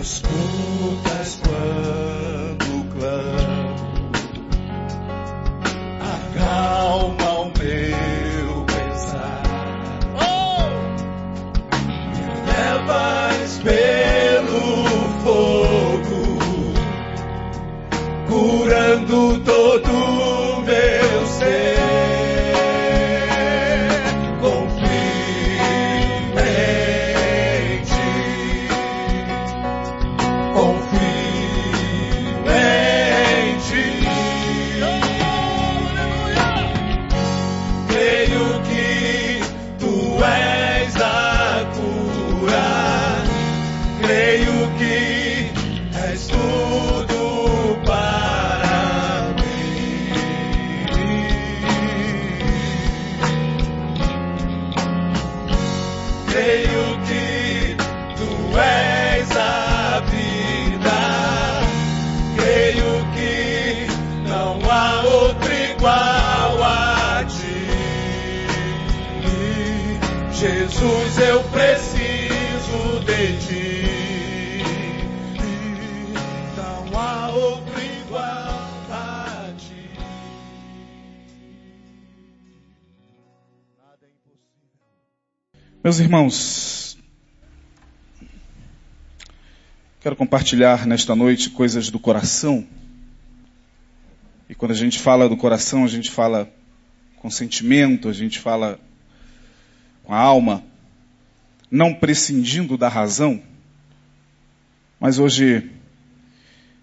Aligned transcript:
Escutas 0.00 0.28
quando 0.92 1.07
Meus 85.98 86.06
irmãos, 86.06 86.98
quero 90.00 90.14
compartilhar 90.14 90.86
nesta 90.86 91.16
noite 91.16 91.50
coisas 91.50 91.90
do 91.90 91.98
coração. 91.98 92.64
E 94.48 94.54
quando 94.54 94.70
a 94.70 94.76
gente 94.76 95.00
fala 95.00 95.28
do 95.28 95.36
coração, 95.36 95.84
a 95.84 95.88
gente 95.88 96.08
fala 96.08 96.48
com 97.16 97.28
sentimento, 97.28 98.08
a 98.08 98.12
gente 98.12 98.38
fala 98.38 98.78
com 100.04 100.14
a 100.14 100.18
alma, 100.20 100.62
não 101.68 101.92
prescindindo 101.92 102.78
da 102.78 102.88
razão. 102.88 103.42
Mas 105.00 105.18
hoje 105.18 105.68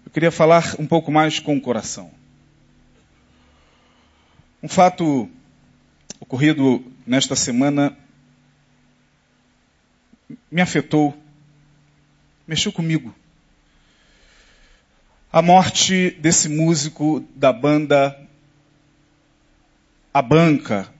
eu 0.04 0.10
queria 0.12 0.30
falar 0.30 0.76
um 0.78 0.86
pouco 0.86 1.10
mais 1.10 1.38
com 1.40 1.56
o 1.56 1.60
coração. 1.60 2.10
Um 4.62 4.68
fato 4.68 5.26
ocorrido 6.20 6.84
nesta 7.06 7.34
semana 7.34 7.96
me 10.56 10.62
afetou, 10.62 11.14
mexeu 12.48 12.72
comigo. 12.72 13.14
A 15.30 15.42
morte 15.42 16.12
desse 16.12 16.48
músico 16.48 17.22
da 17.34 17.52
banda 17.52 18.18
A 20.14 20.22
Banca, 20.22 20.90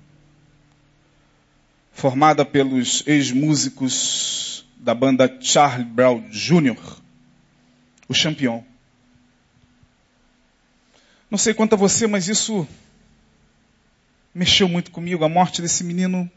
formada 1.91 2.45
pelos 2.45 3.03
ex-músicos 3.07 4.67
da 4.77 4.95
banda 4.95 5.39
Charlie 5.41 5.87
Brown 5.87 6.29
Jr., 6.29 7.01
o 8.07 8.13
Champion. 8.13 8.63
Não 11.31 11.39
sei 11.39 11.55
quanto 11.55 11.73
a 11.73 11.79
você, 11.79 12.07
mas 12.07 12.29
isso 12.29 12.69
mexeu 14.35 14.69
muito 14.69 14.91
comigo. 14.91 15.25
A 15.25 15.31
morte 15.31 15.63
desse 15.63 15.83
menino 15.83 16.31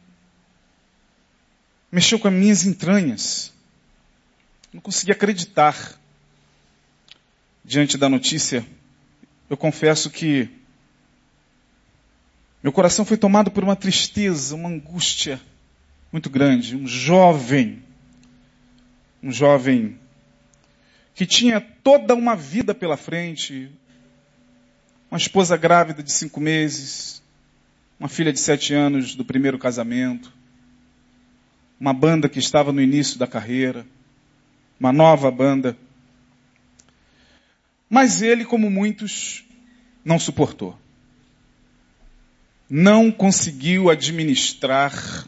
mexeu 1.91 2.19
com 2.19 2.27
as 2.27 2.33
minhas 2.33 2.65
entranhas. 2.65 3.53
Não 4.73 4.81
consegui 4.81 5.11
acreditar. 5.11 5.97
Diante 7.63 7.97
da 7.97 8.09
notícia, 8.09 8.65
eu 9.49 9.55
confesso 9.55 10.09
que 10.09 10.49
meu 12.63 12.71
coração 12.71 13.05
foi 13.05 13.15
tomado 13.15 13.51
por 13.51 13.63
uma 13.63 13.75
tristeza, 13.75 14.55
uma 14.55 14.69
angústia 14.69 15.39
muito 16.11 16.29
grande. 16.29 16.75
Um 16.75 16.87
jovem, 16.87 17.83
um 19.21 19.31
jovem 19.31 19.99
que 21.13 21.25
tinha 21.25 21.61
toda 21.61 22.15
uma 22.15 22.35
vida 22.35 22.73
pela 22.73 22.97
frente, 22.97 23.69
uma 25.11 25.17
esposa 25.17 25.55
grávida 25.57 26.01
de 26.01 26.11
cinco 26.11 26.39
meses, 26.39 27.21
uma 27.99 28.09
filha 28.09 28.31
de 28.31 28.39
sete 28.39 28.73
anos 28.73 29.15
do 29.15 29.25
primeiro 29.25 29.59
casamento, 29.59 30.31
uma 31.79 31.93
banda 31.93 32.27
que 32.27 32.39
estava 32.39 32.73
no 32.73 32.81
início 32.81 33.17
da 33.17 33.25
carreira, 33.25 33.85
uma 34.79 34.91
nova 34.91 35.31
banda. 35.31 35.77
Mas 37.89 38.21
ele, 38.21 38.43
como 38.43 38.69
muitos, 38.69 39.45
não 40.03 40.19
suportou. 40.19 40.77
Não 42.69 43.11
conseguiu 43.11 43.89
administrar 43.89 45.27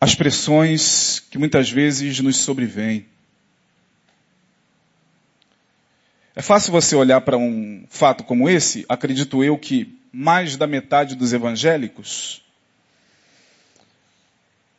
as 0.00 0.14
pressões 0.14 1.20
que 1.30 1.38
muitas 1.38 1.70
vezes 1.70 2.18
nos 2.20 2.36
sobrevêm. 2.38 3.06
É 6.34 6.40
fácil 6.40 6.72
você 6.72 6.96
olhar 6.96 7.20
para 7.20 7.36
um 7.36 7.84
fato 7.90 8.24
como 8.24 8.48
esse, 8.48 8.86
acredito 8.88 9.44
eu 9.44 9.58
que 9.58 9.98
mais 10.10 10.56
da 10.56 10.66
metade 10.66 11.14
dos 11.14 11.32
evangélicos, 11.32 12.42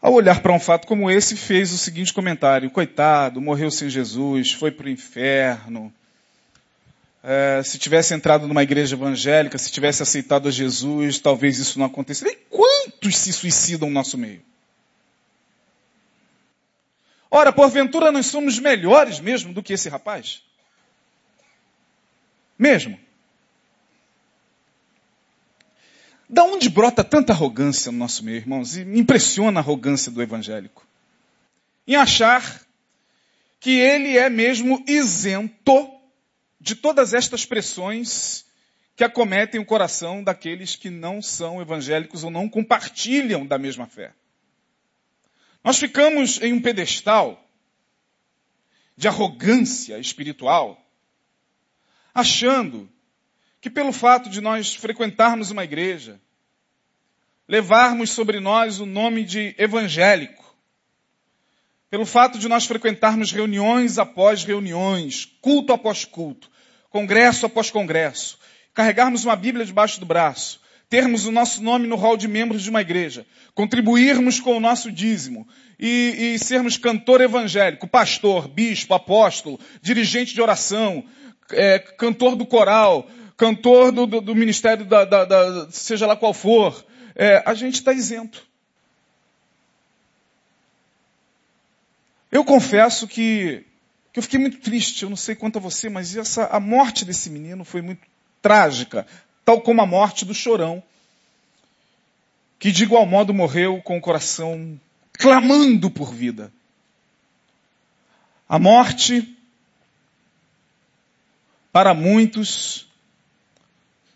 ao 0.04 0.12
olhar 0.12 0.42
para 0.42 0.52
um 0.52 0.60
fato 0.60 0.86
como 0.86 1.10
esse, 1.10 1.38
fez 1.38 1.72
o 1.72 1.78
seguinte 1.78 2.14
comentário: 2.14 2.70
coitado, 2.70 3.40
morreu 3.40 3.72
sem 3.72 3.90
Jesus, 3.90 4.52
foi 4.52 4.70
para 4.70 4.88
o 4.88 4.90
inferno. 4.90 5.92
É, 7.24 7.62
se 7.64 7.78
tivesse 7.78 8.14
entrado 8.14 8.46
numa 8.46 8.62
igreja 8.62 8.98
evangélica, 8.98 9.58
se 9.58 9.72
tivesse 9.72 10.04
aceitado 10.04 10.50
a 10.50 10.52
Jesus, 10.52 11.20
talvez 11.20 11.58
isso 11.58 11.80
não 11.80 11.86
acontecesse. 11.86 12.34
E 12.34 12.36
quantos 12.50 13.18
se 13.18 13.32
suicidam 13.32 13.88
no 13.88 13.94
nosso 13.94 14.18
meio? 14.18 14.42
Ora, 17.32 17.54
porventura 17.54 18.12
nós 18.12 18.26
somos 18.26 18.60
melhores 18.60 19.22
mesmo 19.22 19.54
do 19.54 19.64
que 19.64 19.72
esse 19.72 19.88
rapaz? 19.88 20.44
Mesmo. 22.60 23.00
Da 26.30 26.44
onde 26.44 26.70
brota 26.70 27.04
tanta 27.04 27.34
arrogância 27.34 27.92
no 27.92 27.98
nosso 27.98 28.24
meio, 28.24 28.38
irmãos? 28.38 28.76
E 28.76 28.86
me 28.86 29.00
impressiona 29.00 29.60
a 29.60 29.64
arrogância 29.64 30.12
do 30.12 30.22
evangélico. 30.22 30.86
Em 31.88 31.96
achar 31.96 32.62
que 33.60 33.72
ele 33.72 34.18
é 34.18 34.30
mesmo 34.30 34.84
isento 34.88 35.90
de 36.60 36.76
todas 36.76 37.14
estas 37.14 37.46
pressões 37.46 38.46
que 38.96 39.04
acometem 39.04 39.60
o 39.60 39.66
coração 39.66 40.24
daqueles 40.24 40.76
que 40.76 40.90
não 40.90 41.22
são 41.22 41.62
evangélicos 41.62 42.24
ou 42.24 42.32
não 42.32 42.48
compartilham 42.48 43.46
da 43.46 43.58
mesma 43.58 43.88
fé. 43.88 44.14
Nós 45.64 45.78
ficamos 45.78 46.42
em 46.42 46.54
um 46.54 46.62
pedestal 46.62 47.44
de 48.96 49.08
arrogância 49.08 49.98
espiritual, 49.98 50.80
achando 52.14 52.90
que 53.64 53.70
pelo 53.70 53.94
fato 53.94 54.30
de 54.30 54.42
nós 54.42 54.76
frequentarmos 54.76 55.50
uma 55.50 55.64
igreja, 55.64 56.20
levarmos 57.48 58.10
sobre 58.10 58.42
nós 58.42 58.82
o 58.82 58.86
nome 58.86 59.24
de 59.24 59.56
evangélico, 59.58 60.54
pelo 61.90 62.06
fato 62.06 62.38
de 62.38 62.50
nós 62.50 62.66
frequentarmos 62.66 63.32
reuniões 63.32 63.98
após 63.98 64.44
reuniões, 64.44 65.32
culto 65.40 65.72
após 65.72 66.04
culto, 66.04 66.52
congresso 66.90 67.46
após 67.46 67.72
congresso, 67.72 68.38
carregarmos 68.74 69.24
uma 69.24 69.36
Bíblia 69.38 69.66
debaixo 69.66 69.98
do 69.98 70.06
braço, 70.06 70.60
termos 70.90 71.26
o 71.26 71.32
nosso 71.32 71.64
nome 71.64 71.88
no 71.88 71.96
hall 71.96 72.18
de 72.18 72.28
membros 72.28 72.64
de 72.64 72.70
uma 72.70 72.82
igreja, 72.82 73.26
contribuirmos 73.56 74.42
com 74.42 74.58
o 74.58 74.60
nosso 74.60 74.92
dízimo 74.92 75.48
e, 75.80 76.34
e 76.34 76.40
sermos 76.40 76.76
cantor 76.76 77.22
evangélico, 77.22 77.88
pastor, 77.88 78.46
bispo, 78.50 78.94
apóstolo, 78.94 79.58
dirigente 79.82 80.34
de 80.34 80.42
oração, 80.42 81.06
é, 81.52 81.80
cantor 81.80 82.36
do 82.36 82.46
coral, 82.46 83.10
cantor 83.38 83.92
do, 83.92 84.06
do, 84.06 84.22
do 84.22 84.36
ministério 84.36 84.86
da, 84.86 85.06
da, 85.06 85.26
da, 85.26 85.72
seja 85.72 86.06
lá 86.06 86.16
qual 86.16 86.34
for, 86.34 86.86
é, 87.16 87.44
a 87.46 87.54
gente 87.54 87.76
está 87.76 87.92
isento. 87.94 88.46
Eu 92.32 92.44
confesso 92.44 93.08
que, 93.08 93.64
que 94.12 94.20
eu 94.20 94.24
fiquei 94.24 94.40
muito 94.40 94.58
triste, 94.58 95.04
eu 95.04 95.10
não 95.10 95.16
sei 95.16 95.36
quanto 95.36 95.58
a 95.58 95.62
você, 95.62 95.90
mas 95.90 96.16
essa, 96.16 96.48
a 96.48 96.60
morte 96.60 97.06
desse 97.06 97.30
menino 97.30 97.64
foi 97.64 97.82
muito 97.82 98.02
trágica, 98.42 99.06
tal 99.46 99.62
como 99.62 99.82
a 99.82 99.86
morte 99.86 100.26
do 100.26 100.34
chorão, 100.34 100.82
que 102.58 102.72
de 102.72 102.84
igual 102.84 103.06
modo 103.06 103.34
morreu 103.34 103.82
com 103.82 103.98
o 103.98 104.02
coração 104.02 104.80
clamando 105.14 105.92
por 105.92 106.14
vida. 106.14 106.52
A 108.50 108.58
morte, 108.58 109.38
para 111.72 111.94
muitos, 111.94 112.88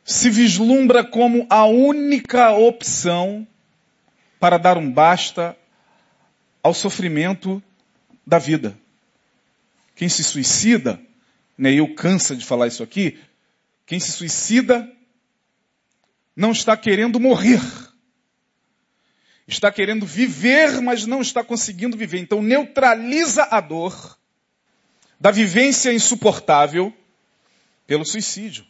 se 0.07 0.29
vislumbra 0.29 1.03
como 1.03 1.45
a 1.49 1.65
única 1.65 2.51
opção 2.51 3.45
para 4.39 4.57
dar 4.57 4.77
um 4.77 4.89
basta 4.89 5.55
ao 6.63 6.73
sofrimento 6.73 7.61
da 8.25 8.39
vida. 8.39 8.79
Quem 9.95 10.07
se 10.07 10.23
suicida, 10.23 10.97
Neil 11.57 11.93
cansa 11.93 12.37
de 12.37 12.45
falar 12.45 12.67
isso 12.67 12.81
aqui, 12.81 13.19
quem 13.85 13.99
se 13.99 14.13
suicida 14.13 14.89
não 16.33 16.53
está 16.53 16.77
querendo 16.77 17.19
morrer. 17.19 17.61
Está 19.45 19.71
querendo 19.73 20.05
viver, 20.05 20.81
mas 20.81 21.05
não 21.05 21.21
está 21.21 21.43
conseguindo 21.43 21.97
viver. 21.97 22.19
Então 22.19 22.41
neutraliza 22.41 23.43
a 23.43 23.59
dor 23.59 24.17
da 25.19 25.31
vivência 25.31 25.91
insuportável 25.91 26.93
pelo 27.85 28.05
suicídio. 28.05 28.65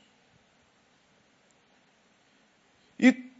E 2.99 3.31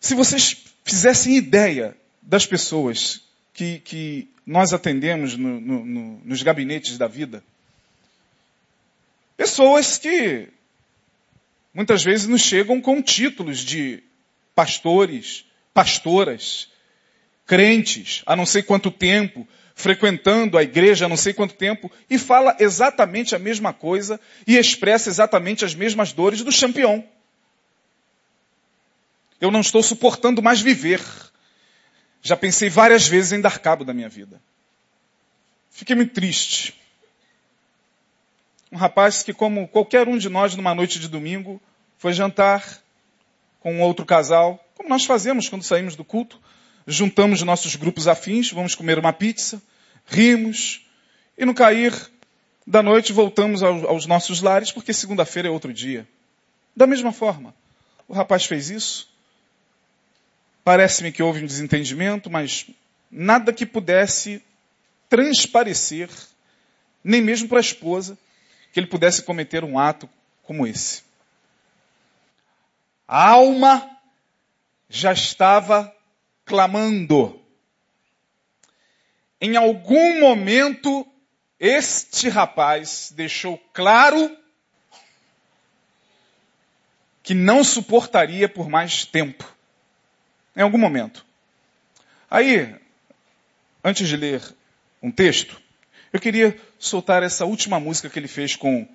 se 0.00 0.14
vocês 0.14 0.56
fizessem 0.82 1.36
ideia 1.36 1.94
das 2.22 2.46
pessoas 2.46 3.20
que, 3.52 3.78
que 3.80 4.28
nós 4.46 4.72
atendemos 4.72 5.36
no, 5.36 5.60
no, 5.60 5.84
no, 5.84 6.20
nos 6.24 6.42
gabinetes 6.42 6.96
da 6.96 7.06
vida, 7.06 7.44
pessoas 9.36 9.98
que 9.98 10.48
muitas 11.74 12.02
vezes 12.02 12.26
nos 12.26 12.40
chegam 12.40 12.80
com 12.80 13.02
títulos 13.02 13.58
de 13.58 14.02
pastores, 14.54 15.44
pastoras, 15.74 16.68
crentes, 17.46 18.22
há 18.24 18.34
não 18.34 18.46
sei 18.46 18.62
quanto 18.62 18.90
tempo, 18.90 19.46
frequentando 19.74 20.56
a 20.56 20.62
igreja 20.62 21.04
há 21.04 21.08
não 21.08 21.16
sei 21.16 21.34
quanto 21.34 21.54
tempo, 21.54 21.90
e 22.08 22.18
fala 22.18 22.56
exatamente 22.58 23.34
a 23.34 23.38
mesma 23.38 23.72
coisa 23.72 24.18
e 24.46 24.56
expressa 24.56 25.10
exatamente 25.10 25.64
as 25.64 25.74
mesmas 25.74 26.12
dores 26.12 26.42
do 26.42 26.52
campeão. 26.52 27.04
Eu 29.40 29.50
não 29.50 29.60
estou 29.60 29.82
suportando 29.82 30.42
mais 30.42 30.60
viver. 30.60 31.00
Já 32.22 32.36
pensei 32.36 32.68
várias 32.68 33.06
vezes 33.06 33.32
em 33.32 33.40
dar 33.40 33.58
cabo 33.58 33.84
da 33.84 33.94
minha 33.94 34.08
vida. 34.08 34.40
Fiquei 35.70 35.96
muito 35.96 36.12
triste. 36.12 36.74
Um 38.70 38.76
rapaz 38.76 39.22
que, 39.22 39.32
como 39.32 39.66
qualquer 39.66 40.06
um 40.06 40.18
de 40.18 40.28
nós, 40.28 40.54
numa 40.54 40.74
noite 40.74 41.00
de 41.00 41.08
domingo, 41.08 41.60
foi 41.98 42.12
jantar 42.12 42.80
com 43.60 43.74
um 43.74 43.82
outro 43.82 44.06
casal, 44.06 44.64
como 44.74 44.88
nós 44.88 45.04
fazemos 45.04 45.48
quando 45.48 45.62
saímos 45.62 45.96
do 45.96 46.04
culto. 46.04 46.40
Juntamos 46.86 47.42
nossos 47.42 47.76
grupos 47.76 48.08
afins, 48.08 48.50
vamos 48.50 48.74
comer 48.74 48.98
uma 48.98 49.12
pizza, 49.12 49.60
rimos, 50.06 50.86
e 51.36 51.44
no 51.44 51.54
cair 51.54 51.94
da 52.66 52.82
noite 52.82 53.12
voltamos 53.12 53.62
aos 53.62 54.06
nossos 54.06 54.40
lares, 54.40 54.72
porque 54.72 54.92
segunda-feira 54.92 55.48
é 55.48 55.50
outro 55.50 55.72
dia. 55.72 56.06
Da 56.74 56.86
mesma 56.86 57.12
forma, 57.12 57.54
o 58.08 58.14
rapaz 58.14 58.44
fez 58.44 58.70
isso, 58.70 59.09
Parece-me 60.70 61.10
que 61.10 61.20
houve 61.20 61.42
um 61.42 61.46
desentendimento, 61.46 62.30
mas 62.30 62.64
nada 63.10 63.52
que 63.52 63.66
pudesse 63.66 64.40
transparecer, 65.08 66.08
nem 67.02 67.20
mesmo 67.20 67.48
para 67.48 67.58
a 67.58 67.60
esposa, 67.60 68.16
que 68.72 68.78
ele 68.78 68.86
pudesse 68.86 69.24
cometer 69.24 69.64
um 69.64 69.80
ato 69.80 70.08
como 70.44 70.64
esse. 70.64 71.02
A 73.08 73.30
alma 73.30 73.98
já 74.88 75.12
estava 75.12 75.92
clamando. 76.44 77.42
Em 79.40 79.56
algum 79.56 80.20
momento, 80.20 81.04
este 81.58 82.28
rapaz 82.28 83.12
deixou 83.16 83.58
claro 83.72 84.38
que 87.24 87.34
não 87.34 87.64
suportaria 87.64 88.48
por 88.48 88.68
mais 88.68 89.04
tempo 89.04 89.58
em 90.56 90.62
algum 90.62 90.78
momento. 90.78 91.24
Aí, 92.30 92.74
antes 93.82 94.08
de 94.08 94.16
ler 94.16 94.42
um 95.02 95.10
texto, 95.10 95.60
eu 96.12 96.20
queria 96.20 96.58
soltar 96.78 97.22
essa 97.22 97.44
última 97.44 97.78
música 97.78 98.08
que 98.08 98.18
ele 98.18 98.28
fez 98.28 98.56
com, 98.56 98.86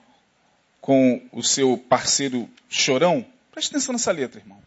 com 0.82 1.22
o 1.32 1.42
seu 1.42 1.78
parceiro 1.78 2.50
Chorão. 2.70 3.26
Preste 3.52 3.70
atenção 3.70 3.94
nessa 3.94 4.12
letra, 4.12 4.40
irmão. 4.40 4.62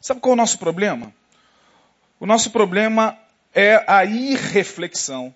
Sabe 0.00 0.20
qual 0.20 0.32
é 0.32 0.34
o 0.34 0.36
nosso 0.36 0.58
problema? 0.58 1.14
O 2.18 2.26
nosso 2.26 2.50
problema 2.50 3.18
é 3.54 3.84
a 3.86 4.04
irreflexão. 4.04 5.34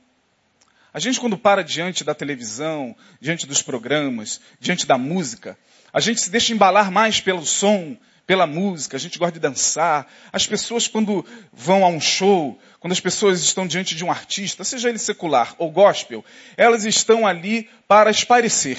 A 0.92 0.98
gente, 0.98 1.20
quando 1.20 1.36
para 1.36 1.62
diante 1.62 2.02
da 2.02 2.14
televisão, 2.14 2.96
diante 3.20 3.46
dos 3.46 3.60
programas, 3.60 4.40
diante 4.58 4.86
da 4.86 4.96
música, 4.96 5.58
a 5.92 6.00
gente 6.00 6.20
se 6.20 6.30
deixa 6.30 6.52
embalar 6.52 6.90
mais 6.90 7.20
pelo 7.20 7.44
som, 7.44 7.96
pela 8.26 8.46
música, 8.46 8.96
a 8.96 9.00
gente 9.00 9.18
gosta 9.18 9.32
de 9.32 9.40
dançar. 9.40 10.06
As 10.32 10.46
pessoas, 10.46 10.88
quando 10.88 11.24
vão 11.52 11.84
a 11.84 11.88
um 11.88 12.00
show, 12.00 12.58
quando 12.80 12.92
as 12.92 13.00
pessoas 13.00 13.40
estão 13.40 13.66
diante 13.66 13.94
de 13.94 14.04
um 14.04 14.10
artista, 14.10 14.64
seja 14.64 14.88
ele 14.88 14.98
secular 14.98 15.54
ou 15.58 15.70
gospel, 15.70 16.24
elas 16.56 16.84
estão 16.84 17.26
ali 17.26 17.68
para 17.86 18.10
esparecer. 18.10 18.78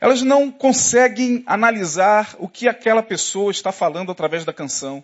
Elas 0.00 0.22
não 0.22 0.50
conseguem 0.50 1.42
analisar 1.46 2.34
o 2.38 2.48
que 2.48 2.68
aquela 2.68 3.02
pessoa 3.02 3.50
está 3.50 3.72
falando 3.72 4.12
através 4.12 4.44
da 4.44 4.52
canção. 4.52 5.02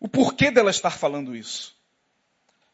O 0.00 0.08
porquê 0.08 0.50
dela 0.50 0.70
estar 0.70 0.90
falando 0.90 1.34
isso. 1.34 1.74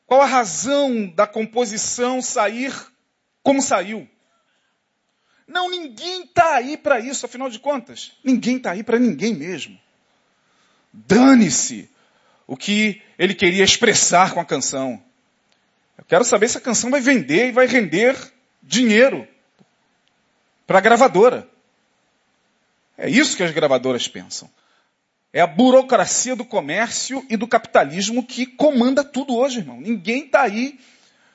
Qual 0.07 0.21
a 0.21 0.27
razão 0.27 1.07
da 1.07 1.27
composição 1.27 2.21
sair 2.21 2.73
como 3.43 3.63
saiu. 3.63 4.09
Não, 5.50 5.69
ninguém 5.69 6.23
está 6.23 6.55
aí 6.55 6.76
para 6.76 7.00
isso, 7.00 7.26
afinal 7.26 7.50
de 7.50 7.58
contas. 7.58 8.12
Ninguém 8.23 8.58
está 8.58 8.70
aí 8.70 8.85
para 8.85 9.00
ninguém 9.00 9.35
mesmo. 9.35 9.76
Dane-se 10.93 11.91
o 12.47 12.56
que 12.56 13.02
ele 13.19 13.35
queria 13.35 13.64
expressar 13.64 14.32
com 14.32 14.38
a 14.38 14.44
canção. 14.44 15.02
Eu 15.98 16.05
quero 16.05 16.25
saber 16.25 16.48
se 16.48 16.56
a 16.56 16.60
canção 16.60 16.89
vai 16.89 17.01
vender 17.01 17.48
e 17.48 17.53
vai 17.53 17.67
render 17.67 18.17
dinheiro 18.63 19.27
para 20.69 20.79
a 20.79 20.81
gravadora. 20.81 21.48
É 22.96 23.10
isso 23.10 23.36
que 23.36 23.43
as 23.43 23.51
gravadoras 23.51 24.06
pensam. 24.06 24.48
É 25.32 25.41
a 25.41 25.48
burocracia 25.48 26.36
do 26.36 26.44
comércio 26.44 27.27
e 27.29 27.36
do 27.36 27.48
capitalismo 27.48 28.25
que 28.25 28.46
comanda 28.46 29.03
tudo 29.03 29.34
hoje, 29.34 29.58
irmão. 29.58 29.81
Ninguém 29.81 30.27
está 30.27 30.43
aí 30.43 30.79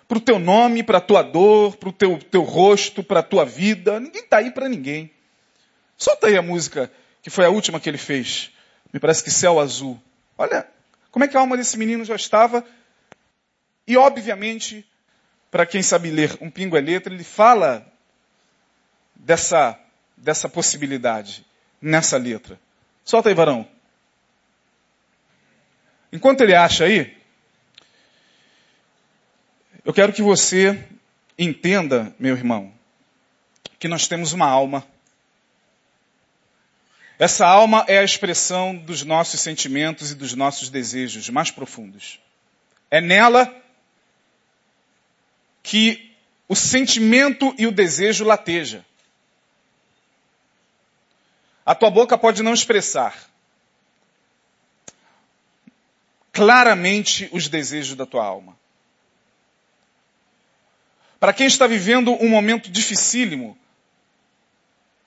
para 0.07 0.17
o 0.17 0.21
teu 0.21 0.39
nome, 0.39 0.83
para 0.83 0.99
a 0.99 1.01
tua 1.01 1.21
dor, 1.21 1.77
para 1.77 1.89
o 1.89 1.93
teu, 1.93 2.17
teu 2.19 2.43
rosto, 2.43 3.03
para 3.03 3.19
a 3.19 3.23
tua 3.23 3.45
vida. 3.45 3.99
Ninguém 3.99 4.23
está 4.23 4.37
aí 4.37 4.51
para 4.51 4.69
ninguém. 4.69 5.11
Solta 5.97 6.27
aí 6.27 6.37
a 6.37 6.41
música 6.41 6.91
que 7.21 7.29
foi 7.29 7.45
a 7.45 7.49
última 7.49 7.79
que 7.79 7.89
ele 7.89 7.97
fez. 7.97 8.51
Me 8.93 8.99
parece 8.99 9.23
que 9.23 9.31
Céu 9.31 9.59
Azul. 9.59 9.99
Olha 10.37 10.67
como 11.11 11.25
é 11.25 11.27
que 11.27 11.37
a 11.37 11.39
alma 11.39 11.57
desse 11.57 11.77
menino 11.77 12.03
já 12.05 12.15
estava. 12.15 12.63
E 13.87 13.97
obviamente, 13.97 14.85
para 15.49 15.65
quem 15.65 15.81
sabe 15.81 16.09
ler 16.09 16.37
um 16.41 16.51
pingo 16.51 16.77
é 16.77 16.81
letra, 16.81 17.13
ele 17.13 17.23
fala 17.23 17.85
dessa, 19.15 19.79
dessa 20.17 20.49
possibilidade 20.49 21.45
nessa 21.81 22.17
letra. 22.17 22.59
Solta 23.03 23.29
aí, 23.29 23.35
varão. 23.35 23.67
Enquanto 26.11 26.41
ele 26.41 26.55
acha 26.55 26.85
aí, 26.85 27.15
eu 29.85 29.93
quero 29.93 30.11
que 30.11 30.23
você 30.23 30.83
entenda, 31.37 32.13
meu 32.17 32.35
irmão, 32.35 32.73
que 33.77 33.87
nós 33.87 34.07
temos 34.07 34.33
uma 34.33 34.47
alma. 34.47 34.85
Essa 37.19 37.45
alma 37.45 37.85
é 37.87 37.99
a 37.99 38.03
expressão 38.03 38.75
dos 38.75 39.03
nossos 39.03 39.39
sentimentos 39.39 40.09
e 40.09 40.15
dos 40.15 40.33
nossos 40.33 40.69
desejos 40.69 41.29
mais 41.29 41.51
profundos. 41.51 42.19
É 42.89 42.99
nela 42.99 43.55
que 45.61 46.11
o 46.49 46.55
sentimento 46.55 47.53
e 47.57 47.67
o 47.67 47.71
desejo 47.71 48.25
lateja. 48.25 48.83
A 51.63 51.75
tua 51.75 51.91
boca 51.91 52.17
pode 52.17 52.41
não 52.41 52.55
expressar 52.55 53.15
claramente 56.31 57.29
os 57.31 57.47
desejos 57.47 57.95
da 57.95 58.05
tua 58.05 58.25
alma. 58.25 58.57
Para 61.19 61.33
quem 61.33 61.47
está 61.47 61.65
vivendo 61.65 62.11
um 62.21 62.29
momento 62.29 62.69
dificílimo, 62.69 63.57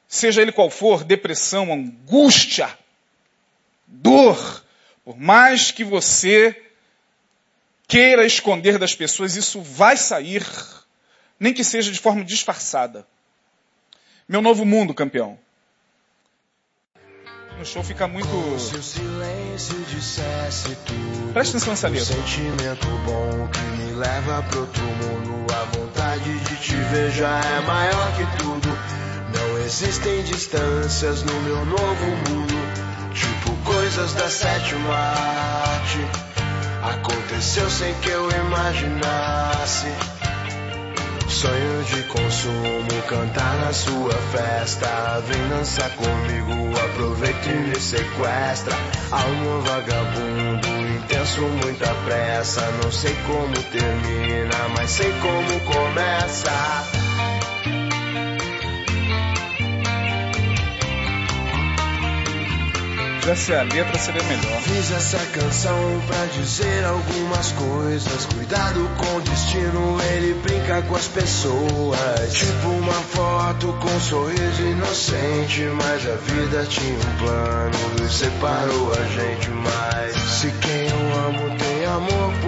seja 0.07 0.43
ele 0.43 0.53
qual 0.53 0.71
for, 0.71 1.05
depressão, 1.05 1.73
angústia, 1.73 2.77
dor, 3.87 4.65
por 5.05 5.19
mais 5.19 5.71
que 5.71 5.85
você 5.85 6.61
queira 7.87 8.27
esconder 8.27 8.79
das 8.79 8.95
pessoas, 8.95 9.37
isso 9.37 9.61
vai 9.62 9.97
sair, 9.97 10.47
nem 11.41 11.55
que 11.55 11.65
seja 11.65 11.91
de 11.91 11.99
forma 11.99 12.25
disfarçada. 12.25 13.07
Meu 14.29 14.43
novo 14.43 14.65
mundo, 14.65 14.93
campeão. 14.93 15.38
No 17.59 17.65
show 17.65 17.83
fica 17.83 18.07
muito. 18.07 18.29
Se 18.59 18.77
o 18.77 18.83
silêncio 18.83 19.75
dissesse 19.87 20.77
tudo. 20.87 21.33
Presta 21.33 21.57
atenção 21.57 21.73
nessa 21.73 21.88
Um 21.88 21.93
letra. 21.93 22.15
sentimento 22.15 22.87
bom 23.05 23.49
que 23.49 23.61
me 23.83 23.93
leva 23.95 24.43
pro 24.45 24.61
outro 24.61 24.83
mundo. 24.83 25.53
A 25.53 25.65
vontade 25.65 25.98
de 26.17 26.57
te 26.57 26.75
ver 26.75 27.11
já 27.11 27.41
é 27.41 27.61
maior 27.67 28.12
que 28.17 28.43
tudo. 28.43 28.69
Não 29.35 29.59
existem 29.59 30.23
distâncias 30.23 31.23
no 31.23 31.41
meu 31.43 31.65
novo 31.67 32.07
mundo. 32.29 32.55
Tipo 33.12 33.55
coisas 33.65 34.15
da 34.15 34.29
sétima 34.29 34.95
arte. 34.95 35.99
Aconteceu 36.83 37.69
sem 37.69 37.93
que 37.95 38.09
eu 38.09 38.31
imaginasse. 38.31 39.88
Sonho 41.29 41.85
de 41.85 42.03
consumo, 42.05 43.03
cantar 43.07 43.55
na 43.57 43.73
sua 43.73 44.15
festa. 44.33 45.23
Vem 45.27 45.49
dançar 45.49 45.91
comigo, 45.91 46.79
aproveita 46.79 47.49
e 47.50 47.69
me 47.69 47.79
sequestra. 47.79 48.75
Alma 49.11 49.61
vagabundo, 49.61 50.77
intenso, 51.09 51.41
muita 51.41 51.95
pressa. 52.05 52.61
Não 52.83 52.93
sei 52.93 53.15
como 53.27 53.55
termina, 53.71 54.69
mas 54.77 54.91
sei 54.91 55.11
como 55.21 55.61
começa. 55.61 56.98
Se 63.37 63.52
a 63.52 63.62
letra 63.62 63.99
seria 63.99 64.23
melhor. 64.23 64.61
Fiz 64.62 64.90
essa 64.90 65.18
canção 65.18 66.02
pra 66.06 66.25
dizer 66.26 66.82
algumas 66.85 67.52
coisas. 67.52 68.25
Cuidado 68.25 68.90
com 68.97 69.16
o 69.16 69.20
destino, 69.20 69.99
ele 70.12 70.32
brinca 70.42 70.80
com 70.82 70.97
as 70.97 71.08
pessoas. 71.08 72.32
Tipo 72.32 72.68
uma 72.68 72.92
foto 72.92 73.66
com 73.80 73.88
um 73.88 74.00
sorriso 74.00 74.62
inocente. 74.62 75.61
Mas 75.75 76.08
a 76.08 76.16
vida 76.16 76.64
tinha 76.70 76.94
um 76.94 77.16
plano 77.18 78.04
e 78.04 78.08
separou 78.11 78.92
a 78.92 79.04
gente. 79.04 79.50
Mas 79.50 80.16
se 80.16 80.50
quem 80.62 80.88
eu 80.88 81.26
amo 81.26 81.56
tem 81.58 81.85
amor 81.85 82.32
por 82.40 82.48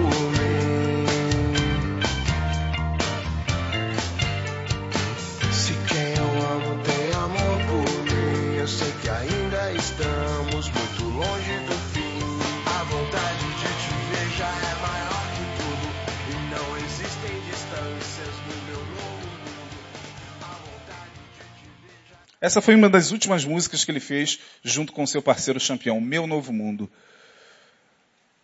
Essa 22.41 22.59
foi 22.59 22.73
uma 22.73 22.89
das 22.89 23.11
últimas 23.11 23.45
músicas 23.45 23.85
que 23.85 23.91
ele 23.91 23.99
fez 23.99 24.39
junto 24.63 24.91
com 24.91 25.05
seu 25.05 25.21
parceiro 25.21 25.59
campeão, 25.65 26.01
Meu 26.01 26.25
Novo 26.25 26.51
Mundo. 26.51 26.91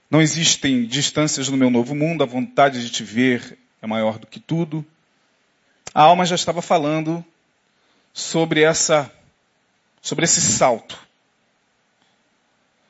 Não 0.10 0.22
existem 0.22 0.86
distâncias 0.86 1.50
no 1.50 1.58
meu 1.58 1.70
novo 1.70 1.94
mundo, 1.94 2.24
a 2.24 2.28
vontade 2.28 2.82
de 2.82 2.92
te 2.92 3.04
ver 3.04 3.58
é 3.82 3.88
maior 3.88 4.20
do 4.20 4.28
que 4.28 4.40
tudo. 4.40 4.86
A 5.94 6.04
alma 6.04 6.26
já 6.26 6.36
estava 6.36 6.62
falando 6.62 7.26
sobre 8.14 8.62
essa 8.62 9.12
sobre 10.02 10.26
esse 10.26 10.40
salto. 10.40 10.98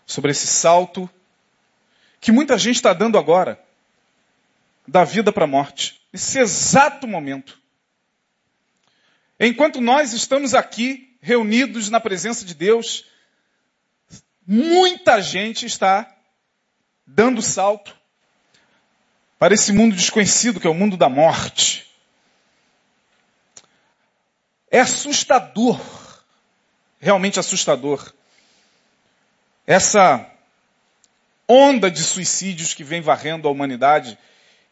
Sobre 0.06 0.32
esse 0.32 0.46
salto 0.46 1.10
que 2.20 2.32
muita 2.32 2.58
gente 2.58 2.76
está 2.76 2.94
dando 2.94 3.18
agora 3.18 3.60
da 4.88 5.04
vida 5.04 5.32
para 5.32 5.46
a 5.46 5.48
morte, 5.48 6.00
nesse 6.12 6.38
exato 6.38 7.08
momento. 7.08 7.60
Enquanto 9.40 9.80
nós 9.80 10.14
estamos 10.14 10.54
aqui 10.54 11.16
reunidos 11.22 11.90
na 11.90 12.00
presença 12.00 12.46
de 12.46 12.56
Deus, 12.56 13.06
muita 14.46 15.22
gente 15.22 15.66
está 15.66 16.12
dando 17.06 17.42
salto 17.42 17.96
para 19.38 19.54
esse 19.54 19.72
mundo 19.72 19.96
desconhecido 19.96 20.60
que 20.60 20.68
é 20.68 20.70
o 20.70 20.74
mundo 20.74 20.98
da 20.98 21.10
morte. 21.10 21.86
É 24.72 24.80
assustador, 24.80 25.80
realmente 27.00 27.40
assustador, 27.40 28.14
essa 29.66 30.30
onda 31.48 31.90
de 31.90 32.04
suicídios 32.04 32.74
que 32.74 32.84
vem 32.84 33.02
varrendo 33.02 33.48
a 33.48 33.52
humanidade. 33.52 34.18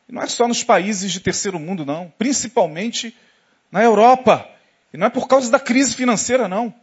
E 0.07 0.11
não 0.11 0.21
é 0.21 0.27
só 0.27 0.47
nos 0.47 0.63
países 0.63 1.11
de 1.11 1.19
terceiro 1.19 1.59
mundo, 1.59 1.85
não. 1.85 2.13
Principalmente 2.17 3.15
na 3.71 3.83
Europa. 3.83 4.49
E 4.95 4.97
não 4.97 5.07
é 5.07 5.09
por 5.09 5.27
causa 5.27 5.51
da 5.51 5.59
crise 5.59 5.93
financeira, 5.93 6.47
não. 6.47 6.73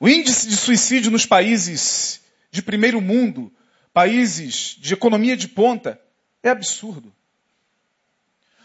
O 0.00 0.08
índice 0.08 0.48
de 0.48 0.56
suicídio 0.56 1.08
nos 1.08 1.24
países 1.24 2.20
de 2.50 2.60
primeiro 2.62 3.00
mundo, 3.00 3.52
países 3.92 4.76
de 4.76 4.92
economia 4.92 5.36
de 5.36 5.46
ponta, 5.46 6.00
é 6.42 6.48
absurdo. 6.48 7.14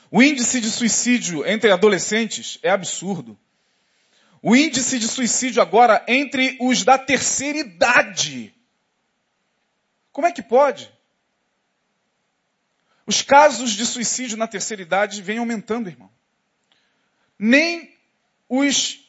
O 0.09 0.23
índice 0.23 0.59
de 0.59 0.71
suicídio 0.71 1.45
entre 1.45 1.71
adolescentes 1.71 2.57
é 2.63 2.71
absurdo. 2.71 3.37
O 4.41 4.55
índice 4.55 4.97
de 4.97 5.07
suicídio 5.07 5.61
agora 5.61 6.03
entre 6.07 6.57
os 6.59 6.83
da 6.83 6.97
terceira 6.97 7.59
idade. 7.59 8.51
Como 10.11 10.25
é 10.25 10.31
que 10.31 10.41
pode? 10.41 10.91
Os 13.05 13.21
casos 13.21 13.73
de 13.73 13.85
suicídio 13.85 14.35
na 14.35 14.47
terceira 14.47 14.81
idade 14.81 15.21
vêm 15.21 15.37
aumentando, 15.37 15.87
irmão. 15.87 16.09
Nem 17.43 17.91
os 18.47 18.99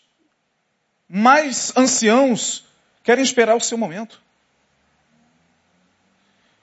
mais 1.07 1.71
anciãos 1.77 2.65
querem 3.03 3.23
esperar 3.23 3.55
o 3.55 3.61
seu 3.61 3.77
momento. 3.77 4.23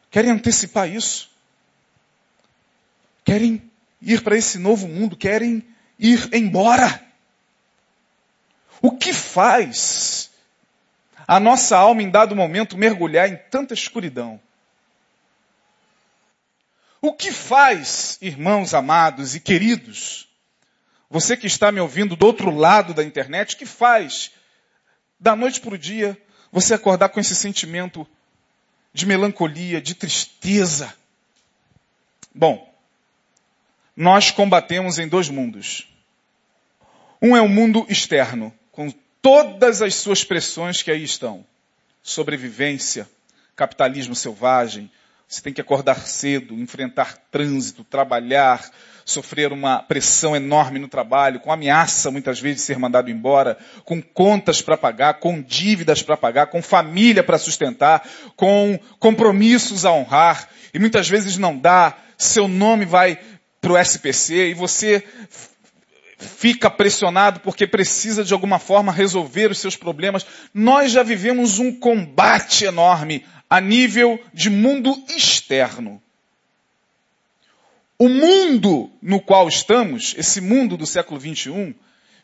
Querem 0.10 0.32
antecipar 0.32 0.90
isso. 0.90 1.30
Querem 3.24 3.72
ir 4.02 4.24
para 4.24 4.36
esse 4.36 4.58
novo 4.58 4.88
mundo, 4.88 5.16
querem 5.16 5.64
ir 6.00 6.34
embora. 6.34 7.06
O 8.82 8.98
que 8.98 9.14
faz 9.14 10.32
a 11.28 11.40
nossa 11.40 11.78
alma 11.78 12.02
em 12.02 12.10
dado 12.10 12.36
momento 12.36 12.76
mergulhar 12.76 13.30
em 13.30 13.38
tanta 13.52 13.76
escuridão? 13.76 14.42
O 17.00 17.14
que 17.14 17.32
faz, 17.32 18.18
irmãos 18.22 18.74
amados 18.74 19.36
e 19.36 19.40
queridos, 19.40 20.29
você 21.10 21.36
que 21.36 21.48
está 21.48 21.72
me 21.72 21.80
ouvindo 21.80 22.16
do 22.16 22.26
outro 22.26 22.52
lado 22.52 22.94
da 22.94 23.04
internet, 23.04 23.56
que 23.56 23.66
faz 23.66 24.32
da 25.20 25.36
noite 25.36 25.60
para 25.60 25.74
o 25.74 25.78
dia 25.78 26.18
você 26.52 26.74
acordar 26.74 27.10
com 27.10 27.20
esse 27.20 27.36
sentimento 27.36 28.08
de 28.94 29.06
melancolia, 29.06 29.82
de 29.82 29.96
tristeza? 29.96 30.94
Bom, 32.34 32.72
nós 33.96 34.30
combatemos 34.30 35.00
em 35.00 35.08
dois 35.08 35.30
mundos. 35.30 35.88
Um 37.22 37.36
é 37.36 37.42
o 37.42 37.50
mundo 37.50 37.86
externo, 37.90 38.54
com 38.72 38.92
todas 39.22 39.82
as 39.82 39.96
suas 39.96 40.24
pressões 40.24 40.82
que 40.82 40.92
aí 40.92 41.04
estão. 41.04 41.46
Sobrevivência, 42.02 43.10
capitalismo 43.56 44.16
selvagem, 44.16 44.90
você 45.30 45.44
tem 45.44 45.54
que 45.54 45.62
acordar 45.62 46.08
cedo, 46.08 46.56
enfrentar 46.56 47.16
trânsito, 47.30 47.84
trabalhar, 47.84 48.68
sofrer 49.06 49.54
uma 49.54 49.78
pressão 49.84 50.36
enorme 50.36 50.80
no 50.80 50.88
trabalho, 50.88 51.40
com 51.40 51.52
ameaça 51.52 52.10
muitas 52.10 52.40
vezes 52.40 52.62
de 52.62 52.64
ser 52.64 52.80
mandado 52.80 53.12
embora, 53.12 53.56
com 53.86 54.02
contas 54.02 54.60
para 54.60 54.76
pagar, 54.76 55.20
com 55.20 55.40
dívidas 55.40 56.02
para 56.02 56.18
pagar, 56.18 56.48
com 56.48 56.64
família 56.64 57.24
para 57.24 57.38
sustentar, 57.38 58.10
com 58.36 58.80
compromissos 58.98 59.86
a 59.86 59.94
honrar, 59.94 60.50
e 60.74 60.80
muitas 60.80 61.08
vezes 61.08 61.38
não 61.38 61.56
dá, 61.56 61.96
seu 62.18 62.48
nome 62.48 62.86
vai 62.86 63.20
para 63.62 63.74
o 63.74 63.78
SPC 63.78 64.50
e 64.50 64.54
você 64.56 65.04
fica 66.40 66.72
pressionado 66.72 67.42
porque 67.42 67.68
precisa 67.68 68.24
de 68.24 68.34
alguma 68.34 68.60
forma 68.60 68.94
resolver 68.94 69.52
os 69.52 69.60
seus 69.60 69.76
problemas. 69.76 70.26
Nós 70.54 70.90
já 70.90 71.04
vivemos 71.04 71.60
um 71.60 71.78
combate 71.78 72.64
enorme 72.64 73.26
a 73.50 73.60
nível 73.60 74.18
de 74.34 74.50
mundo 74.50 74.96
externo. 75.10 76.02
O 77.98 78.08
mundo 78.08 78.90
no 79.02 79.20
qual 79.20 79.50
estamos, 79.50 80.16
esse 80.18 80.40
mundo 80.40 80.78
do 80.78 80.86
século 80.86 81.20
XXI, 81.20 81.76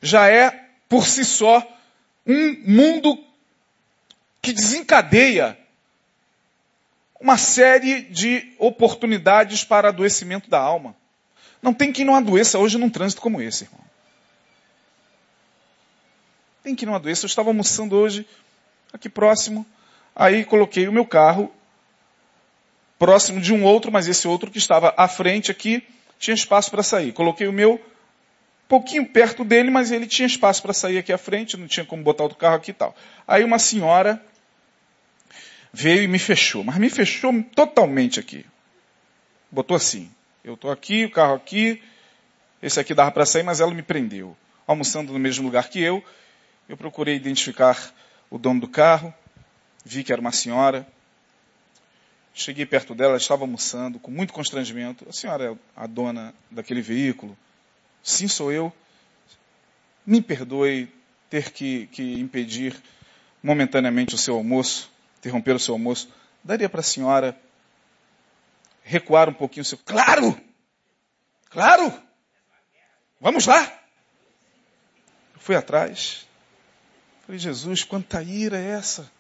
já 0.01 0.29
é, 0.29 0.69
por 0.87 1.05
si 1.05 1.25
só, 1.25 1.61
um 2.25 2.57
mundo 2.65 3.21
que 4.41 4.53
desencadeia 4.53 5.57
uma 7.19 7.37
série 7.37 8.03
de 8.03 8.53
oportunidades 8.59 9.65
para 9.65 9.89
adoecimento 9.89 10.49
da 10.49 10.59
alma. 10.59 10.95
Não 11.61 11.73
tem 11.73 11.91
quem 11.91 12.05
não 12.05 12.15
adoeça 12.15 12.57
hoje 12.57 12.77
num 12.77 12.89
trânsito 12.89 13.21
como 13.21 13.41
esse, 13.41 13.65
irmão. 13.65 13.84
Tem 16.65 16.73
quem 16.73 16.87
não 16.87 16.95
adoeça. 16.95 17.25
Eu 17.25 17.27
estava 17.27 17.51
almoçando 17.51 17.95
hoje, 17.95 18.25
aqui 18.91 19.07
próximo, 19.07 19.63
aí 20.15 20.43
coloquei 20.43 20.87
o 20.87 20.91
meu 20.91 21.05
carro 21.05 21.53
próximo 22.97 23.39
de 23.39 23.53
um 23.53 23.63
outro, 23.63 23.91
mas 23.91 24.07
esse 24.07 24.27
outro 24.27 24.49
que 24.49 24.57
estava 24.57 24.91
à 24.97 25.07
frente 25.07 25.51
aqui 25.51 25.87
tinha 26.17 26.33
espaço 26.33 26.71
para 26.71 26.81
sair. 26.81 27.13
Coloquei 27.13 27.47
o 27.47 27.53
meu 27.53 27.79
pouquinho 28.67 29.05
perto 29.05 29.45
dele, 29.45 29.69
mas 29.69 29.91
ele 29.91 30.07
tinha 30.07 30.25
espaço 30.25 30.63
para 30.63 30.73
sair 30.73 30.97
aqui 30.97 31.13
à 31.13 31.19
frente, 31.19 31.55
não 31.55 31.67
tinha 31.67 31.85
como 31.85 32.01
botar 32.01 32.23
outro 32.23 32.39
carro 32.39 32.55
aqui 32.55 32.71
e 32.71 32.73
tal. 32.73 32.95
Aí 33.27 33.43
uma 33.43 33.59
senhora 33.59 34.19
veio 35.71 36.01
e 36.01 36.07
me 36.07 36.17
fechou, 36.17 36.63
mas 36.63 36.77
me 36.77 36.89
fechou 36.89 37.31
totalmente 37.53 38.19
aqui. 38.19 38.43
Botou 39.51 39.77
assim, 39.77 40.09
eu 40.43 40.55
estou 40.55 40.71
aqui, 40.71 41.05
o 41.05 41.11
carro 41.11 41.35
aqui, 41.35 41.79
esse 42.59 42.79
aqui 42.79 42.95
dava 42.95 43.11
para 43.11 43.23
sair, 43.23 43.43
mas 43.43 43.59
ela 43.59 43.71
me 43.71 43.83
prendeu. 43.83 44.35
Almoçando 44.65 45.13
no 45.13 45.19
mesmo 45.19 45.45
lugar 45.45 45.69
que 45.69 45.79
eu, 45.79 46.03
eu 46.67 46.75
procurei 46.75 47.15
identificar 47.15 47.93
o 48.29 48.37
dono 48.37 48.61
do 48.61 48.67
carro, 48.67 49.13
vi 49.83 50.03
que 50.03 50.11
era 50.11 50.19
uma 50.19 50.31
senhora, 50.31 50.87
cheguei 52.33 52.65
perto 52.65 52.93
dela, 52.93 53.11
ela 53.11 53.17
estava 53.17 53.43
almoçando, 53.43 53.97
com 53.99 54.11
muito 54.11 54.33
constrangimento. 54.33 55.07
A 55.07 55.13
senhora 55.13 55.53
é 55.53 55.57
a 55.75 55.87
dona 55.87 56.33
daquele 56.51 56.81
veículo? 56.81 57.37
Sim, 58.03 58.27
sou 58.27 58.51
eu. 58.51 58.73
Me 60.05 60.21
perdoe 60.21 60.91
ter 61.29 61.51
que, 61.51 61.87
que 61.87 62.19
impedir 62.19 62.75
momentaneamente 63.41 64.15
o 64.15 64.17
seu 64.17 64.35
almoço, 64.35 64.91
interromper 65.19 65.55
o 65.55 65.59
seu 65.59 65.73
almoço. 65.73 66.09
Daria 66.43 66.69
para 66.69 66.81
a 66.81 66.83
senhora 66.83 67.39
recuar 68.83 69.29
um 69.29 69.33
pouquinho 69.33 69.63
o 69.63 69.65
seu. 69.65 69.77
Claro! 69.77 70.39
Claro! 71.49 71.91
Vamos 73.19 73.45
lá! 73.45 73.63
Eu 75.33 75.39
fui 75.39 75.55
atrás. 75.55 76.24
Falei, 77.25 77.39
Jesus, 77.39 77.83
quanta 77.83 78.21
ira 78.21 78.57
é 78.57 78.71
essa? 78.71 79.11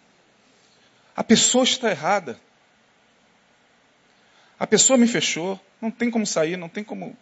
A 1.15 1.23
pessoa 1.23 1.63
está 1.63 1.89
errada. 1.89 2.39
A 4.59 4.67
pessoa 4.67 4.97
me 4.97 5.07
fechou, 5.07 5.59
não 5.81 5.91
tem 5.91 6.09
como 6.09 6.25
sair, 6.25 6.57
não 6.57 6.69
tem 6.69 6.83
como 6.83 7.17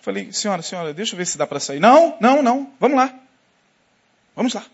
Falei, 0.00 0.32
senhora, 0.32 0.62
senhora, 0.62 0.94
deixa 0.94 1.14
eu 1.14 1.18
ver 1.18 1.26
se 1.26 1.36
dá 1.36 1.46
para 1.46 1.60
sair. 1.60 1.78
Não, 1.78 2.16
não, 2.20 2.42
não, 2.42 2.72
vamos 2.80 2.96
lá. 2.96 3.14
Vamos 4.34 4.54
lá. 4.54 4.64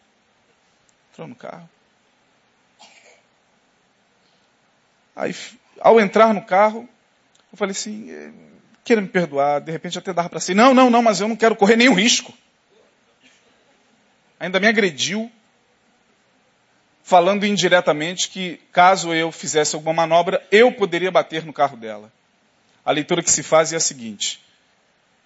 Entrou 1.11 1.27
no 1.27 1.35
carro. 1.35 1.69
Aí, 5.17 5.35
ao 5.81 6.01
entrar 6.01 6.33
no 6.33 6.45
carro, 6.45 6.89
eu 7.53 7.59
falei 7.59 7.73
assim, 7.73 8.11
eh, 8.11 8.31
queira 8.85 9.03
me 9.03 9.09
perdoar, 9.09 9.61
de 9.61 9.73
repente 9.73 9.99
até 9.99 10.13
dava 10.13 10.29
para 10.29 10.39
sair. 10.39 10.55
Não, 10.55 10.73
não, 10.73 10.91
não, 10.91 11.03
mas 11.03 11.21
eu 11.21 11.27
não 11.27 11.35
quero 11.35 11.57
correr 11.57 11.75
nenhum 11.75 11.95
risco. 11.95 12.33
Ainda 14.39 14.61
me 14.61 14.67
agrediu, 14.67 15.31
falando 17.03 17.47
indiretamente 17.47 18.29
que 18.29 18.61
caso 18.73 19.15
eu 19.15 19.33
fizesse 19.33 19.75
alguma 19.75 19.95
manobra, 19.95 20.47
eu 20.51 20.71
poderia 20.73 21.11
bater 21.11 21.45
no 21.45 21.53
carro 21.53 21.77
dela. 21.77 22.13
A 22.85 22.93
leitura 22.93 23.23
que 23.23 23.31
se 23.31 23.43
faz 23.43 23.73
é 23.73 23.77
a 23.77 23.81
seguinte: 23.81 24.41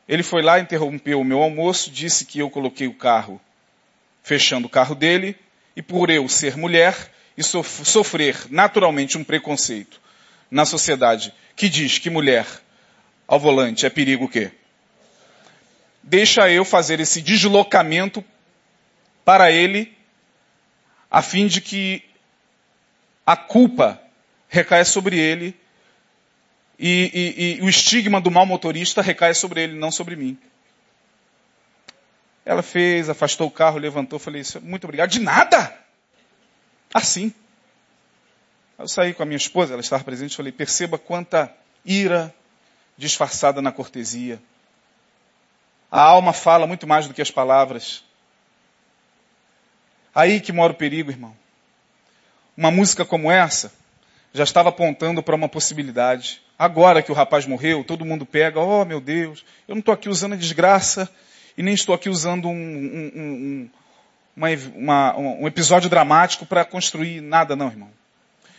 ele 0.09 0.23
foi 0.23 0.43
lá, 0.43 0.61
interrompeu 0.61 1.21
o 1.21 1.25
meu 1.25 1.43
almoço, 1.43 1.91
disse 1.91 2.25
que 2.25 2.39
eu 2.39 2.51
coloquei 2.51 2.87
o 2.87 2.95
carro 2.95 3.41
fechando 4.23 4.67
o 4.67 4.71
carro 4.71 4.95
dele, 4.95 5.37
e 5.75 5.83
por 5.83 6.11
eu 6.11 6.29
ser 6.29 6.57
mulher 6.57 7.11
e 7.37 7.43
sofrer 7.43 8.37
naturalmente 8.51 9.17
um 9.17 9.25
preconceito 9.25 10.01
na 10.51 10.65
sociedade 10.65 11.33
que 11.57 11.69
diz 11.69 11.99
que 11.99 12.11
mulher 12.11 12.47
ao 13.27 13.39
volante 13.39 13.87
é 13.87 13.91
perigo 13.91 14.25
o 14.25 14.29
quê? 14.29 14.51
Deixa 16.03 16.51
eu 16.51 16.65
fazer 16.65 17.01
esse 17.01 17.23
deslocamento 17.23 18.25
para 19.25 19.51
ele, 19.51 19.97
a 21.11 21.23
fim 21.23 21.47
de 21.47 21.61
que 21.61 22.03
a 23.27 23.37
culpa 23.37 24.01
recaia 24.49 24.85
sobre 24.85 25.19
ele 25.19 25.59
e, 26.79 27.11
e, 27.13 27.59
e 27.59 27.63
o 27.63 27.69
estigma 27.69 28.21
do 28.21 28.31
mau 28.31 28.47
motorista 28.47 29.03
recai 29.03 29.35
sobre 29.35 29.63
ele, 29.63 29.79
não 29.79 29.91
sobre 29.91 30.17
mim. 30.17 30.39
Ela 32.45 32.63
fez, 32.63 33.09
afastou 33.09 33.47
o 33.47 33.51
carro, 33.51 33.79
levantou, 33.79 34.19
falei, 34.19 34.43
muito 34.63 34.85
obrigado. 34.85 35.11
De 35.11 35.21
nada! 35.21 35.77
Assim. 36.93 37.33
Eu 38.79 38.89
saí 38.89 39.13
com 39.13 39.23
a 39.23 39.27
minha 39.27 39.37
esposa, 39.37 39.75
ela 39.75 39.83
estava 39.83 40.03
presente, 40.03 40.35
falei, 40.35 40.51
perceba 40.51 40.99
quanta 40.99 41.55
ira 41.85 42.35
disfarçada 42.97 43.61
na 43.61 43.71
cortesia. 43.71 44.41
A 45.91 46.01
alma 46.01 46.33
fala 46.33 46.67
muito 46.67 46.87
mais 46.87 47.07
do 47.07 47.13
que 47.13 47.21
as 47.21 47.31
palavras. 47.31 48.03
Aí 50.15 50.41
que 50.41 50.53
mora 50.53 50.73
o 50.73 50.77
perigo, 50.77 51.11
irmão. 51.11 51.35
Uma 52.57 52.71
música 52.71 53.05
como 53.05 53.31
essa 53.31 53.73
já 54.33 54.45
estava 54.45 54.69
apontando 54.69 55.23
para 55.23 55.35
uma 55.35 55.49
possibilidade. 55.49 56.41
Agora 56.59 57.03
que 57.03 57.11
o 57.11 57.15
rapaz 57.15 57.47
morreu, 57.47 57.85
todo 57.85 58.05
mundo 58.05 58.27
pega, 58.27 58.61
oh 58.61 58.85
meu 58.85 59.01
Deus, 59.01 59.45
eu 59.67 59.75
não 59.75 59.81
estou 59.81 59.95
aqui 59.95 60.09
usando 60.09 60.35
a 60.35 60.37
desgraça 60.37 61.09
e 61.57 61.63
nem 61.63 61.75
estou 61.75 61.95
aqui 61.95 62.09
usando 62.09 62.49
um, 62.49 62.53
um, 62.53 63.11
um, 63.17 63.71
uma, 64.37 64.49
uma, 64.75 65.17
um 65.17 65.47
episódio 65.47 65.91
dramático 65.91 66.47
para 66.47 66.65
construir 66.65 67.21
nada, 67.21 67.57
não, 67.57 67.69
irmão. 67.69 67.91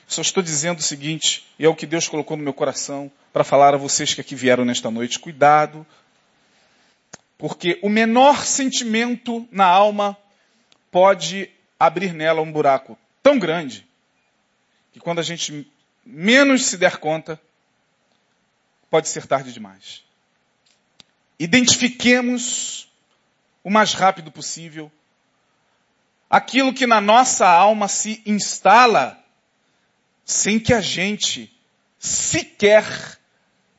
Só 0.08 0.22
estou 0.22 0.44
dizendo 0.44 0.80
o 0.80 0.84
seguinte, 0.84 1.46
e 1.58 1.66
é 1.66 1.70
o 1.70 1.76
que 1.76 1.86
Deus 1.86 2.08
colocou 2.08 2.36
no 2.36 2.44
meu 2.44 2.54
coração 2.54 3.10
para 3.32 3.46
falar 3.46 3.74
a 3.74 3.78
vocês 3.78 4.14
que 4.14 4.20
aqui 4.20 4.36
vieram 4.36 4.66
nesta 4.66 4.92
noite. 4.92 5.20
Cuidado, 5.20 5.86
porque 7.38 7.80
o 7.82 7.88
menor 7.88 8.46
sentimento 8.46 9.48
na 9.52 9.66
alma 9.66 10.18
pode 10.92 11.50
abrir 11.80 12.14
nela 12.14 12.42
um 12.42 12.52
buraco 12.52 12.98
tão 13.24 13.40
grande 13.40 13.88
que 14.92 15.00
quando 15.00 15.20
a 15.20 15.24
gente 15.24 15.66
menos 16.06 16.66
se 16.66 16.78
der 16.78 16.98
conta, 16.98 17.42
pode 18.90 19.08
ser 19.08 19.26
tarde 19.26 19.54
demais. 19.54 20.04
Identifiquemos 21.40 22.92
o 23.64 23.70
mais 23.70 23.94
rápido 23.94 24.32
possível 24.32 24.92
aquilo 26.30 26.74
que 26.74 26.88
na 26.88 27.02
nossa 27.02 27.48
alma 27.48 27.88
se 27.88 28.22
instala 28.26 29.22
sem 30.26 30.60
que 30.60 30.74
a 30.74 30.82
gente 30.82 31.52
sequer 32.00 33.20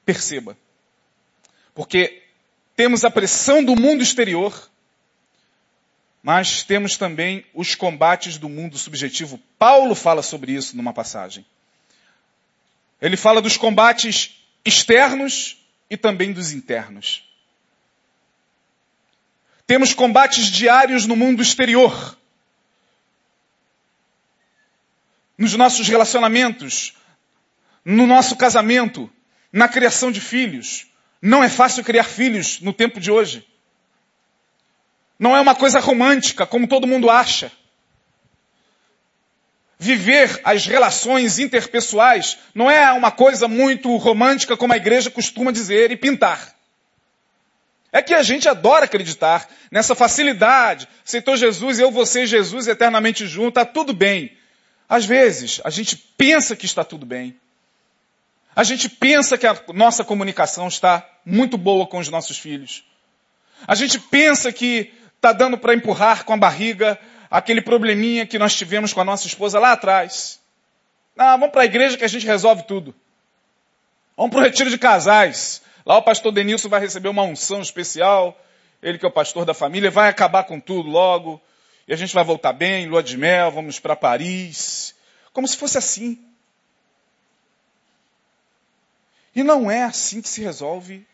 perceba. 0.05 0.57
Porque 1.75 2.23
temos 2.77 3.05
a 3.05 3.11
pressão 3.11 3.65
do 3.65 3.75
mundo 3.75 4.03
exterior, 4.03 4.71
mas 6.23 6.63
temos 6.63 6.97
também 6.97 7.45
os 7.53 7.75
combates 7.75 8.39
do 8.39 8.49
mundo 8.49 8.79
subjetivo. 8.79 9.41
Paulo 9.59 9.95
fala 9.95 10.23
sobre 10.23 10.53
isso 10.53 10.77
numa 10.77 10.93
passagem. 10.93 11.45
Ele 13.01 13.17
fala 13.17 13.43
dos 13.43 13.57
combates 13.57 14.37
externos 14.65 15.57
e 15.91 15.97
também 15.97 16.33
dos 16.33 16.53
internos. 16.53 17.25
Temos 19.67 19.93
combates 19.93 20.47
diários 20.47 21.07
no 21.07 21.17
mundo 21.17 21.43
exterior. 21.43 22.17
Nos 25.37 25.55
nossos 25.55 25.89
relacionamentos, 25.89 26.95
no 27.85 28.07
nosso 28.07 28.37
casamento, 28.37 29.11
na 29.53 29.67
criação 29.67 30.13
de 30.13 30.21
filhos. 30.21 30.87
Não 31.21 31.43
é 31.43 31.49
fácil 31.49 31.83
criar 31.83 32.05
filhos 32.05 32.61
no 32.61 32.73
tempo 32.73 33.01
de 33.01 33.11
hoje. 33.11 33.45
Não 35.19 35.37
é 35.37 35.41
uma 35.41 35.55
coisa 35.55 35.79
romântica, 35.79 36.47
como 36.47 36.69
todo 36.69 36.87
mundo 36.87 37.11
acha 37.11 37.53
viver 39.83 40.41
as 40.45 40.65
relações 40.65 41.41
interpessoais 41.41 42.39
não 42.55 42.71
é 42.71 42.93
uma 42.93 43.11
coisa 43.11 43.49
muito 43.49 43.97
romântica 43.97 44.57
como 44.57 44.73
a 44.73 44.77
igreja 44.77 45.11
costuma 45.11 45.51
dizer 45.51 45.91
e 45.91 45.97
pintar. 45.97 46.55
É 47.91 48.01
que 48.01 48.15
a 48.15 48.23
gente 48.23 48.49
adora 48.49 48.85
acreditar 48.85 49.49
nessa 49.73 49.97
facilidade. 49.97 50.87
Aceitou 51.05 51.37
Jesus, 51.37 51.81
eu, 51.81 51.91
você 51.91 52.23
e 52.23 52.27
Jesus 52.29 52.69
eternamente 52.69 53.27
juntos, 53.27 53.61
está 53.61 53.65
tudo 53.65 53.93
bem. 53.93 54.39
Às 54.89 55.05
vezes, 55.05 55.61
a 55.65 55.69
gente 55.69 55.97
pensa 56.17 56.55
que 56.55 56.65
está 56.65 56.85
tudo 56.85 57.05
bem. 57.05 57.37
A 58.55 58.63
gente 58.63 58.89
pensa 58.89 59.37
que 59.37 59.49
a 59.49 59.61
nossa 59.75 60.05
comunicação 60.05 60.69
está 60.69 61.05
muito 61.27 61.59
boa 61.59 61.89
com 61.89 61.99
os 61.99 62.09
nossos 62.09 62.39
filhos. 62.39 62.85
A 63.67 63.75
gente 63.75 63.99
pensa 63.99 64.53
que 64.53 64.93
está 65.23 65.33
dando 65.33 65.57
para 65.57 65.73
empurrar 65.73 66.25
com 66.25 66.33
a 66.33 66.37
barriga 66.37 66.99
aquele 67.31 67.63
probleminha 67.63 68.27
que 68.27 68.41
nós 68.41 68.57
tivemos 68.57 68.93
com 68.93 69.01
a 69.01 69.05
nossa 69.05 69.25
esposa 69.25 69.61
lá 69.61 69.71
atrás. 69.71 70.41
Ah, 71.17 71.37
vamos 71.37 71.53
para 71.53 71.63
a 71.63 71.65
igreja 71.65 71.97
que 71.97 72.05
a 72.05 72.09
gente 72.09 72.27
resolve 72.27 72.65
tudo. 72.65 72.93
Vamos 74.17 74.33
para 74.33 74.41
o 74.41 74.43
retiro 74.43 74.69
de 74.69 74.77
casais. 74.77 75.63
Lá 75.87 75.97
o 75.97 76.03
pastor 76.03 76.33
Denilson 76.33 76.69
vai 76.69 76.81
receber 76.81 77.09
uma 77.09 77.23
unção 77.23 77.63
especial. 77.63 78.37
Ele 78.83 78.99
que 78.99 79.07
é 79.07 79.09
o 79.09 79.13
pastor 79.13 79.45
da 79.45 79.55
família 79.55 79.93
vai 79.93 80.09
acabar 80.09 80.43
com 80.43 80.59
tudo 80.59 80.91
logo. 80.91 81.41
E 81.87 81.93
a 81.93 81.97
gente 81.97 82.13
vai 82.13 82.25
voltar 82.25 82.53
bem, 82.53 82.89
lua 82.89 83.03
de 83.03 83.17
mel, 83.17 83.53
vamos 83.53 83.79
para 83.79 83.95
Paris. 83.95 84.93
Como 85.33 85.47
se 85.47 85.57
fosse 85.57 85.79
assim. 85.79 86.19
E 89.37 89.45
não 89.45 89.71
é 89.71 89.85
assim 89.85 90.21
que 90.21 90.29
se 90.29 90.43
resolve 90.43 91.07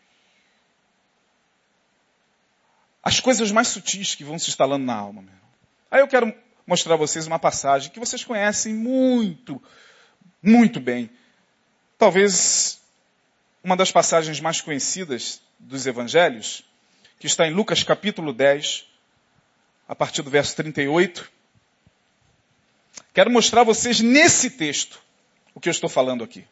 as 3.09 3.19
coisas 3.19 3.51
mais 3.51 3.67
sutis 3.69 4.13
que 4.13 4.23
vão 4.23 4.37
se 4.37 4.49
instalando 4.49 4.85
na 4.85 4.93
alma. 4.93 5.23
Meu. 5.23 5.33
Aí 5.89 5.99
eu 5.99 6.07
quero 6.07 6.31
mostrar 6.65 6.93
a 6.93 6.97
vocês 6.97 7.25
uma 7.25 7.39
passagem 7.39 7.91
que 7.91 7.99
vocês 7.99 8.23
conhecem 8.23 8.71
muito, 8.71 9.61
muito 10.43 10.79
bem. 10.79 11.09
talvez 11.97 12.79
uma 13.63 13.75
das 13.75 13.91
passagens 13.91 14.39
mais 14.39 14.61
conhecidas 14.61 15.41
dos 15.57 15.87
evangelhos, 15.87 16.63
que 17.19 17.25
está 17.25 17.47
em 17.47 17.53
Lucas 17.53 17.81
capítulo 17.81 18.31
10, 18.31 18.85
a 19.87 19.95
partir 19.95 20.21
do 20.21 20.29
verso 20.29 20.55
38. 20.55 21.29
Quero 23.11 23.31
mostrar 23.31 23.61
a 23.61 23.65
vocês 23.65 23.99
nesse 23.99 24.51
texto 24.51 25.01
o 25.53 25.59
que 25.59 25.67
eu 25.67 25.71
estou 25.71 25.89
falando 25.89 26.23
aqui. 26.23 26.45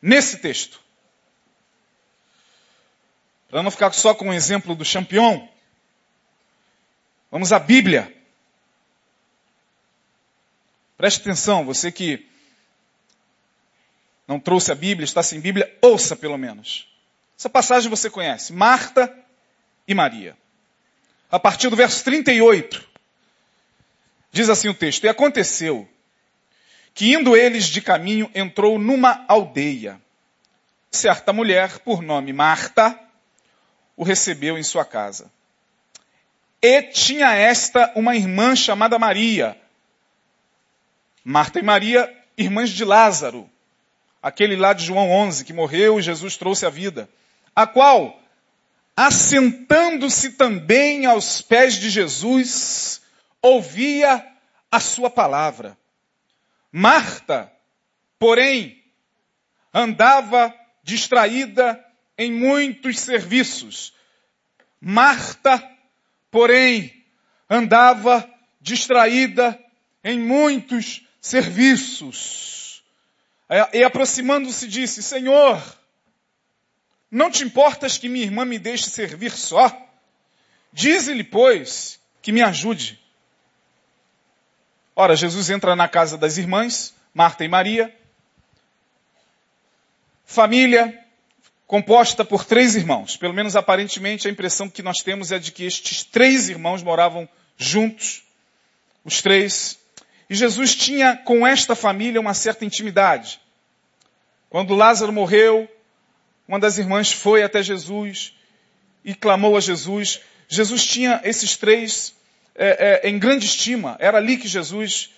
Nesse 0.00 0.38
texto. 0.38 0.80
Para 3.48 3.62
não 3.62 3.70
ficar 3.70 3.92
só 3.92 4.14
com 4.14 4.28
o 4.28 4.34
exemplo 4.34 4.74
do 4.74 4.84
campeão, 4.84 5.48
vamos 7.30 7.52
à 7.52 7.58
Bíblia. 7.58 8.14
Preste 10.98 11.20
atenção, 11.20 11.64
você 11.64 11.90
que 11.90 12.26
não 14.26 14.38
trouxe 14.38 14.70
a 14.70 14.74
Bíblia, 14.74 15.04
está 15.04 15.22
sem 15.22 15.40
Bíblia, 15.40 15.74
ouça 15.80 16.14
pelo 16.14 16.36
menos. 16.36 16.86
Essa 17.38 17.48
passagem 17.48 17.88
você 17.88 18.10
conhece. 18.10 18.52
Marta 18.52 19.16
e 19.86 19.94
Maria. 19.94 20.36
A 21.30 21.38
partir 21.38 21.70
do 21.70 21.76
verso 21.76 22.04
38, 22.04 22.86
diz 24.30 24.50
assim 24.50 24.68
o 24.68 24.74
texto: 24.74 25.04
E 25.04 25.08
aconteceu 25.08 25.88
que 26.92 27.14
indo 27.14 27.34
eles 27.34 27.64
de 27.66 27.80
caminho 27.80 28.30
entrou 28.34 28.78
numa 28.78 29.24
aldeia. 29.28 29.98
Certa 30.90 31.32
mulher, 31.32 31.78
por 31.78 32.02
nome 32.02 32.32
Marta, 32.32 33.07
o 33.98 34.04
recebeu 34.04 34.56
em 34.56 34.62
sua 34.62 34.84
casa. 34.84 35.28
E 36.62 36.82
tinha 36.82 37.34
esta 37.34 37.92
uma 37.96 38.14
irmã 38.14 38.54
chamada 38.54 38.96
Maria. 38.96 39.60
Marta 41.24 41.58
e 41.58 41.62
Maria, 41.62 42.08
irmãs 42.36 42.70
de 42.70 42.84
Lázaro, 42.84 43.50
aquele 44.22 44.54
lá 44.54 44.72
de 44.72 44.84
João 44.84 45.10
11, 45.10 45.44
que 45.44 45.52
morreu 45.52 45.98
e 45.98 46.02
Jesus 46.02 46.36
trouxe 46.36 46.64
a 46.64 46.70
vida, 46.70 47.08
a 47.54 47.66
qual, 47.66 48.22
assentando-se 48.96 50.32
também 50.32 51.04
aos 51.04 51.42
pés 51.42 51.74
de 51.74 51.90
Jesus, 51.90 53.02
ouvia 53.42 54.24
a 54.70 54.78
sua 54.78 55.10
palavra. 55.10 55.76
Marta, 56.70 57.52
porém, 58.16 58.80
andava 59.74 60.54
distraída 60.84 61.84
em 62.18 62.32
muitos 62.32 62.98
serviços. 62.98 63.94
Marta, 64.80 65.62
porém, 66.30 67.04
andava 67.48 68.28
distraída 68.60 69.58
em 70.02 70.18
muitos 70.18 71.06
serviços. 71.20 72.82
E 73.72 73.82
aproximando-se 73.84 74.66
disse, 74.66 75.02
Senhor, 75.02 75.62
não 77.10 77.30
te 77.30 77.44
importas 77.44 77.96
que 77.96 78.08
minha 78.08 78.24
irmã 78.24 78.44
me 78.44 78.58
deixe 78.58 78.90
servir 78.90 79.30
só? 79.30 79.74
Dize-lhe, 80.72 81.24
pois, 81.24 81.98
que 82.20 82.32
me 82.32 82.42
ajude. 82.42 83.00
Ora, 84.94 85.16
Jesus 85.16 85.48
entra 85.48 85.76
na 85.76 85.88
casa 85.88 86.18
das 86.18 86.36
irmãs, 86.36 86.94
Marta 87.14 87.44
e 87.44 87.48
Maria, 87.48 87.96
família 90.26 91.07
composta 91.68 92.24
por 92.24 92.44
três 92.44 92.74
irmãos. 92.74 93.16
Pelo 93.16 93.32
menos 93.32 93.54
aparentemente 93.54 94.26
a 94.26 94.30
impressão 94.30 94.68
que 94.68 94.82
nós 94.82 94.98
temos 94.98 95.30
é 95.30 95.38
de 95.38 95.52
que 95.52 95.64
estes 95.64 96.02
três 96.02 96.48
irmãos 96.48 96.82
moravam 96.82 97.28
juntos, 97.56 98.24
os 99.04 99.22
três 99.22 99.78
e 100.30 100.34
Jesus 100.34 100.74
tinha 100.74 101.16
com 101.16 101.46
esta 101.46 101.74
família 101.74 102.20
uma 102.20 102.34
certa 102.34 102.64
intimidade. 102.64 103.40
Quando 104.50 104.74
Lázaro 104.74 105.12
morreu, 105.12 105.68
uma 106.46 106.60
das 106.60 106.76
irmãs 106.76 107.10
foi 107.10 107.42
até 107.42 107.62
Jesus 107.62 108.34
e 109.04 109.14
clamou 109.14 109.56
a 109.56 109.60
Jesus. 109.60 110.20
Jesus 110.46 110.86
tinha 110.86 111.20
esses 111.24 111.56
três 111.56 112.14
é, 112.54 113.00
é, 113.04 113.08
em 113.08 113.18
grande 113.18 113.46
estima. 113.46 113.96
Era 113.98 114.18
ali 114.18 114.36
que 114.36 114.48
Jesus, 114.48 115.10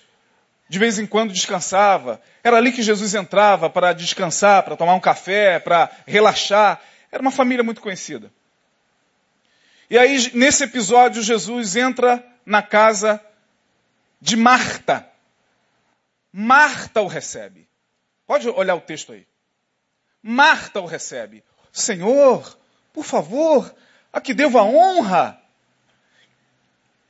de 0.71 0.79
vez 0.79 0.97
em 0.97 1.05
quando, 1.05 1.33
descansava. 1.33 2.21
Era 2.41 2.55
ali 2.55 2.71
que 2.71 2.81
Jesus 2.81 3.13
entrava 3.13 3.69
para 3.69 3.91
descansar, 3.91 4.63
para 4.63 4.77
tomar 4.77 4.93
um 4.93 5.01
café, 5.01 5.59
para 5.59 5.91
relaxar. 6.07 6.81
Era 7.11 7.21
uma 7.21 7.29
família 7.29 7.61
muito 7.61 7.81
conhecida. 7.81 8.31
E 9.89 9.97
aí, 9.97 10.31
nesse 10.33 10.63
episódio, 10.63 11.21
Jesus 11.21 11.75
entra 11.75 12.25
na 12.45 12.61
casa 12.61 13.19
de 14.21 14.37
Marta. 14.37 15.05
Marta 16.31 17.01
o 17.01 17.07
recebe. 17.07 17.67
Pode 18.25 18.47
olhar 18.47 18.75
o 18.75 18.79
texto 18.79 19.11
aí. 19.11 19.27
Marta 20.23 20.79
o 20.79 20.85
recebe. 20.85 21.43
Senhor, 21.73 22.57
por 22.93 23.03
favor, 23.03 23.75
a 24.13 24.21
que 24.21 24.33
devo 24.33 24.57
a 24.57 24.63
honra. 24.63 25.37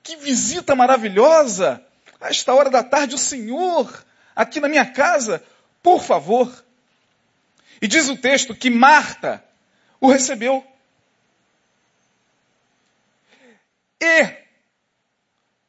Que 0.01 0.15
visita 0.15 0.75
maravilhosa. 0.75 1.85
A 2.21 2.29
esta 2.29 2.53
hora 2.53 2.69
da 2.69 2.83
tarde, 2.83 3.15
o 3.15 3.17
Senhor, 3.17 4.05
aqui 4.35 4.59
na 4.59 4.69
minha 4.69 4.85
casa, 4.85 5.43
por 5.81 6.03
favor. 6.03 6.63
E 7.81 7.87
diz 7.87 8.07
o 8.07 8.15
texto 8.15 8.55
que 8.55 8.69
Marta 8.69 9.43
o 9.99 10.07
recebeu. 10.07 10.65
E 13.99 14.41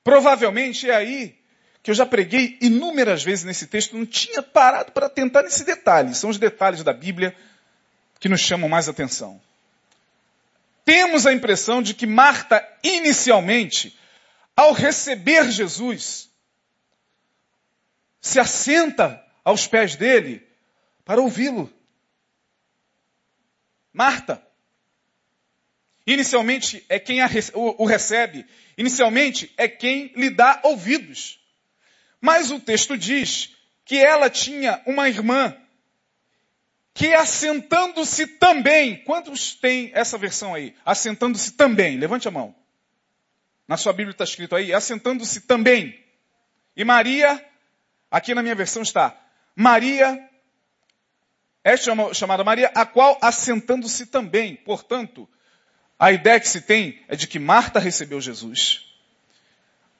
Provavelmente 0.05 0.91
é 0.91 0.95
aí 0.95 1.39
que 1.83 1.91
eu 1.91 1.95
já 1.95 2.07
preguei 2.07 2.59
inúmeras 2.61 3.25
vezes 3.25 3.45
nesse 3.45 3.67
texto, 3.67 3.97
não 3.97 4.07
tinha 4.07 4.41
parado 4.41 4.93
para 4.93 5.09
tentar 5.09 5.43
nesse 5.43 5.65
detalhe. 5.65 6.15
São 6.15 6.31
os 6.31 6.39
detalhes 6.39 6.85
da 6.85 6.93
Bíblia 6.93 7.35
que 8.21 8.29
nos 8.29 8.41
chamam 8.41 8.69
mais 8.69 8.89
atenção. 8.89 9.41
Temos 10.85 11.27
a 11.27 11.33
impressão 11.33 11.83
de 11.83 11.95
que 11.95 12.07
Marta, 12.07 12.65
inicialmente, 12.85 13.97
ao 14.57 14.73
receber 14.73 15.51
Jesus, 15.51 16.29
se 18.23 18.41
assenta 18.41 19.23
aos 19.45 19.67
pés 19.67 19.97
dele 19.97 20.47
para 21.05 21.21
ouvi-lo. 21.21 21.71
Marta, 23.93 24.43
inicialmente 26.07 26.83
é 26.89 26.99
quem 26.99 27.19
o 27.53 27.85
recebe 27.85 28.47
Inicialmente 28.77 29.53
é 29.57 29.69
quem 29.69 30.13
lhe 30.17 30.31
dá 30.31 30.61
ouvidos. 30.65 31.39
Mas 32.21 32.51
o 32.51 32.61
texto 32.61 32.97
diz 32.97 33.55
que 33.85 33.97
ela 33.97 34.31
tinha 34.31 34.81
uma 34.87 35.09
irmã 35.09 35.57
que 36.95 37.13
assentando-se 37.15 38.27
também, 38.27 39.03
quantos 39.05 39.55
tem 39.55 39.91
essa 39.95 40.19
versão 40.19 40.55
aí? 40.55 40.75
Assentando-se 40.85 41.53
também, 41.53 41.99
levante 41.99 42.29
a 42.29 42.31
mão. 42.31 42.55
Na 43.67 43.77
sua 43.77 43.93
Bíblia 43.93 44.13
está 44.13 44.25
escrito 44.25 44.55
aí, 44.55 44.73
assentando-se 44.73 45.43
também. 45.43 45.99
E 46.77 46.85
Maria, 46.85 47.45
aqui 48.13 48.35
na 48.35 48.43
minha 48.43 48.55
versão 48.55 48.83
está, 48.83 49.17
Maria, 49.57 50.29
é 51.65 51.75
chamada 52.13 52.45
Maria, 52.45 52.71
a 52.75 52.85
qual 52.85 53.19
assentando-se 53.23 54.07
também. 54.07 54.57
Portanto, 54.57 55.29
a 55.99 56.13
ideia 56.13 56.39
que 56.39 56.49
se 56.49 56.61
tem 56.61 57.01
é 57.09 57.17
de 57.17 57.27
que 57.27 57.39
Marta 57.39 57.81
recebeu 57.81 58.21
Jesus, 58.21 58.93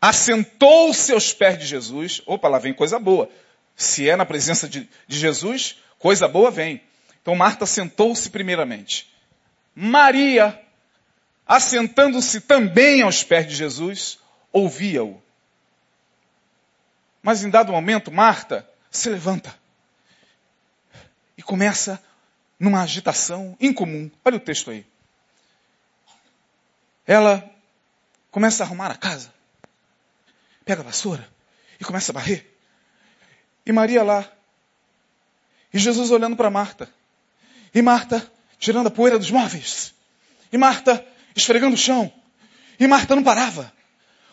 assentou-se 0.01 1.13
aos 1.13 1.33
pés 1.33 1.59
de 1.59 1.65
Jesus. 1.65 2.21
Opa, 2.27 2.49
lá 2.49 2.59
vem 2.59 2.75
coisa 2.75 2.99
boa. 2.99 3.31
Se 3.75 4.09
é 4.09 4.17
na 4.17 4.27
presença 4.27 4.69
de, 4.69 4.89
de 5.07 5.19
Jesus, 5.19 5.77
coisa 5.99 6.29
boa 6.29 6.51
vem. 6.51 6.83
Então 7.23 7.35
Marta 7.35 7.65
sentou-se 7.65 8.29
primeiramente. 8.29 9.11
Maria, 9.75 10.61
assentando-se 11.47 12.43
também 12.43 13.03
aos 13.03 13.23
pés 13.23 13.47
de 13.47 13.55
Jesus, 13.55 14.19
ouvia-o. 14.53 15.23
Mas 17.23 17.45
em 17.45 17.51
dado 17.51 17.73
momento, 17.73 18.11
Marta 18.11 18.69
se 18.91 19.09
levanta 19.09 19.55
e 21.37 21.43
começa 21.43 22.03
numa 22.59 22.83
agitação 22.83 23.57
incomum. 23.61 24.11
Olha 24.25 24.37
o 24.37 24.41
texto 24.41 24.71
aí 24.71 24.85
ela 27.07 27.51
começa 28.31 28.63
a 28.63 28.67
arrumar 28.67 28.91
a 28.91 28.95
casa, 28.95 29.33
pega 30.65 30.81
a 30.81 30.85
vassoura 30.85 31.29
e 31.81 31.85
começa 31.85 32.13
a 32.13 32.15
varrer. 32.15 32.47
E 33.67 33.73
Maria 33.73 34.03
lá. 34.03 34.31
E 35.73 35.79
Jesus 35.79 36.11
olhando 36.11 36.37
para 36.37 36.51
Marta. 36.51 36.89
E 37.75 37.81
Marta 37.81 38.31
tirando 38.59 38.89
a 38.89 38.91
poeira 38.91 39.19
dos 39.19 39.31
móveis. 39.31 39.95
E 40.53 40.59
Marta 40.59 41.05
esfregando 41.35 41.75
o 41.75 41.79
chão. 41.79 42.13
E 42.79 42.87
Marta 42.87 43.15
não 43.15 43.23
parava. 43.23 43.73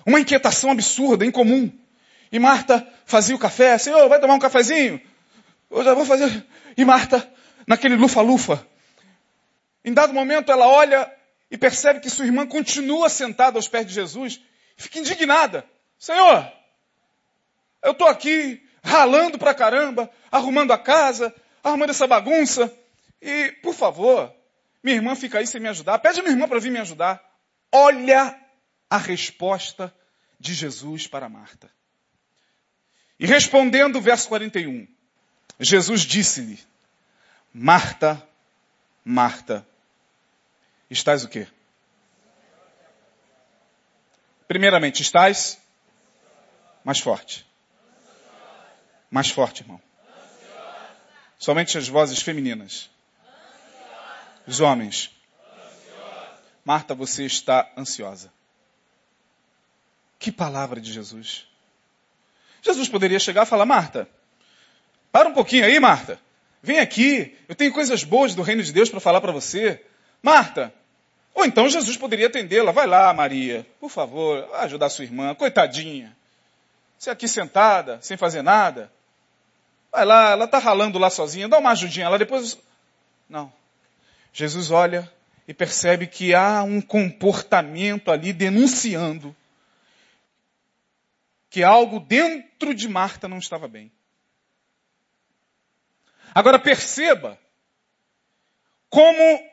Uma 0.06 0.20
inquietação 0.20 0.72
absurda, 0.72 1.26
incomum. 1.26 1.72
E 2.32 2.40
Marta 2.40 2.88
fazia 3.06 3.36
o 3.36 3.40
café. 3.40 3.78
Senhor, 3.78 4.08
vai 4.08 4.20
tomar 4.20 4.36
um 4.36 4.40
cafezinho? 4.40 5.02
Eu 5.70 5.84
já 5.84 5.94
vou 5.94 6.06
fazer. 6.06 6.46
E 6.78 6.86
Marta, 6.86 7.28
naquele 7.68 7.96
lufa-lufa. 7.96 8.66
Em 9.84 9.94
dado 9.94 10.14
momento, 10.14 10.52
ela 10.52 10.68
olha 10.68 11.12
e 11.50 11.58
percebe 11.58 12.00
que 12.00 12.10
sua 12.10 12.26
irmã 12.26 12.46
continua 12.46 13.10
sentada 13.10 13.58
aos 13.58 13.68
pés 13.68 13.86
de 13.86 13.94
Jesus, 13.94 14.42
fica 14.78 15.00
indignada. 15.00 15.66
Senhor, 15.98 16.52
eu 17.84 17.92
estou 17.92 18.08
aqui, 18.08 18.62
ralando 18.84 19.38
pra 19.38 19.54
caramba, 19.54 20.10
arrumando 20.32 20.72
a 20.72 20.78
casa, 20.78 21.34
arrumando 21.64 21.90
essa 21.90 22.08
bagunça. 22.08 22.72
E, 23.22 23.52
por 23.64 23.74
favor, 23.74 24.34
minha 24.84 24.96
irmã 24.96 25.16
fica 25.16 25.40
aí 25.40 25.48
sem 25.48 25.60
me 25.60 25.70
ajudar. 25.70 26.00
Pede 26.00 26.20
a 26.20 26.24
minha 26.24 26.34
irmã 26.34 26.48
para 26.48 26.60
vir 26.60 26.72
me 26.72 26.80
ajudar. 26.80 27.22
Olha 27.72 28.38
a 28.90 28.98
resposta 28.98 29.94
de 30.40 30.54
Jesus 30.54 31.08
para 31.08 31.30
Marta. 31.30 31.70
E 33.20 33.26
respondendo, 33.26 34.00
verso 34.00 34.30
41, 34.30 34.88
Jesus 35.60 36.02
disse-lhe, 36.02 36.58
Marta, 37.54 38.26
Marta, 39.04 39.68
estás 40.90 41.24
o 41.24 41.28
quê? 41.28 41.48
Primeiramente, 44.48 45.02
estás 45.02 45.60
mais 46.84 47.00
forte. 47.00 47.46
Mais 49.12 49.30
forte, 49.30 49.64
irmão. 49.64 49.82
Somente 51.38 51.78
as 51.78 51.88
vozes 51.88 52.22
femininas. 52.22 52.90
Os 54.48 54.60
homens. 54.60 55.12
Marta, 56.64 56.96
você 56.96 57.26
está 57.26 57.72
ansiosa. 57.78 58.32
Que 60.18 60.32
palavra 60.32 60.80
de 60.80 60.92
Jesus. 60.92 61.48
Jesus 62.62 62.90
poderia 62.90 63.20
chegar 63.20 63.44
e 63.44 63.46
falar, 63.46 63.66
Marta, 63.66 64.08
para 65.12 65.30
um 65.30 65.34
pouquinho 65.34 65.66
aí, 65.66 65.80
Marta. 65.80 66.20
Vem 66.62 66.80
aqui, 66.80 67.38
eu 67.48 67.56
tenho 67.56 67.72
coisas 67.72 68.04
boas 68.04 68.36
do 68.36 68.42
reino 68.42 68.62
de 68.62 68.72
Deus 68.74 68.90
para 68.90 69.00
falar 69.00 69.22
para 69.22 69.32
você. 69.32 69.82
Marta. 70.22 70.74
Ou 71.34 71.46
então 71.46 71.70
Jesus 71.70 71.96
poderia 71.96 72.28
atendê-la. 72.28 72.72
Vai 72.72 72.86
lá, 72.86 73.14
Maria, 73.14 73.66
por 73.80 73.90
favor, 73.90 74.46
vai 74.48 74.66
ajudar 74.66 74.90
sua 74.90 75.06
irmã, 75.06 75.34
coitadinha. 75.34 76.16
Você 76.98 77.10
aqui 77.10 77.28
sentada, 77.28 77.98
sem 78.02 78.18
fazer 78.18 78.42
nada. 78.42 78.92
Vai 79.92 80.06
lá, 80.06 80.32
ela 80.32 80.46
está 80.46 80.60
ralando 80.60 81.00
lá 81.00 81.10
sozinha, 81.10 81.48
dá 81.48 81.58
uma 81.58 81.72
ajudinha 81.72 82.10
lá, 82.10 82.18
depois. 82.18 82.58
Não. 83.30 83.52
Jesus 84.34 84.70
olha 84.70 85.10
e 85.48 85.54
percebe 85.54 86.06
que 86.08 86.36
há 86.36 86.62
um 86.62 86.82
comportamento 86.82 88.12
ali 88.12 88.34
denunciando 88.34 89.36
que 91.50 91.64
algo 91.64 92.00
dentro 92.00 92.74
de 92.74 92.88
Marta 92.88 93.28
não 93.28 93.40
estava 93.40 93.68
bem. 93.68 93.92
Agora 96.34 96.60
perceba 96.60 97.40
como 98.90 99.50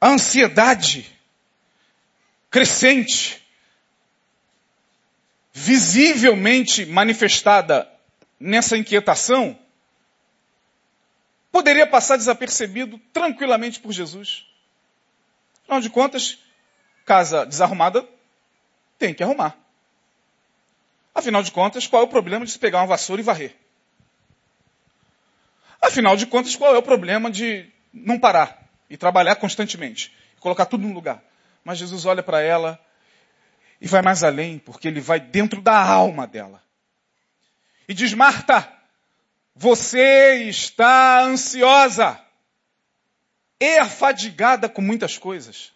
a 0.00 0.08
ansiedade 0.08 1.10
crescente, 2.50 3.42
visivelmente 5.52 6.84
manifestada 6.84 7.90
nessa 8.38 8.76
inquietação, 8.76 9.58
poderia 11.50 11.86
passar 11.86 12.16
desapercebido 12.16 12.98
tranquilamente 13.12 13.80
por 13.80 13.92
Jesus. 13.92 14.46
Afinal 15.62 15.80
de 15.80 15.90
contas, 15.90 16.38
casa 17.04 17.46
desarrumada 17.46 18.06
tem 18.98 19.14
que 19.14 19.22
arrumar. 19.22 19.65
Afinal 21.16 21.42
de 21.42 21.50
contas, 21.50 21.86
qual 21.86 22.02
é 22.02 22.04
o 22.04 22.08
problema 22.08 22.44
de 22.44 22.50
se 22.50 22.58
pegar 22.58 22.80
uma 22.80 22.86
vassoura 22.86 23.22
e 23.22 23.24
varrer? 23.24 23.56
Afinal 25.80 26.14
de 26.14 26.26
contas, 26.26 26.54
qual 26.54 26.74
é 26.74 26.78
o 26.78 26.82
problema 26.82 27.30
de 27.30 27.72
não 27.90 28.20
parar 28.20 28.68
e 28.90 28.98
trabalhar 28.98 29.36
constantemente, 29.36 30.14
e 30.36 30.40
colocar 30.40 30.66
tudo 30.66 30.86
no 30.86 30.92
lugar? 30.92 31.24
Mas 31.64 31.78
Jesus 31.78 32.04
olha 32.04 32.22
para 32.22 32.42
ela 32.42 32.78
e 33.80 33.88
vai 33.88 34.02
mais 34.02 34.22
além, 34.22 34.58
porque 34.58 34.88
ele 34.88 35.00
vai 35.00 35.18
dentro 35.18 35.62
da 35.62 35.80
alma 35.80 36.26
dela. 36.26 36.62
E 37.88 37.94
diz: 37.94 38.12
Marta, 38.12 38.70
você 39.54 40.42
está 40.42 41.22
ansiosa 41.22 42.20
e 43.58 43.78
afadigada 43.78 44.68
com 44.68 44.82
muitas 44.82 45.16
coisas. 45.16 45.72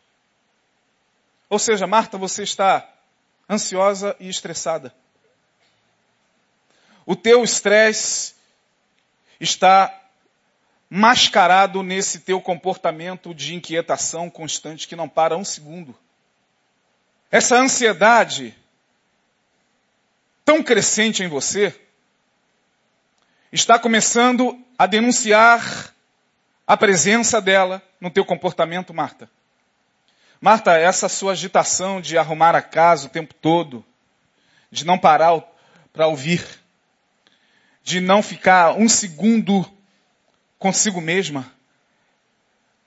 Ou 1.49 1.59
seja, 1.59 1.87
Marta, 1.87 2.19
você 2.19 2.43
está 2.43 2.87
ansiosa 3.49 4.15
e 4.21 4.29
estressada. 4.29 4.95
O 7.11 7.17
teu 7.17 7.43
estresse 7.43 8.37
está 9.41 9.93
mascarado 10.89 11.83
nesse 11.83 12.21
teu 12.21 12.41
comportamento 12.41 13.35
de 13.35 13.53
inquietação 13.53 14.31
constante 14.31 14.87
que 14.87 14.95
não 14.95 15.09
para 15.09 15.37
um 15.37 15.45
segundo. 15.45 15.93
Essa 17.29 17.57
ansiedade 17.57 18.57
tão 20.45 20.63
crescente 20.63 21.25
em 21.25 21.27
você 21.27 21.75
está 23.51 23.77
começando 23.77 24.57
a 24.79 24.87
denunciar 24.87 25.93
a 26.65 26.77
presença 26.77 27.41
dela 27.41 27.83
no 28.01 28.09
teu 28.09 28.25
comportamento, 28.25 28.95
Marta. 28.95 29.29
Marta, 30.41 30.79
essa 30.79 31.09
sua 31.09 31.33
agitação 31.33 32.01
de 32.01 32.17
arrumar 32.17 32.55
a 32.55 32.63
casa 32.63 33.09
o 33.09 33.11
tempo 33.11 33.35
todo, 33.35 33.85
de 34.71 34.87
não 34.87 34.97
parar 34.97 35.43
para 35.93 36.07
ouvir, 36.07 36.61
de 37.83 38.01
não 38.01 38.23
ficar 38.23 38.75
um 38.75 38.89
segundo 38.89 39.65
consigo 40.59 41.01
mesma, 41.01 41.51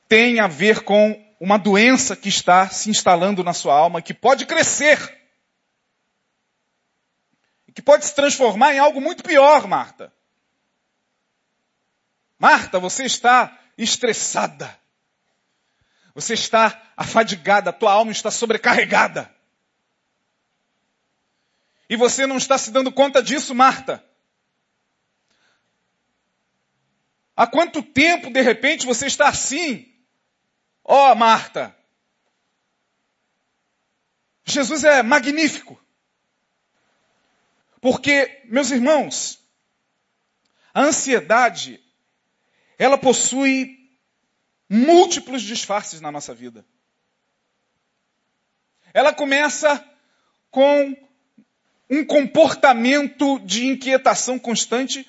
tem 0.08 0.40
a 0.40 0.48
ver 0.48 0.84
com 0.84 1.20
uma 1.40 1.58
doença 1.58 2.16
que 2.16 2.30
está 2.30 2.70
se 2.70 2.90
instalando 2.90 3.44
na 3.44 3.54
sua 3.54 3.76
alma, 3.76 4.02
que 4.02 4.14
pode 4.14 4.46
crescer, 4.46 4.98
que 7.74 7.82
pode 7.82 8.06
se 8.06 8.16
transformar 8.16 8.74
em 8.74 8.80
algo 8.80 9.02
muito 9.02 9.24
pior, 9.24 9.68
Marta. 9.68 10.14
Marta, 12.38 12.80
você 12.80 13.06
está 13.06 13.58
estressada. 13.78 14.78
Você 16.14 16.34
está 16.34 16.80
afadigada, 16.96 17.72
a 17.72 17.74
tua 17.74 17.92
alma 17.92 18.12
está 18.12 18.30
sobrecarregada. 18.30 19.34
E 21.90 21.96
você 21.96 22.28
não 22.28 22.38
está 22.38 22.58
se 22.58 22.72
dando 22.72 22.92
conta 22.92 23.22
disso, 23.22 23.56
Marta. 23.56 24.04
Há 27.36 27.48
quanto 27.48 27.82
tempo, 27.82 28.30
de 28.30 28.42
repente, 28.42 28.86
você 28.86 29.08
está 29.08 29.28
assim? 29.28 29.92
Ó, 30.84 31.12
oh, 31.12 31.16
Marta. 31.16 31.76
Jesus 34.46 34.84
é 34.84 35.02
magnífico. 35.02 35.80
Porque, 37.82 38.42
meus 38.46 38.72
irmãos, 38.72 39.40
a 40.74 40.82
ansiedade 40.82 41.84
ela 42.78 42.98
possui 42.98 43.90
múltiplos 44.70 45.42
disfarces 45.42 46.02
na 46.02 46.12
nossa 46.12 46.34
vida. 46.34 46.66
Ela 48.94 49.14
começa 49.14 49.84
com 50.50 50.96
um 51.90 52.06
comportamento 52.06 53.40
de 53.40 53.68
inquietação 53.68 54.40
constante 54.40 55.08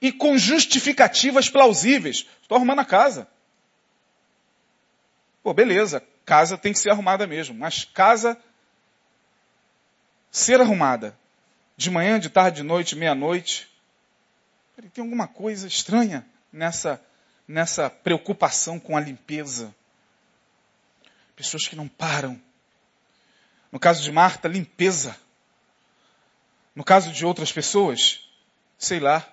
e 0.00 0.10
com 0.10 0.38
justificativas 0.38 1.48
plausíveis. 1.48 2.26
Estou 2.42 2.56
arrumando 2.56 2.80
a 2.80 2.84
casa. 2.84 3.28
Pô, 5.42 5.52
beleza, 5.52 6.02
casa 6.24 6.56
tem 6.56 6.72
que 6.72 6.78
ser 6.78 6.90
arrumada 6.90 7.26
mesmo, 7.26 7.54
mas 7.54 7.84
casa 7.84 8.38
ser 10.30 10.60
arrumada 10.60 11.16
de 11.76 11.90
manhã, 11.90 12.20
de 12.20 12.28
tarde, 12.28 12.58
de 12.58 12.62
noite, 12.62 12.94
meia-noite, 12.94 13.68
tem 14.92 15.02
alguma 15.02 15.28
coisa 15.28 15.66
estranha 15.66 16.26
nessa, 16.52 17.00
nessa 17.46 17.90
preocupação 17.90 18.78
com 18.78 18.96
a 18.96 19.00
limpeza. 19.00 19.74
Pessoas 21.36 21.66
que 21.66 21.76
não 21.76 21.88
param. 21.88 22.40
No 23.70 23.78
caso 23.78 24.02
de 24.02 24.10
Marta, 24.10 24.48
limpeza. 24.48 25.16
No 26.74 26.84
caso 26.84 27.12
de 27.12 27.26
outras 27.26 27.52
pessoas, 27.52 28.28
sei 28.78 29.00
lá, 29.00 29.26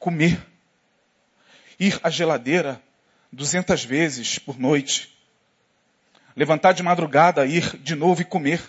comer. 0.00 0.44
Ir 1.78 2.00
à 2.02 2.10
geladeira 2.10 2.82
duzentas 3.30 3.84
vezes 3.84 4.38
por 4.38 4.58
noite. 4.58 5.16
Levantar 6.34 6.72
de 6.72 6.82
madrugada, 6.82 7.46
ir 7.46 7.76
de 7.76 7.94
novo 7.94 8.22
e 8.22 8.24
comer. 8.24 8.60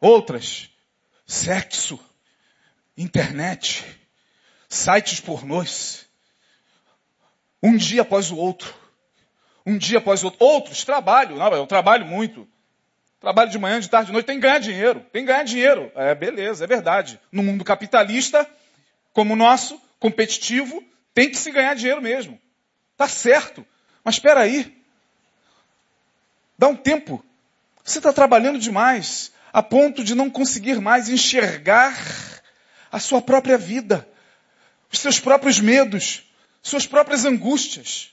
Outras, 0.00 0.70
sexo, 1.26 1.98
internet, 2.96 3.84
sites 4.68 5.18
pornôs. 5.18 6.06
Um 7.62 7.76
dia 7.76 8.02
após 8.02 8.30
o 8.30 8.36
outro. 8.36 8.74
Um 9.64 9.78
dia 9.78 9.98
após 9.98 10.22
o 10.22 10.26
outro. 10.26 10.44
Outros, 10.44 10.84
trabalho. 10.84 11.36
Não, 11.36 11.52
eu 11.54 11.66
trabalho 11.66 12.04
muito. 12.04 12.46
Trabalho 13.18 13.50
de 13.50 13.58
manhã, 13.58 13.80
de 13.80 13.88
tarde, 13.88 14.08
de 14.08 14.12
noite. 14.12 14.26
Tem 14.26 14.36
que 14.36 14.42
ganhar 14.42 14.58
dinheiro. 14.58 15.00
Tem 15.10 15.22
que 15.22 15.28
ganhar 15.28 15.44
dinheiro. 15.44 15.90
É, 15.94 16.14
beleza, 16.14 16.64
é 16.64 16.66
verdade. 16.66 17.18
No 17.32 17.42
mundo 17.42 17.64
capitalista, 17.64 18.46
como 19.14 19.32
o 19.32 19.36
nosso, 19.36 19.80
competitivo, 19.98 20.84
tem 21.14 21.30
que 21.30 21.38
se 21.38 21.50
ganhar 21.50 21.74
dinheiro 21.74 22.02
mesmo. 22.02 22.38
Tá 22.96 23.08
certo. 23.08 23.64
Mas 24.04 24.16
espera 24.16 24.40
aí. 24.40 24.76
Dá 26.58 26.68
um 26.68 26.76
tempo. 26.76 27.24
Você 27.82 27.98
está 27.98 28.12
trabalhando 28.12 28.58
demais, 28.58 29.32
a 29.52 29.62
ponto 29.62 30.04
de 30.04 30.14
não 30.14 30.28
conseguir 30.28 30.80
mais 30.80 31.08
enxergar 31.08 31.96
a 32.90 32.98
sua 32.98 33.22
própria 33.22 33.56
vida, 33.56 34.06
os 34.92 34.98
seus 34.98 35.20
próprios 35.20 35.60
medos, 35.60 36.24
suas 36.62 36.86
próprias 36.86 37.24
angústias. 37.24 38.10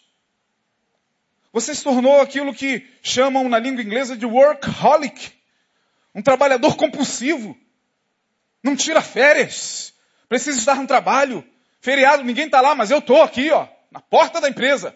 Você 1.52 1.74
se 1.74 1.84
tornou 1.84 2.22
aquilo 2.22 2.54
que 2.54 2.88
chamam 3.02 3.50
na 3.50 3.60
língua 3.60 3.84
inglesa 3.84 4.16
de 4.16 4.26
workaholic, 4.26 5.32
um 6.14 6.22
trabalhador 6.22 6.76
compulsivo. 6.76 7.58
Não 8.64 8.76
tira 8.76 9.02
férias, 9.02 9.91
precisa 10.32 10.58
estar 10.58 10.76
no 10.76 10.88
trabalho. 10.88 11.46
Feriado, 11.82 12.24
ninguém 12.24 12.46
está 12.46 12.62
lá, 12.62 12.74
mas 12.74 12.90
eu 12.90 13.00
estou 13.00 13.22
aqui, 13.22 13.52
ó, 13.52 13.68
na 13.92 14.00
porta 14.00 14.40
da 14.40 14.48
empresa. 14.48 14.96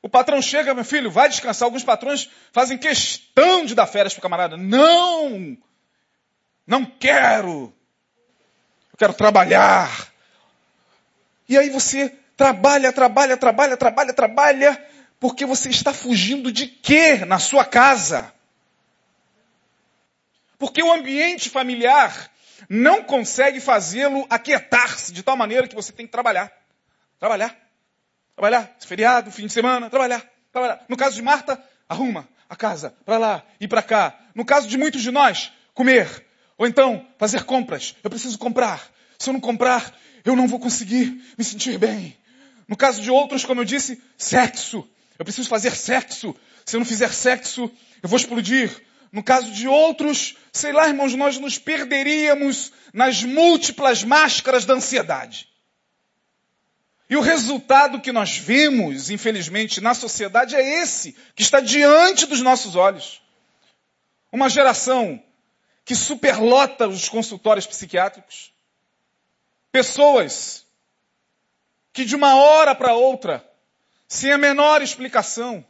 O 0.00 0.08
patrão 0.08 0.40
chega, 0.40 0.72
meu 0.74 0.84
filho, 0.84 1.10
vai 1.10 1.28
descansar. 1.28 1.66
Alguns 1.66 1.82
patrões 1.82 2.30
fazem 2.52 2.78
questão 2.78 3.66
de 3.66 3.74
dar 3.74 3.88
férias 3.88 4.14
para 4.14 4.20
o 4.20 4.22
camarada. 4.22 4.56
Não! 4.56 5.58
Não 6.64 6.84
quero! 6.84 7.74
Eu 8.92 8.96
quero 8.96 9.12
trabalhar. 9.12 10.12
E 11.48 11.58
aí 11.58 11.68
você 11.68 12.16
trabalha, 12.36 12.92
trabalha, 12.92 13.36
trabalha, 13.36 13.76
trabalha, 13.76 14.14
trabalha, 14.14 14.88
porque 15.18 15.44
você 15.44 15.68
está 15.68 15.92
fugindo 15.92 16.52
de 16.52 16.68
quê 16.68 17.24
na 17.24 17.40
sua 17.40 17.64
casa? 17.64 18.32
Porque 20.56 20.80
o 20.80 20.92
ambiente 20.92 21.50
familiar 21.50 22.30
não 22.68 23.02
consegue 23.02 23.60
fazê-lo 23.60 24.26
aquietar-se 24.28 25.12
de 25.12 25.22
tal 25.22 25.36
maneira 25.36 25.66
que 25.66 25.74
você 25.74 25.92
tem 25.92 26.06
que 26.06 26.12
trabalhar. 26.12 26.52
Trabalhar. 27.18 27.56
Trabalhar. 28.34 28.76
Feriado, 28.80 29.30
fim 29.30 29.46
de 29.46 29.52
semana, 29.52 29.90
trabalhar. 29.90 30.24
Trabalhar. 30.52 30.84
No 30.88 30.96
caso 30.96 31.14
de 31.14 31.22
Marta, 31.22 31.62
arruma 31.88 32.28
a 32.48 32.56
casa 32.56 32.94
para 33.04 33.18
lá 33.18 33.44
e 33.60 33.68
para 33.68 33.82
cá. 33.82 34.18
No 34.34 34.44
caso 34.44 34.66
de 34.68 34.76
muitos 34.76 35.02
de 35.02 35.10
nós, 35.10 35.52
comer. 35.74 36.26
Ou 36.58 36.66
então, 36.66 37.06
fazer 37.18 37.44
compras. 37.44 37.94
Eu 38.02 38.10
preciso 38.10 38.38
comprar. 38.38 38.90
Se 39.18 39.30
eu 39.30 39.32
não 39.32 39.40
comprar, 39.40 39.94
eu 40.24 40.34
não 40.36 40.48
vou 40.48 40.58
conseguir 40.58 41.22
me 41.36 41.44
sentir 41.44 41.78
bem. 41.78 42.16
No 42.66 42.76
caso 42.76 43.02
de 43.02 43.10
outros, 43.10 43.44
como 43.44 43.60
eu 43.60 43.64
disse, 43.64 44.00
sexo. 44.16 44.88
Eu 45.18 45.24
preciso 45.24 45.48
fazer 45.48 45.74
sexo. 45.74 46.34
Se 46.64 46.76
eu 46.76 46.80
não 46.80 46.86
fizer 46.86 47.12
sexo, 47.12 47.70
eu 48.02 48.08
vou 48.08 48.16
explodir. 48.16 48.70
No 49.12 49.22
caso 49.22 49.50
de 49.50 49.66
outros, 49.66 50.36
sei 50.52 50.72
lá, 50.72 50.88
irmãos, 50.88 51.14
nós 51.14 51.38
nos 51.38 51.58
perderíamos 51.58 52.72
nas 52.92 53.22
múltiplas 53.24 54.04
máscaras 54.04 54.64
da 54.64 54.74
ansiedade. 54.74 55.48
E 57.08 57.16
o 57.16 57.20
resultado 57.20 58.00
que 58.00 58.12
nós 58.12 58.36
vemos, 58.36 59.10
infelizmente, 59.10 59.80
na 59.80 59.94
sociedade 59.94 60.54
é 60.54 60.80
esse, 60.80 61.16
que 61.34 61.42
está 61.42 61.58
diante 61.58 62.24
dos 62.24 62.40
nossos 62.40 62.76
olhos. 62.76 63.20
Uma 64.30 64.48
geração 64.48 65.20
que 65.84 65.96
superlota 65.96 66.86
os 66.86 67.08
consultórios 67.08 67.66
psiquiátricos. 67.66 68.52
Pessoas 69.72 70.64
que 71.92 72.04
de 72.04 72.14
uma 72.14 72.36
hora 72.36 72.76
para 72.76 72.94
outra, 72.94 73.44
sem 74.06 74.30
a 74.30 74.38
menor 74.38 74.80
explicação, 74.80 75.64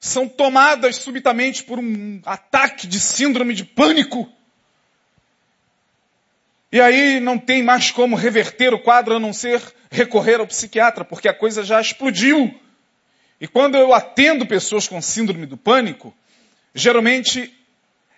são 0.00 0.26
tomadas 0.26 0.96
subitamente 0.96 1.62
por 1.62 1.78
um 1.78 2.22
ataque 2.24 2.86
de 2.86 2.98
síndrome 2.98 3.52
de 3.54 3.64
pânico. 3.64 4.26
E 6.72 6.80
aí 6.80 7.20
não 7.20 7.38
tem 7.38 7.62
mais 7.62 7.90
como 7.90 8.16
reverter 8.16 8.72
o 8.72 8.78
quadro 8.78 9.16
a 9.16 9.20
não 9.20 9.32
ser 9.32 9.62
recorrer 9.90 10.40
ao 10.40 10.46
psiquiatra, 10.46 11.04
porque 11.04 11.28
a 11.28 11.34
coisa 11.34 11.62
já 11.62 11.80
explodiu. 11.80 12.58
E 13.38 13.46
quando 13.46 13.76
eu 13.76 13.92
atendo 13.92 14.46
pessoas 14.46 14.88
com 14.88 15.02
síndrome 15.02 15.44
do 15.44 15.56
pânico, 15.56 16.14
geralmente 16.74 17.54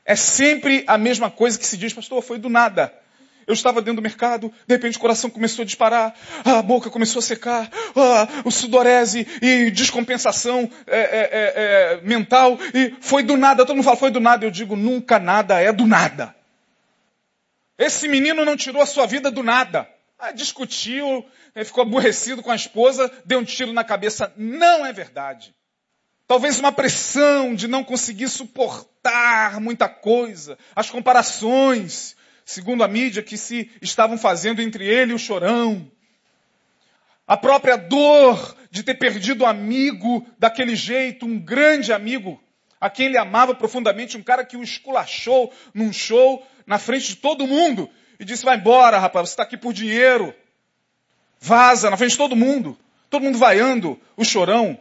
é 0.04 0.14
sempre 0.14 0.84
a 0.86 0.96
mesma 0.96 1.30
coisa 1.30 1.58
que 1.58 1.66
se 1.66 1.76
diz, 1.76 1.92
pastor, 1.92 2.22
foi 2.22 2.38
do 2.38 2.48
nada. 2.48 2.92
Eu 3.46 3.54
estava 3.54 3.80
dentro 3.80 3.96
do 3.96 4.02
mercado, 4.02 4.52
de 4.66 4.74
repente 4.74 4.96
o 4.98 5.00
coração 5.00 5.30
começou 5.30 5.62
a 5.62 5.66
disparar, 5.66 6.14
a 6.44 6.62
boca 6.62 6.90
começou 6.90 7.20
a 7.20 7.22
secar, 7.22 7.70
ah, 7.96 8.42
o 8.44 8.50
sudorese 8.50 9.26
e 9.40 9.70
descompensação 9.70 10.70
é, 10.86 10.98
é, 10.98 11.02
é, 11.02 11.52
é, 11.54 12.00
mental, 12.02 12.58
e 12.74 12.94
foi 13.00 13.22
do 13.22 13.36
nada. 13.36 13.64
Todo 13.64 13.76
mundo 13.76 13.84
fala, 13.84 13.96
foi 13.96 14.10
do 14.10 14.20
nada. 14.20 14.44
Eu 14.44 14.50
digo, 14.50 14.76
nunca 14.76 15.18
nada 15.18 15.60
é 15.60 15.72
do 15.72 15.86
nada. 15.86 16.34
Esse 17.78 18.06
menino 18.08 18.44
não 18.44 18.56
tirou 18.56 18.82
a 18.82 18.86
sua 18.86 19.06
vida 19.06 19.30
do 19.30 19.42
nada. 19.42 19.88
Ah, 20.18 20.30
discutiu, 20.30 21.24
ficou 21.64 21.82
aborrecido 21.82 22.42
com 22.42 22.50
a 22.50 22.56
esposa, 22.56 23.10
deu 23.24 23.40
um 23.40 23.44
tiro 23.44 23.72
na 23.72 23.82
cabeça. 23.82 24.32
Não 24.36 24.86
é 24.86 24.92
verdade. 24.92 25.54
Talvez 26.26 26.58
uma 26.58 26.72
pressão 26.72 27.54
de 27.54 27.66
não 27.68 27.82
conseguir 27.84 28.28
suportar 28.28 29.60
muita 29.60 29.88
coisa, 29.88 30.56
as 30.74 30.88
comparações, 30.88 32.16
segundo 32.44 32.84
a 32.84 32.88
mídia, 32.88 33.22
que 33.22 33.36
se 33.36 33.70
estavam 33.80 34.18
fazendo 34.18 34.60
entre 34.60 34.86
ele 34.86 35.12
e 35.12 35.14
o 35.14 35.18
chorão. 35.18 35.90
A 37.26 37.36
própria 37.36 37.76
dor 37.76 38.56
de 38.70 38.82
ter 38.82 38.94
perdido 38.94 39.44
um 39.44 39.46
amigo 39.46 40.26
daquele 40.38 40.74
jeito, 40.74 41.26
um 41.26 41.38
grande 41.38 41.92
amigo, 41.92 42.42
a 42.80 42.90
quem 42.90 43.06
ele 43.06 43.18
amava 43.18 43.54
profundamente, 43.54 44.16
um 44.16 44.22
cara 44.22 44.44
que 44.44 44.56
o 44.56 44.62
esculachou 44.62 45.52
num 45.72 45.92
show 45.92 46.44
na 46.66 46.78
frente 46.78 47.08
de 47.08 47.16
todo 47.16 47.46
mundo 47.46 47.88
e 48.18 48.24
disse: 48.24 48.44
Vai 48.44 48.56
embora, 48.56 48.98
rapaz, 48.98 49.28
você 49.28 49.32
está 49.34 49.42
aqui 49.42 49.56
por 49.56 49.72
dinheiro. 49.72 50.34
Vaza 51.40 51.90
na 51.90 51.96
frente 51.96 52.12
de 52.12 52.18
todo 52.18 52.36
mundo. 52.36 52.78
Todo 53.08 53.22
mundo 53.22 53.38
vaiando, 53.38 54.00
o 54.16 54.24
chorão. 54.24 54.78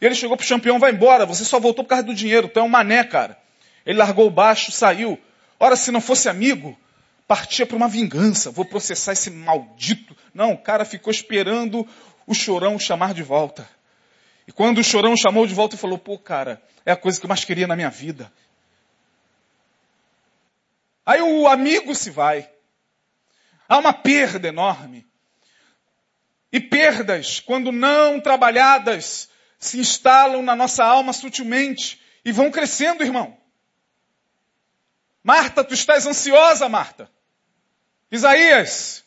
E 0.00 0.06
ele 0.06 0.14
chegou 0.14 0.36
pro 0.36 0.46
campeão: 0.46 0.78
Vai 0.78 0.92
embora, 0.92 1.26
você 1.26 1.44
só 1.44 1.58
voltou 1.58 1.84
por 1.84 1.90
causa 1.90 2.04
do 2.04 2.14
dinheiro, 2.14 2.48
tu 2.48 2.60
é 2.60 2.62
um 2.62 2.68
mané, 2.68 3.04
cara. 3.04 3.38
Ele 3.86 3.98
largou 3.98 4.26
o 4.26 4.30
baixo, 4.30 4.70
saiu. 4.70 5.18
Ora, 5.58 5.76
se 5.76 5.90
não 5.90 6.00
fosse 6.00 6.28
amigo, 6.28 6.78
partia 7.26 7.66
para 7.66 7.76
uma 7.76 7.88
vingança, 7.88 8.50
vou 8.50 8.64
processar 8.64 9.12
esse 9.12 9.30
maldito. 9.30 10.16
Não, 10.32 10.52
o 10.52 10.58
cara 10.58 10.84
ficou 10.84 11.10
esperando 11.10 11.86
o 12.26 12.34
chorão 12.34 12.78
chamar 12.78 13.14
de 13.14 13.22
volta. 13.22 13.68
E 14.46 14.52
quando 14.52 14.78
o 14.78 14.84
chorão 14.84 15.16
chamou 15.16 15.46
de 15.46 15.54
volta 15.54 15.74
e 15.74 15.78
falou, 15.78 15.98
pô, 15.98 16.18
cara, 16.18 16.62
é 16.84 16.92
a 16.92 16.96
coisa 16.96 17.18
que 17.18 17.24
eu 17.24 17.28
mais 17.28 17.44
queria 17.44 17.66
na 17.66 17.76
minha 17.76 17.90
vida. 17.90 18.30
Aí 21.06 21.20
o 21.20 21.46
amigo 21.46 21.94
se 21.94 22.10
vai. 22.10 22.48
Há 23.68 23.78
uma 23.78 23.92
perda 23.92 24.48
enorme. 24.48 25.06
E 26.52 26.60
perdas, 26.60 27.40
quando 27.40 27.72
não 27.72 28.20
trabalhadas, 28.20 29.28
se 29.58 29.78
instalam 29.78 30.42
na 30.42 30.54
nossa 30.54 30.84
alma 30.84 31.12
sutilmente 31.12 32.00
e 32.24 32.30
vão 32.30 32.50
crescendo, 32.50 33.02
irmão. 33.02 33.36
Marta, 35.22 35.64
tu 35.64 35.72
estás 35.72 36.06
ansiosa, 36.06 36.68
Marta. 36.68 37.10
Isaías, 38.14 39.04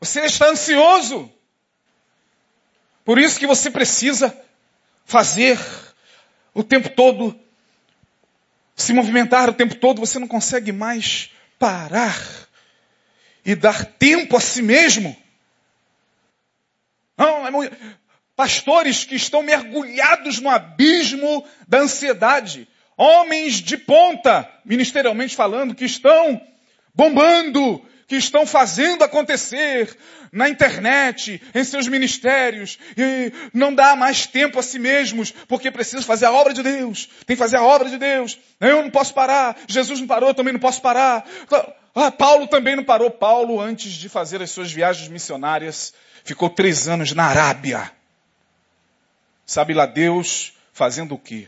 você 0.00 0.24
está 0.24 0.48
ansioso. 0.48 1.30
Por 3.04 3.18
isso 3.18 3.38
que 3.38 3.46
você 3.46 3.70
precisa 3.70 4.36
fazer 5.04 5.58
o 6.54 6.62
tempo 6.62 6.90
todo, 6.90 7.38
se 8.76 8.92
movimentar 8.92 9.48
o 9.48 9.54
tempo 9.54 9.74
todo, 9.74 10.00
você 10.00 10.18
não 10.18 10.28
consegue 10.28 10.72
mais 10.72 11.30
parar 11.58 12.16
e 13.44 13.54
dar 13.54 13.84
tempo 13.84 14.36
a 14.36 14.40
si 14.40 14.62
mesmo. 14.62 15.16
Não, 17.16 17.64
é. 17.64 17.70
Pastores 18.36 19.02
que 19.02 19.16
estão 19.16 19.42
mergulhados 19.42 20.38
no 20.38 20.48
abismo 20.48 21.44
da 21.66 21.78
ansiedade. 21.78 22.68
Homens 22.96 23.54
de 23.54 23.76
ponta, 23.76 24.48
ministerialmente 24.64 25.34
falando, 25.34 25.74
que 25.74 25.84
estão 25.84 26.40
bombando, 26.94 27.84
que 28.08 28.16
estão 28.16 28.46
fazendo 28.46 29.04
acontecer 29.04 29.94
na 30.32 30.48
internet, 30.48 31.40
em 31.54 31.62
seus 31.62 31.86
ministérios, 31.86 32.78
e 32.96 33.30
não 33.52 33.74
dá 33.74 33.94
mais 33.94 34.26
tempo 34.26 34.58
a 34.58 34.62
si 34.62 34.78
mesmos, 34.78 35.30
porque 35.46 35.70
precisam 35.70 36.02
fazer 36.02 36.24
a 36.24 36.32
obra 36.32 36.54
de 36.54 36.62
Deus, 36.62 37.06
tem 37.26 37.36
que 37.36 37.42
fazer 37.42 37.58
a 37.58 37.62
obra 37.62 37.90
de 37.90 37.98
Deus. 37.98 38.38
Eu 38.58 38.82
não 38.82 38.90
posso 38.90 39.12
parar, 39.12 39.58
Jesus 39.68 40.00
não 40.00 40.06
parou, 40.06 40.30
eu 40.30 40.34
também 40.34 40.54
não 40.54 40.60
posso 40.60 40.80
parar. 40.80 41.28
Ah, 41.94 42.10
Paulo 42.10 42.48
também 42.48 42.74
não 42.74 42.84
parou. 42.84 43.10
Paulo, 43.10 43.60
antes 43.60 43.92
de 43.92 44.08
fazer 44.08 44.40
as 44.40 44.50
suas 44.50 44.72
viagens 44.72 45.08
missionárias, 45.08 45.92
ficou 46.24 46.48
três 46.48 46.88
anos 46.88 47.12
na 47.12 47.24
Arábia. 47.24 47.92
Sabe 49.44 49.74
lá 49.74 49.84
Deus 49.84 50.54
fazendo 50.72 51.14
o 51.14 51.18
quê? 51.18 51.46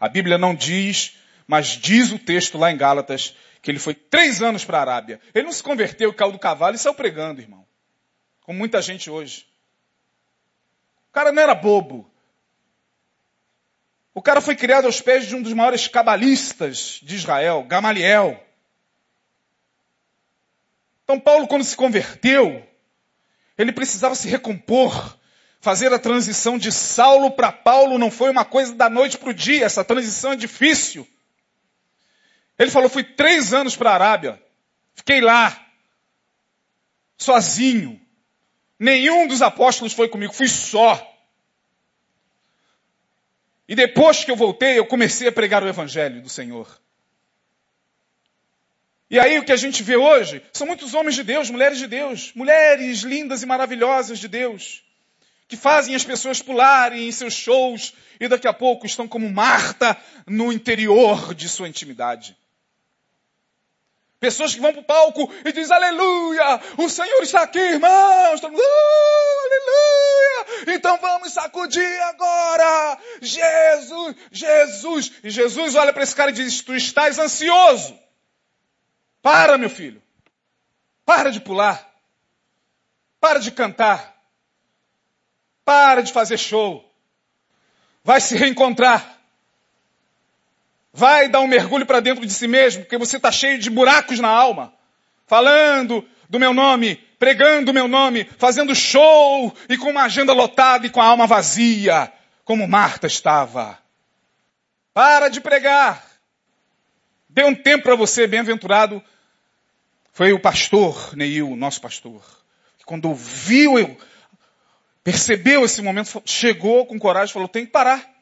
A 0.00 0.08
Bíblia 0.08 0.38
não 0.38 0.56
diz, 0.56 1.16
mas 1.46 1.68
diz 1.68 2.10
o 2.10 2.18
texto 2.18 2.58
lá 2.58 2.72
em 2.72 2.76
Gálatas 2.76 3.36
que 3.64 3.70
ele 3.70 3.78
foi 3.78 3.94
três 3.94 4.42
anos 4.42 4.62
para 4.62 4.76
a 4.76 4.80
Arábia. 4.82 5.18
Ele 5.34 5.46
não 5.46 5.52
se 5.52 5.62
converteu, 5.62 6.12
caiu 6.12 6.30
do 6.30 6.38
cavalo 6.38 6.76
e 6.76 6.78
saiu 6.78 6.92
pregando, 6.92 7.40
irmão. 7.40 7.66
Como 8.42 8.58
muita 8.58 8.82
gente 8.82 9.08
hoje. 9.08 9.46
O 11.08 11.12
cara 11.12 11.32
não 11.32 11.42
era 11.42 11.54
bobo. 11.54 12.06
O 14.12 14.20
cara 14.20 14.42
foi 14.42 14.54
criado 14.54 14.84
aos 14.84 15.00
pés 15.00 15.26
de 15.26 15.34
um 15.34 15.40
dos 15.40 15.54
maiores 15.54 15.88
cabalistas 15.88 17.00
de 17.02 17.16
Israel, 17.16 17.62
Gamaliel. 17.62 18.38
Então 21.02 21.18
Paulo, 21.18 21.48
quando 21.48 21.64
se 21.64 21.74
converteu, 21.74 22.68
ele 23.56 23.72
precisava 23.72 24.14
se 24.14 24.28
recompor. 24.28 25.18
Fazer 25.58 25.90
a 25.90 25.98
transição 25.98 26.58
de 26.58 26.70
Saulo 26.70 27.30
para 27.30 27.50
Paulo 27.50 27.96
não 27.96 28.10
foi 28.10 28.30
uma 28.30 28.44
coisa 28.44 28.74
da 28.74 28.90
noite 28.90 29.16
para 29.16 29.30
o 29.30 29.34
dia. 29.34 29.64
Essa 29.64 29.82
transição 29.82 30.32
é 30.32 30.36
difícil. 30.36 31.08
Ele 32.58 32.70
falou: 32.70 32.88
fui 32.88 33.04
três 33.04 33.52
anos 33.52 33.76
para 33.76 33.90
a 33.90 33.94
Arábia, 33.94 34.42
fiquei 34.94 35.20
lá, 35.20 35.64
sozinho. 37.18 38.00
Nenhum 38.78 39.26
dos 39.26 39.42
apóstolos 39.42 39.92
foi 39.92 40.08
comigo, 40.08 40.32
fui 40.32 40.48
só. 40.48 41.10
E 43.66 43.74
depois 43.74 44.24
que 44.24 44.30
eu 44.30 44.36
voltei, 44.36 44.78
eu 44.78 44.86
comecei 44.86 45.26
a 45.26 45.32
pregar 45.32 45.62
o 45.62 45.68
evangelho 45.68 46.20
do 46.20 46.28
Senhor. 46.28 46.68
E 49.08 49.18
aí 49.18 49.38
o 49.38 49.44
que 49.44 49.52
a 49.52 49.56
gente 49.56 49.82
vê 49.82 49.96
hoje 49.96 50.42
são 50.52 50.66
muitos 50.66 50.92
homens 50.92 51.14
de 51.14 51.22
Deus, 51.22 51.50
mulheres 51.50 51.78
de 51.78 51.86
Deus, 51.86 52.32
mulheres 52.34 53.02
lindas 53.02 53.42
e 53.42 53.46
maravilhosas 53.46 54.18
de 54.18 54.28
Deus, 54.28 54.82
que 55.46 55.56
fazem 55.56 55.94
as 55.94 56.04
pessoas 56.04 56.42
pularem 56.42 57.06
em 57.06 57.12
seus 57.12 57.34
shows 57.34 57.94
e 58.18 58.28
daqui 58.28 58.48
a 58.48 58.52
pouco 58.52 58.86
estão 58.86 59.06
como 59.06 59.30
Marta 59.30 59.96
no 60.26 60.52
interior 60.52 61.34
de 61.34 61.48
sua 61.48 61.68
intimidade. 61.68 62.36
Pessoas 64.20 64.54
que 64.54 64.60
vão 64.60 64.72
para 64.72 64.80
o 64.80 64.84
palco 64.84 65.30
e 65.44 65.52
dizem, 65.52 65.76
aleluia, 65.76 66.60
o 66.78 66.88
Senhor 66.88 67.22
está 67.22 67.42
aqui, 67.42 67.58
irmãos. 67.58 68.40
Uh, 68.42 68.46
aleluia. 69.46 70.74
Então 70.74 70.96
vamos 70.98 71.32
sacudir 71.32 72.02
agora. 72.02 72.98
Jesus, 73.20 74.16
Jesus. 74.32 75.12
E 75.22 75.30
Jesus 75.30 75.74
olha 75.74 75.92
para 75.92 76.02
esse 76.02 76.14
cara 76.14 76.30
e 76.30 76.34
diz, 76.34 76.62
tu 76.62 76.74
estás 76.74 77.18
ansioso. 77.18 77.98
Para, 79.20 79.58
meu 79.58 79.70
filho. 79.70 80.02
Para 81.04 81.30
de 81.30 81.40
pular. 81.40 81.90
Para 83.20 83.40
de 83.40 83.50
cantar. 83.50 84.14
Para 85.64 86.02
de 86.02 86.12
fazer 86.12 86.38
show. 86.38 86.84
Vai 88.02 88.20
se 88.20 88.36
reencontrar. 88.36 89.13
Vai 90.96 91.28
dar 91.28 91.40
um 91.40 91.48
mergulho 91.48 91.84
para 91.84 91.98
dentro 91.98 92.24
de 92.24 92.32
si 92.32 92.46
mesmo, 92.46 92.82
porque 92.82 92.96
você 92.96 93.16
está 93.16 93.32
cheio 93.32 93.58
de 93.58 93.68
buracos 93.68 94.20
na 94.20 94.28
alma. 94.28 94.72
Falando 95.26 96.08
do 96.28 96.38
meu 96.38 96.54
nome, 96.54 96.94
pregando 97.18 97.72
o 97.72 97.74
meu 97.74 97.88
nome, 97.88 98.24
fazendo 98.38 98.72
show 98.76 99.52
e 99.68 99.76
com 99.76 99.90
uma 99.90 100.04
agenda 100.04 100.32
lotada 100.32 100.86
e 100.86 100.90
com 100.90 101.00
a 101.00 101.06
alma 101.06 101.26
vazia, 101.26 102.12
como 102.44 102.68
Marta 102.68 103.08
estava. 103.08 103.76
Para 104.92 105.28
de 105.28 105.40
pregar. 105.40 106.00
Dê 107.28 107.42
um 107.42 107.56
tempo 107.56 107.82
para 107.82 107.96
você, 107.96 108.28
bem-aventurado. 108.28 109.02
Foi 110.12 110.32
o 110.32 110.38
pastor, 110.38 111.16
Neil, 111.16 111.56
nosso 111.56 111.80
pastor, 111.80 112.22
que 112.78 112.84
quando 112.84 113.06
ouviu, 113.06 113.98
percebeu 115.02 115.64
esse 115.64 115.82
momento, 115.82 116.22
chegou 116.24 116.86
com 116.86 117.00
coragem 117.00 117.30
e 117.30 117.32
falou, 117.32 117.48
tem 117.48 117.66
que 117.66 117.72
parar 117.72 118.14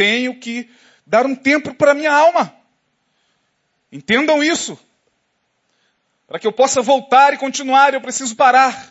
tenho 0.00 0.34
que 0.40 0.70
dar 1.06 1.26
um 1.26 1.34
tempo 1.34 1.74
para 1.74 1.92
minha 1.92 2.10
alma. 2.10 2.56
Entendam 3.92 4.42
isso. 4.42 4.80
Para 6.26 6.38
que 6.38 6.46
eu 6.46 6.52
possa 6.52 6.80
voltar 6.80 7.34
e 7.34 7.36
continuar, 7.36 7.92
eu 7.92 8.00
preciso 8.00 8.34
parar. 8.34 8.89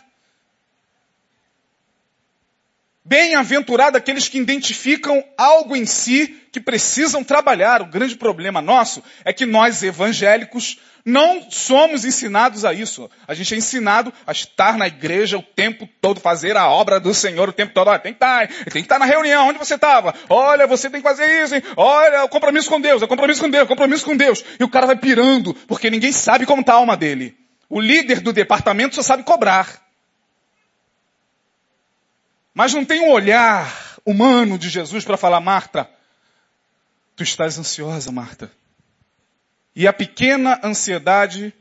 Bem-aventurado 3.10 3.98
aqueles 3.98 4.28
que 4.28 4.38
identificam 4.38 5.24
algo 5.36 5.76
em 5.76 5.84
si 5.84 6.28
que 6.52 6.60
precisam 6.60 7.24
trabalhar. 7.24 7.82
O 7.82 7.88
grande 7.88 8.16
problema 8.16 8.62
nosso 8.62 9.04
é 9.26 9.34
que 9.34 9.48
nós 9.48 9.82
evangélicos 9.82 10.78
não 11.04 11.50
somos 11.50 12.06
ensinados 12.06 12.64
a 12.66 12.72
isso. 12.72 13.10
A 13.28 13.34
gente 13.34 13.56
é 13.56 13.58
ensinado 13.58 14.14
a 14.28 14.32
estar 14.32 14.78
na 14.78 14.86
igreja 14.86 15.40
o 15.40 15.42
tempo 15.42 15.90
todo, 16.00 16.20
fazer 16.20 16.56
a 16.56 16.70
obra 16.70 17.00
do 17.00 17.12
Senhor 17.12 17.50
o 17.50 17.52
tempo 17.52 17.74
todo. 17.74 17.88
Olha, 17.88 17.98
tem 17.98 18.14
que 18.14 18.18
estar, 18.18 18.48
tem 18.48 18.74
que 18.74 18.80
estar 18.82 19.00
na 19.00 19.06
reunião. 19.06 19.48
Onde 19.48 19.58
você 19.58 19.74
estava? 19.74 20.14
Olha, 20.30 20.68
você 20.68 20.88
tem 20.88 21.02
que 21.02 21.08
fazer 21.08 21.44
isso. 21.44 21.56
Hein? 21.56 21.64
Olha, 21.76 22.26
o 22.26 22.30
compromisso 22.30 22.70
com 22.70 22.80
Deus, 22.80 23.02
é 23.02 23.08
compromisso 23.08 23.42
com 23.42 23.50
Deus, 23.50 23.68
compromisso 23.68 24.06
com 24.06 24.16
Deus. 24.16 24.46
E 24.60 24.64
o 24.64 24.70
cara 24.70 24.86
vai 24.86 24.96
pirando, 24.96 25.56
porque 25.68 25.90
ninguém 25.90 26.12
sabe 26.12 26.46
como 26.46 26.62
está 26.62 26.74
a 26.74 26.76
alma 26.76 26.96
dele. 26.96 27.36
O 27.68 27.82
líder 27.82 28.20
do 28.20 28.32
departamento 28.32 28.94
só 28.94 29.02
sabe 29.02 29.24
cobrar. 29.24 29.89
Mas 32.60 32.74
não 32.74 32.84
tem 32.84 33.00
um 33.00 33.12
olhar 33.12 33.74
humano 34.06 34.58
de 34.58 34.68
Jesus 34.68 35.06
para 35.06 35.16
falar, 35.16 35.40
Marta, 35.40 35.90
tu 37.16 37.24
estás 37.24 37.58
ansiosa, 37.58 38.12
Marta. 38.12 38.52
E 39.74 39.88
a 39.88 39.94
pequena 39.94 40.60
ansiedade, 40.62 41.54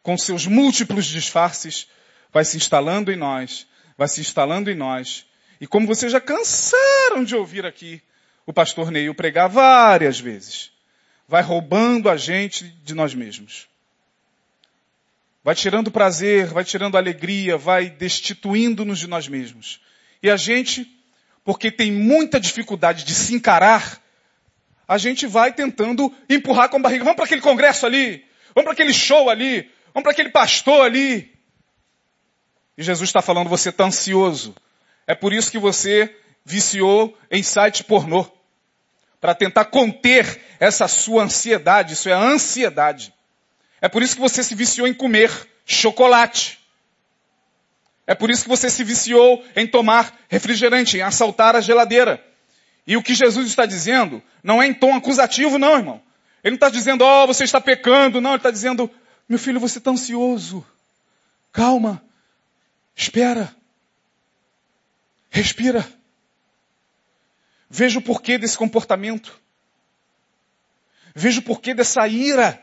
com 0.00 0.16
seus 0.16 0.46
múltiplos 0.46 1.06
disfarces, 1.06 1.88
vai 2.32 2.44
se 2.44 2.56
instalando 2.56 3.10
em 3.10 3.16
nós, 3.16 3.66
vai 3.98 4.06
se 4.06 4.20
instalando 4.20 4.70
em 4.70 4.76
nós. 4.76 5.26
E 5.60 5.66
como 5.66 5.88
vocês 5.88 6.12
já 6.12 6.20
cansaram 6.20 7.24
de 7.24 7.34
ouvir 7.34 7.66
aqui 7.66 8.00
o 8.46 8.52
pastor 8.52 8.92
Neil 8.92 9.12
pregar 9.12 9.48
várias 9.48 10.20
vezes, 10.20 10.70
vai 11.26 11.42
roubando 11.42 12.08
a 12.08 12.16
gente 12.16 12.68
de 12.84 12.94
nós 12.94 13.12
mesmos. 13.12 13.68
Vai 15.42 15.54
tirando 15.54 15.90
prazer, 15.90 16.46
vai 16.46 16.64
tirando 16.64 16.96
alegria, 16.96 17.56
vai 17.56 17.88
destituindo-nos 17.88 18.98
de 18.98 19.06
nós 19.06 19.26
mesmos. 19.26 19.80
E 20.22 20.30
a 20.30 20.36
gente, 20.36 20.86
porque 21.42 21.70
tem 21.70 21.90
muita 21.90 22.38
dificuldade 22.38 23.04
de 23.04 23.14
se 23.14 23.34
encarar, 23.34 24.02
a 24.86 24.98
gente 24.98 25.26
vai 25.26 25.52
tentando 25.52 26.12
empurrar 26.28 26.68
com 26.68 26.76
a 26.76 26.80
barriga. 26.80 27.04
Vamos 27.04 27.16
para 27.16 27.24
aquele 27.24 27.40
congresso 27.40 27.86
ali. 27.86 28.24
Vamos 28.54 28.64
para 28.64 28.72
aquele 28.72 28.92
show 28.92 29.30
ali. 29.30 29.70
Vamos 29.94 30.02
para 30.02 30.12
aquele 30.12 30.30
pastor 30.30 30.84
ali. 30.84 31.32
E 32.76 32.82
Jesus 32.82 33.08
está 33.08 33.22
falando, 33.22 33.48
você 33.48 33.68
está 33.68 33.84
ansioso. 33.84 34.54
É 35.06 35.14
por 35.14 35.32
isso 35.32 35.50
que 35.50 35.58
você 35.58 36.14
viciou 36.44 37.16
em 37.30 37.42
site 37.42 37.84
pornô. 37.84 38.26
Para 39.20 39.34
tentar 39.34 39.66
conter 39.66 40.42
essa 40.58 40.88
sua 40.88 41.22
ansiedade. 41.22 41.94
Isso 41.94 42.08
é 42.08 42.12
ansiedade. 42.12 43.14
É 43.80 43.88
por 43.88 44.02
isso 44.02 44.14
que 44.14 44.20
você 44.20 44.42
se 44.42 44.54
viciou 44.54 44.86
em 44.86 44.94
comer 44.94 45.48
chocolate. 45.64 46.58
É 48.06 48.14
por 48.14 48.30
isso 48.30 48.42
que 48.42 48.48
você 48.48 48.68
se 48.68 48.82
viciou 48.82 49.44
em 49.54 49.66
tomar 49.66 50.18
refrigerante, 50.28 50.98
em 50.98 51.02
assaltar 51.02 51.54
a 51.54 51.60
geladeira. 51.60 52.24
E 52.86 52.96
o 52.96 53.02
que 53.02 53.14
Jesus 53.14 53.46
está 53.46 53.64
dizendo 53.64 54.22
não 54.42 54.60
é 54.62 54.66
em 54.66 54.74
tom 54.74 54.94
acusativo, 54.96 55.58
não, 55.58 55.76
irmão. 55.76 56.02
Ele 56.42 56.52
não 56.52 56.56
está 56.56 56.68
dizendo, 56.68 57.02
ó, 57.02 57.24
oh, 57.24 57.26
você 57.26 57.44
está 57.44 57.60
pecando. 57.60 58.20
Não, 58.20 58.30
ele 58.30 58.38
está 58.38 58.50
dizendo, 58.50 58.90
meu 59.28 59.38
filho, 59.38 59.60
você 59.60 59.78
está 59.78 59.90
ansioso. 59.90 60.66
Calma. 61.52 62.02
Espera. 62.96 63.54
Respira. 65.30 65.86
Veja 67.68 67.98
o 67.98 68.02
porquê 68.02 68.36
desse 68.38 68.58
comportamento. 68.58 69.38
Veja 71.14 71.40
o 71.40 71.42
porquê 71.44 71.74
dessa 71.74 72.06
ira. 72.08 72.60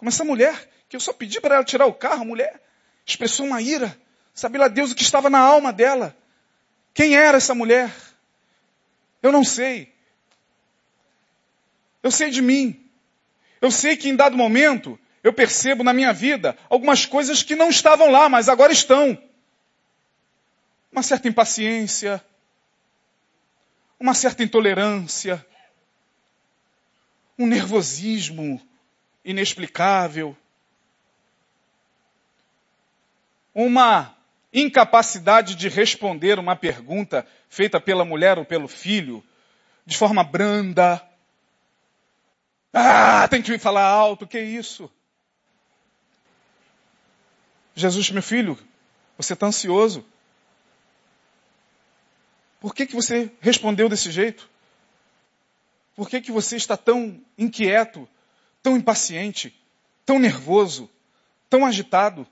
Como 0.00 0.08
essa 0.08 0.24
mulher, 0.24 0.66
que 0.88 0.96
eu 0.96 1.00
só 1.00 1.12
pedi 1.12 1.38
para 1.42 1.56
ela 1.56 1.64
tirar 1.64 1.84
o 1.84 1.92
carro, 1.92 2.22
a 2.22 2.24
mulher 2.24 2.58
expressou 3.04 3.44
uma 3.44 3.60
ira. 3.60 3.94
Sabe 4.32 4.56
lá 4.56 4.66
Deus 4.66 4.90
o 4.90 4.94
que 4.94 5.02
estava 5.02 5.28
na 5.28 5.38
alma 5.38 5.74
dela. 5.74 6.16
Quem 6.94 7.14
era 7.14 7.36
essa 7.36 7.54
mulher? 7.54 7.94
Eu 9.22 9.30
não 9.30 9.44
sei. 9.44 9.92
Eu 12.02 12.10
sei 12.10 12.30
de 12.30 12.40
mim. 12.40 12.90
Eu 13.60 13.70
sei 13.70 13.94
que 13.94 14.08
em 14.08 14.16
dado 14.16 14.38
momento 14.38 14.98
eu 15.22 15.34
percebo 15.34 15.84
na 15.84 15.92
minha 15.92 16.14
vida 16.14 16.56
algumas 16.70 17.04
coisas 17.04 17.42
que 17.42 17.54
não 17.54 17.68
estavam 17.68 18.10
lá, 18.10 18.26
mas 18.26 18.48
agora 18.48 18.72
estão. 18.72 19.22
Uma 20.90 21.02
certa 21.02 21.28
impaciência, 21.28 22.24
uma 23.98 24.14
certa 24.14 24.42
intolerância, 24.42 25.46
um 27.38 27.46
nervosismo 27.46 28.66
inexplicável, 29.24 30.36
uma 33.54 34.16
incapacidade 34.52 35.54
de 35.54 35.68
responder 35.68 36.38
uma 36.38 36.56
pergunta 36.56 37.26
feita 37.48 37.80
pela 37.80 38.04
mulher 38.04 38.38
ou 38.38 38.44
pelo 38.44 38.68
filho 38.68 39.22
de 39.84 39.96
forma 39.96 40.24
branda. 40.24 41.02
Ah, 42.72 43.26
tem 43.28 43.42
que 43.42 43.50
me 43.50 43.58
falar 43.58 43.84
alto, 43.84 44.26
que 44.26 44.40
isso? 44.40 44.90
Jesus, 47.74 48.10
meu 48.10 48.22
filho, 48.22 48.58
você 49.16 49.32
está 49.32 49.46
ansioso. 49.46 50.04
Por 52.60 52.74
que, 52.74 52.86
que 52.86 52.94
você 52.94 53.32
respondeu 53.40 53.88
desse 53.88 54.10
jeito? 54.10 54.48
Por 55.96 56.08
que, 56.08 56.20
que 56.20 56.30
você 56.30 56.56
está 56.56 56.76
tão 56.76 57.20
inquieto, 57.36 58.08
tão 58.62 58.76
impaciente, 58.76 59.54
tão 60.04 60.18
nervoso, 60.18 60.90
tão 61.48 61.64
agitado? 61.64 62.26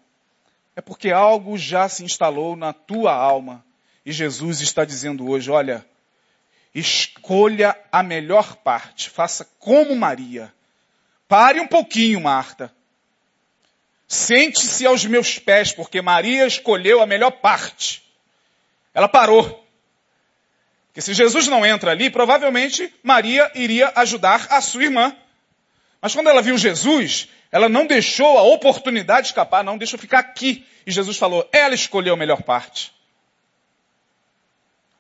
é 0.79 0.81
porque 0.81 1.11
algo 1.11 1.59
já 1.59 1.89
se 1.89 2.05
instalou 2.05 2.55
na 2.55 2.73
tua 2.73 3.13
alma. 3.13 3.67
E 4.07 4.13
Jesus 4.13 4.61
está 4.61 4.85
dizendo 4.85 5.29
hoje: 5.29 5.51
olha, 5.51 5.85
escolha 6.73 7.77
a 7.91 8.01
melhor 8.01 8.55
parte, 8.55 9.11
faça 9.11 9.45
como 9.59 9.97
Maria. 9.97 10.55
Pare 11.27 11.59
um 11.59 11.67
pouquinho, 11.67 12.21
Marta. 12.21 12.73
Sente-se 14.07 14.87
aos 14.87 15.05
meus 15.05 15.37
pés, 15.37 15.73
porque 15.73 16.01
Maria 16.01 16.47
escolheu 16.47 17.03
a 17.03 17.07
melhor 17.07 17.33
parte. 17.33 18.05
Ela 18.95 19.09
parou. 19.09 19.67
Porque 20.87 21.01
se 21.01 21.13
Jesus 21.13 21.49
não 21.49 21.67
entra 21.67 21.91
ali, 21.91 22.09
provavelmente 22.09 22.95
Maria 23.03 23.51
iria 23.57 23.93
ajudar 23.97 24.47
a 24.49 24.61
sua 24.61 24.85
irmã. 24.85 25.15
Mas 26.01 26.15
quando 26.15 26.29
ela 26.29 26.43
viu 26.43 26.57
Jesus, 26.57 27.29
ela 27.51 27.69
não 27.69 27.87
deixou 27.87 28.39
a 28.39 28.43
oportunidade 28.43 29.29
escapar, 29.29 29.65
não, 29.65 29.79
deixa 29.79 29.97
eu 29.97 30.01
ficar 30.01 30.21
aqui. 30.21 30.67
E 30.87 30.93
Jesus 30.93 31.17
falou, 31.17 31.49
ela 31.53 31.75
escolheu 31.75 32.15
a 32.15 32.17
melhor 32.17 32.43
parte. 32.43 32.93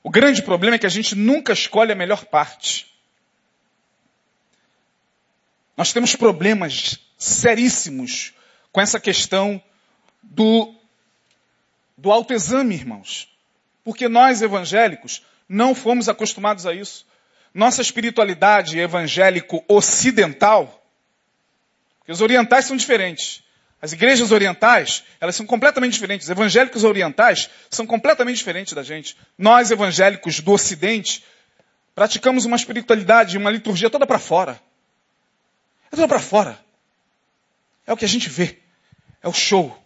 O 0.02 0.10
grande 0.10 0.42
problema 0.42 0.76
é 0.76 0.78
que 0.78 0.86
a 0.86 0.90
gente 0.90 1.14
nunca 1.14 1.52
escolhe 1.52 1.92
a 1.92 1.96
melhor 1.96 2.24
parte. 2.24 2.86
Nós 5.76 5.92
temos 5.92 6.16
problemas 6.16 6.98
seríssimos 7.16 8.32
com 8.72 8.80
essa 8.80 8.98
questão 8.98 9.62
do, 10.22 10.74
do 11.96 12.10
autoexame, 12.10 12.74
irmãos. 12.74 13.28
Porque 13.84 14.08
nós, 14.08 14.42
evangélicos, 14.42 15.22
não 15.48 15.74
fomos 15.74 16.08
acostumados 16.08 16.66
a 16.66 16.74
isso. 16.74 17.06
Nossa 17.54 17.80
espiritualidade 17.80 18.78
evangélico 18.78 19.64
ocidental, 19.68 20.84
porque 22.08 22.12
os 22.14 22.22
orientais 22.22 22.64
são 22.64 22.74
diferentes. 22.74 23.42
As 23.82 23.92
igrejas 23.92 24.32
orientais, 24.32 25.04
elas 25.20 25.36
são 25.36 25.44
completamente 25.44 25.92
diferentes. 25.92 26.26
Os 26.26 26.30
evangélicos 26.30 26.82
orientais 26.82 27.50
são 27.68 27.86
completamente 27.86 28.38
diferentes 28.38 28.72
da 28.72 28.82
gente. 28.82 29.14
Nós, 29.36 29.70
evangélicos 29.70 30.40
do 30.40 30.52
ocidente, 30.52 31.22
praticamos 31.94 32.46
uma 32.46 32.56
espiritualidade, 32.56 33.36
uma 33.36 33.50
liturgia 33.50 33.90
toda 33.90 34.06
para 34.06 34.18
fora. 34.18 34.58
É 35.92 35.96
toda 35.96 36.08
para 36.08 36.18
fora. 36.18 36.58
É 37.86 37.92
o 37.92 37.96
que 37.96 38.06
a 38.06 38.08
gente 38.08 38.30
vê. 38.30 38.58
É 39.22 39.28
o 39.28 39.32
show. 39.34 39.78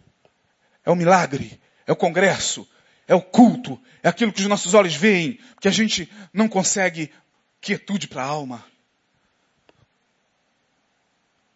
É 0.86 0.92
o 0.92 0.94
milagre. 0.94 1.60
É 1.88 1.90
o 1.90 1.96
congresso. 1.96 2.68
É 3.08 3.16
o 3.16 3.20
culto. 3.20 3.82
É 4.00 4.08
aquilo 4.08 4.32
que 4.32 4.42
os 4.42 4.46
nossos 4.46 4.74
olhos 4.74 4.94
veem, 4.94 5.40
que 5.60 5.66
a 5.66 5.72
gente 5.72 6.08
não 6.32 6.46
consegue 6.46 7.10
quietude 7.60 8.06
para 8.06 8.22
a 8.22 8.26
alma. 8.26 8.64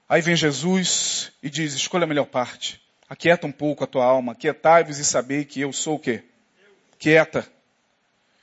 Aí 0.09 0.23
vem 0.23 0.37
Jesus 0.37 1.33
e 1.43 1.51
diz: 1.51 1.75
escolha 1.75 2.05
a 2.05 2.07
melhor 2.07 2.27
parte. 2.27 2.81
Aquieta 3.09 3.47
um 3.47 3.53
pouco 3.53 3.85
a 3.85 3.87
tua 3.87 4.05
alma. 4.05 4.35
Quietai-vos 4.35 4.99
e 4.99 5.05
sabei 5.05 5.45
que 5.45 5.61
eu 5.61 5.73
sou 5.73 5.97
o 5.97 5.99
quê? 5.99 6.25
Quieta. 6.99 7.47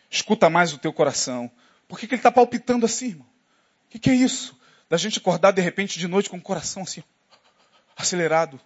Escuta 0.10 0.50
mais 0.50 0.74
o 0.74 0.78
teu 0.78 0.94
coração. 0.94 1.50
Por 1.88 2.00
que, 2.00 2.08
que 2.08 2.14
ele 2.16 2.20
está 2.20 2.32
palpitando 2.32 2.86
assim, 2.86 3.08
irmão? 3.08 3.28
O 3.88 3.92
que, 3.92 4.00
que 4.00 4.10
é 4.10 4.14
isso? 4.16 4.60
Da 4.90 4.98
gente 4.98 5.20
acordar 5.20 5.52
de 5.52 5.62
repente 5.62 6.00
de 6.00 6.08
noite 6.08 6.30
com 6.30 6.38
o 6.38 6.42
coração 6.42 6.84
assim, 6.84 7.04
acelerado. 7.96 8.60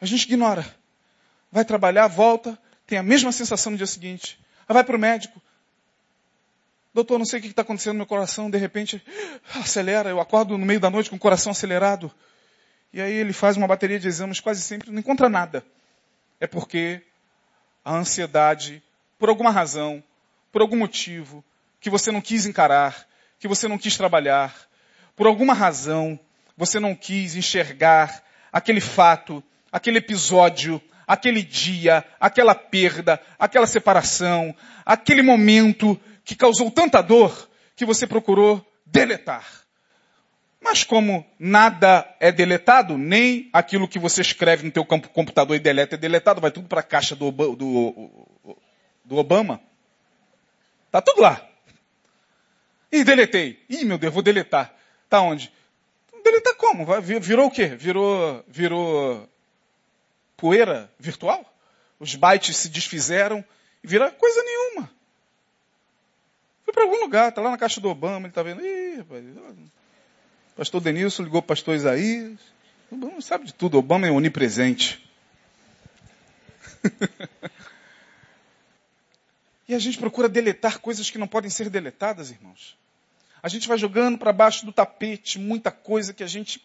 A 0.00 0.06
gente 0.06 0.24
ignora. 0.24 0.64
Vai 1.52 1.64
trabalhar, 1.64 2.06
volta, 2.06 2.58
tem 2.86 2.98
a 2.98 3.02
mesma 3.02 3.32
sensação 3.32 3.72
no 3.72 3.78
dia 3.78 3.86
seguinte. 3.86 4.38
Aí 4.68 4.74
vai 4.74 4.84
para 4.84 4.96
o 4.96 4.98
médico. 4.98 5.40
Doutor, 6.92 7.18
não 7.18 7.24
sei 7.24 7.38
o 7.38 7.42
que 7.42 7.48
está 7.48 7.62
acontecendo 7.62 7.92
no 7.92 7.98
meu 7.98 8.06
coração, 8.06 8.50
de 8.50 8.58
repente 8.58 9.02
acelera, 9.54 10.10
eu 10.10 10.20
acordo 10.20 10.58
no 10.58 10.66
meio 10.66 10.80
da 10.80 10.90
noite 10.90 11.08
com 11.08 11.16
o 11.16 11.20
coração 11.20 11.52
acelerado. 11.52 12.12
E 12.92 13.00
aí 13.00 13.12
ele 13.12 13.32
faz 13.32 13.56
uma 13.56 13.68
bateria 13.68 13.98
de 13.98 14.08
exames, 14.08 14.40
quase 14.40 14.60
sempre 14.60 14.90
não 14.90 14.98
encontra 14.98 15.28
nada. 15.28 15.64
É 16.40 16.48
porque 16.48 17.00
a 17.84 17.94
ansiedade, 17.94 18.82
por 19.18 19.28
alguma 19.28 19.50
razão, 19.50 20.02
por 20.50 20.62
algum 20.62 20.76
motivo, 20.76 21.44
que 21.80 21.88
você 21.88 22.10
não 22.10 22.20
quis 22.20 22.44
encarar, 22.44 23.06
que 23.38 23.46
você 23.46 23.68
não 23.68 23.78
quis 23.78 23.96
trabalhar, 23.96 24.54
por 25.14 25.28
alguma 25.28 25.54
razão, 25.54 26.18
você 26.56 26.80
não 26.80 26.94
quis 26.94 27.36
enxergar 27.36 28.22
aquele 28.52 28.80
fato, 28.80 29.42
aquele 29.70 29.98
episódio, 29.98 30.82
aquele 31.06 31.42
dia, 31.42 32.04
aquela 32.18 32.54
perda, 32.54 33.20
aquela 33.38 33.66
separação, 33.66 34.54
aquele 34.84 35.22
momento 35.22 35.98
que 36.30 36.36
causou 36.36 36.70
tanta 36.70 37.02
dor 37.02 37.50
que 37.74 37.84
você 37.84 38.06
procurou 38.06 38.64
deletar. 38.86 39.44
Mas 40.60 40.84
como 40.84 41.26
nada 41.40 42.06
é 42.20 42.30
deletado, 42.30 42.96
nem 42.96 43.50
aquilo 43.52 43.88
que 43.88 43.98
você 43.98 44.20
escreve 44.20 44.64
no 44.64 44.70
teu 44.70 44.84
computador 44.84 45.56
e 45.56 45.58
deleta 45.58 45.96
é 45.96 45.98
deletado, 45.98 46.40
vai 46.40 46.52
tudo 46.52 46.68
para 46.68 46.78
a 46.78 46.84
caixa 46.84 47.16
do, 47.16 47.32
do, 47.32 48.16
do 49.04 49.16
Obama. 49.16 49.60
Tá 50.88 51.02
tudo 51.02 51.20
lá. 51.20 51.44
E 52.92 53.02
deletei. 53.02 53.64
Ih, 53.68 53.84
meu 53.84 53.98
Deus, 53.98 54.14
vou 54.14 54.22
deletar. 54.22 54.72
Tá 55.08 55.20
onde? 55.20 55.52
Deletar 56.22 56.54
como? 56.54 56.86
Virou 57.00 57.48
o 57.48 57.50
quê? 57.50 57.66
Virou, 57.66 58.44
virou 58.46 59.28
poeira 60.36 60.92
virtual? 60.96 61.44
Os 61.98 62.14
bytes 62.14 62.56
se 62.56 62.68
desfizeram 62.68 63.44
vira 63.82 64.12
coisa 64.12 64.40
nenhuma. 64.44 64.99
Foi 66.70 66.72
para 66.72 66.84
algum 66.84 67.00
lugar, 67.00 67.30
está 67.30 67.40
lá 67.40 67.50
na 67.50 67.58
caixa 67.58 67.80
do 67.80 67.88
Obama, 67.88 68.20
ele 68.20 68.28
está 68.28 68.44
vendo. 68.44 68.64
Ih, 68.64 68.98
rapaz, 68.98 69.24
pastor 70.56 70.80
Denilson 70.80 71.24
ligou 71.24 71.42
para 71.42 71.48
pastor 71.48 71.74
Isaías. 71.74 72.38
O 72.90 72.94
Obama 72.94 73.20
sabe 73.20 73.46
de 73.46 73.52
tudo, 73.52 73.76
Obama 73.76 74.06
é 74.06 74.10
onipresente. 74.12 75.04
e 79.68 79.74
a 79.74 79.80
gente 79.80 79.98
procura 79.98 80.28
deletar 80.28 80.78
coisas 80.78 81.10
que 81.10 81.18
não 81.18 81.26
podem 81.26 81.50
ser 81.50 81.68
deletadas, 81.68 82.30
irmãos. 82.30 82.78
A 83.42 83.48
gente 83.48 83.66
vai 83.66 83.76
jogando 83.76 84.16
para 84.16 84.32
baixo 84.32 84.64
do 84.64 84.72
tapete 84.72 85.40
muita 85.40 85.72
coisa 85.72 86.14
que 86.14 86.22
a 86.22 86.28
gente 86.28 86.64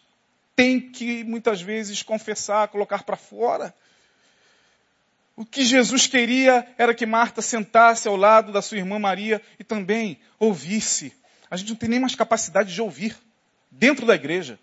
tem 0.54 0.80
que 0.80 1.24
muitas 1.24 1.60
vezes 1.60 2.00
confessar, 2.00 2.68
colocar 2.68 3.02
para 3.02 3.16
fora. 3.16 3.74
O 5.36 5.44
que 5.44 5.66
Jesus 5.66 6.06
queria 6.06 6.66
era 6.78 6.94
que 6.94 7.04
Marta 7.04 7.42
sentasse 7.42 8.08
ao 8.08 8.16
lado 8.16 8.50
da 8.50 8.62
sua 8.62 8.78
irmã 8.78 8.98
Maria 8.98 9.42
e 9.58 9.64
também 9.64 10.18
ouvisse. 10.38 11.12
A 11.50 11.58
gente 11.58 11.68
não 11.68 11.76
tem 11.76 11.90
nem 11.90 12.00
mais 12.00 12.14
capacidade 12.14 12.72
de 12.72 12.80
ouvir 12.80 13.14
dentro 13.70 14.06
da 14.06 14.14
igreja. 14.14 14.58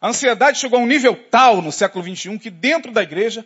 A 0.00 0.08
ansiedade 0.08 0.60
chegou 0.60 0.78
a 0.78 0.82
um 0.82 0.86
nível 0.86 1.16
tal 1.30 1.60
no 1.60 1.72
século 1.72 2.04
XXI 2.04 2.38
que 2.38 2.48
dentro 2.48 2.92
da 2.92 3.02
igreja 3.02 3.44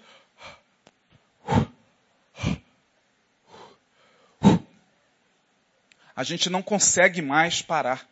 a 6.14 6.22
gente 6.22 6.50
não 6.50 6.60
consegue 6.60 7.22
mais 7.22 7.62
parar. 7.62 8.06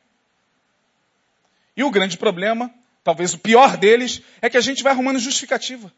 E 1.76 1.84
o 1.84 1.90
grande 1.90 2.16
problema, 2.16 2.72
talvez 3.04 3.34
o 3.34 3.38
pior 3.38 3.76
deles, 3.76 4.22
é 4.40 4.48
que 4.48 4.56
a 4.56 4.62
gente 4.62 4.82
vai 4.82 4.92
arrumando 4.92 5.18
justificativa. 5.18 5.92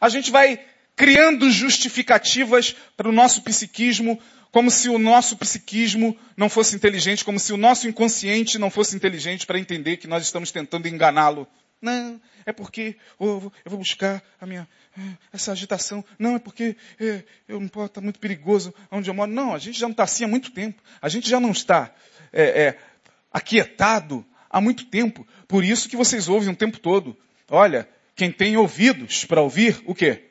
A 0.00 0.08
gente 0.08 0.30
vai 0.30 0.60
criando 0.96 1.50
justificativas 1.50 2.74
para 2.96 3.08
o 3.08 3.12
nosso 3.12 3.42
psiquismo, 3.42 4.20
como 4.50 4.70
se 4.70 4.88
o 4.88 4.98
nosso 4.98 5.36
psiquismo 5.36 6.16
não 6.36 6.48
fosse 6.48 6.74
inteligente, 6.74 7.24
como 7.24 7.38
se 7.38 7.52
o 7.52 7.56
nosso 7.56 7.86
inconsciente 7.86 8.58
não 8.58 8.70
fosse 8.70 8.96
inteligente 8.96 9.46
para 9.46 9.58
entender 9.58 9.98
que 9.98 10.08
nós 10.08 10.24
estamos 10.24 10.50
tentando 10.50 10.88
enganá-lo. 10.88 11.46
Não, 11.80 12.20
é 12.44 12.52
porque 12.52 12.96
eu 13.20 13.52
vou 13.64 13.78
buscar 13.78 14.20
a 14.40 14.46
minha 14.46 14.68
eh, 14.98 15.16
essa 15.32 15.52
agitação. 15.52 16.04
Não, 16.18 16.34
é 16.34 16.38
porque 16.40 16.76
é, 16.98 17.22
eu 17.46 17.60
não 17.60 17.68
posso 17.68 17.86
estar 17.86 18.00
muito 18.00 18.18
perigoso 18.18 18.74
onde 18.90 19.08
eu 19.08 19.14
moro. 19.14 19.30
Não, 19.30 19.54
a 19.54 19.58
gente 19.58 19.78
já 19.78 19.86
não 19.86 19.92
está 19.92 20.02
assim 20.02 20.24
há 20.24 20.28
muito 20.28 20.50
tempo. 20.50 20.82
A 21.00 21.08
gente 21.08 21.30
já 21.30 21.38
não 21.38 21.52
está 21.52 21.94
é, 22.32 22.42
é, 22.42 22.78
aquietado 23.32 24.26
há 24.50 24.60
muito 24.60 24.86
tempo. 24.86 25.24
Por 25.46 25.62
isso 25.62 25.88
que 25.88 25.96
vocês 25.96 26.28
ouvem 26.28 26.48
o 26.48 26.56
tempo 26.56 26.80
todo. 26.80 27.16
Olha, 27.48 27.88
quem 28.18 28.32
tem 28.32 28.56
ouvidos 28.56 29.24
para 29.24 29.40
ouvir, 29.40 29.80
o 29.86 29.94
quê? 29.94 30.24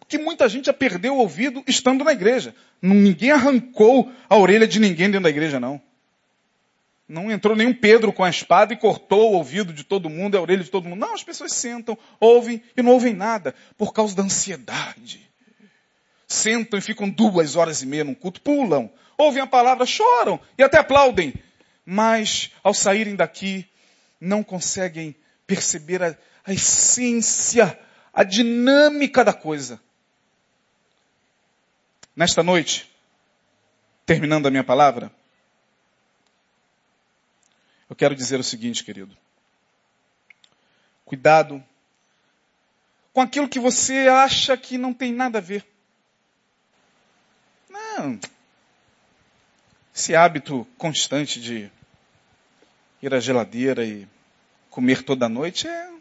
Porque 0.00 0.16
muita 0.16 0.48
gente 0.48 0.64
já 0.64 0.72
perdeu 0.72 1.16
o 1.16 1.18
ouvido 1.18 1.62
estando 1.66 2.02
na 2.02 2.12
igreja. 2.12 2.54
Ninguém 2.80 3.30
arrancou 3.30 4.10
a 4.26 4.38
orelha 4.38 4.66
de 4.66 4.80
ninguém 4.80 5.10
dentro 5.10 5.24
da 5.24 5.28
igreja, 5.28 5.60
não. 5.60 5.78
Não 7.06 7.30
entrou 7.30 7.54
nenhum 7.54 7.74
Pedro 7.74 8.10
com 8.10 8.24
a 8.24 8.30
espada 8.30 8.72
e 8.72 8.76
cortou 8.78 9.32
o 9.32 9.34
ouvido 9.34 9.70
de 9.70 9.84
todo 9.84 10.08
mundo, 10.08 10.38
a 10.38 10.40
orelha 10.40 10.64
de 10.64 10.70
todo 10.70 10.88
mundo. 10.88 10.98
Não, 10.98 11.12
as 11.12 11.22
pessoas 11.22 11.52
sentam, 11.52 11.98
ouvem 12.18 12.62
e 12.74 12.80
não 12.80 12.92
ouvem 12.92 13.12
nada 13.12 13.54
por 13.76 13.92
causa 13.92 14.16
da 14.16 14.22
ansiedade. 14.22 15.20
Sentam 16.26 16.78
e 16.78 16.82
ficam 16.82 17.06
duas 17.06 17.54
horas 17.54 17.82
e 17.82 17.86
meia 17.86 18.02
num 18.02 18.14
culto, 18.14 18.40
pulam, 18.40 18.90
ouvem 19.18 19.42
a 19.42 19.46
palavra, 19.46 19.84
choram 19.84 20.40
e 20.56 20.62
até 20.62 20.78
aplaudem. 20.78 21.34
Mas 21.84 22.50
ao 22.64 22.72
saírem 22.72 23.14
daqui, 23.14 23.66
não 24.18 24.42
conseguem 24.42 25.14
perceber 25.46 26.02
a, 26.02 26.16
a 26.46 26.52
essência, 26.52 27.78
a 28.12 28.22
dinâmica 28.22 29.24
da 29.24 29.32
coisa. 29.32 29.80
Nesta 32.14 32.42
noite, 32.42 32.90
terminando 34.06 34.46
a 34.46 34.50
minha 34.50 34.64
palavra, 34.64 35.12
eu 37.90 37.96
quero 37.96 38.14
dizer 38.14 38.38
o 38.38 38.44
seguinte, 38.44 38.84
querido. 38.84 39.16
Cuidado 41.04 41.62
com 43.12 43.20
aquilo 43.20 43.48
que 43.48 43.58
você 43.58 44.08
acha 44.08 44.56
que 44.56 44.78
não 44.78 44.94
tem 44.94 45.12
nada 45.12 45.38
a 45.38 45.42
ver. 45.42 45.66
Não. 47.68 48.20
Esse 49.94 50.14
hábito 50.14 50.66
constante 50.78 51.40
de 51.40 51.70
ir 53.02 53.14
à 53.14 53.18
geladeira 53.18 53.84
e 53.84 54.06
comer 54.70 55.02
toda 55.02 55.28
noite 55.28 55.66
é 55.66 55.95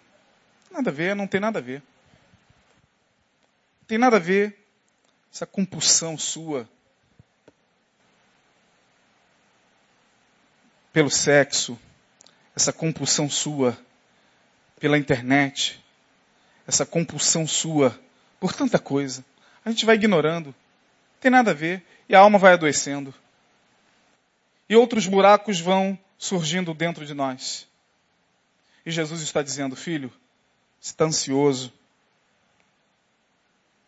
Nada 0.76 0.90
a 0.90 0.94
ver, 0.94 1.16
não 1.16 1.26
tem 1.26 1.40
nada 1.40 1.60
a 1.60 1.62
ver. 1.62 1.82
Tem 3.88 3.98
nada 3.98 4.18
a 4.18 4.20
ver 4.20 4.60
essa 5.32 5.46
compulsão 5.46 6.18
sua 6.18 6.68
pelo 10.92 11.10
sexo, 11.10 11.80
essa 12.54 12.74
compulsão 12.74 13.30
sua 13.30 13.78
pela 14.78 14.98
internet, 14.98 15.82
essa 16.68 16.86
compulsão 16.86 17.48
sua 17.48 17.98
por 18.38 18.52
tanta 18.52 18.78
coisa. 18.78 19.24
A 19.64 19.70
gente 19.70 19.86
vai 19.86 19.96
ignorando. 19.96 20.54
Tem 21.22 21.32
nada 21.32 21.52
a 21.52 21.54
ver. 21.54 21.86
E 22.10 22.14
a 22.14 22.20
alma 22.20 22.38
vai 22.38 22.52
adoecendo. 22.52 23.14
E 24.68 24.76
outros 24.76 25.08
buracos 25.08 25.58
vão 25.58 25.98
surgindo 26.18 26.74
dentro 26.74 27.06
de 27.06 27.14
nós. 27.14 27.66
E 28.86 28.92
Jesus 28.92 29.22
está 29.22 29.42
dizendo, 29.42 29.74
filho, 29.74 30.12
está 30.86 31.06
ansioso. 31.06 31.74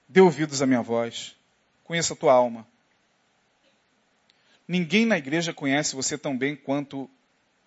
Dê 0.08 0.22
ouvidos 0.22 0.62
à 0.62 0.66
minha 0.66 0.82
voz. 0.82 1.36
Conheça 1.84 2.14
a 2.14 2.18
tua 2.18 2.34
alma. 2.34 2.68
Ninguém 4.68 5.06
na 5.06 5.18
igreja 5.18 5.54
conhece 5.54 5.96
você 5.96 6.18
tão 6.18 6.38
bem 6.38 6.56
quanto 6.56 7.10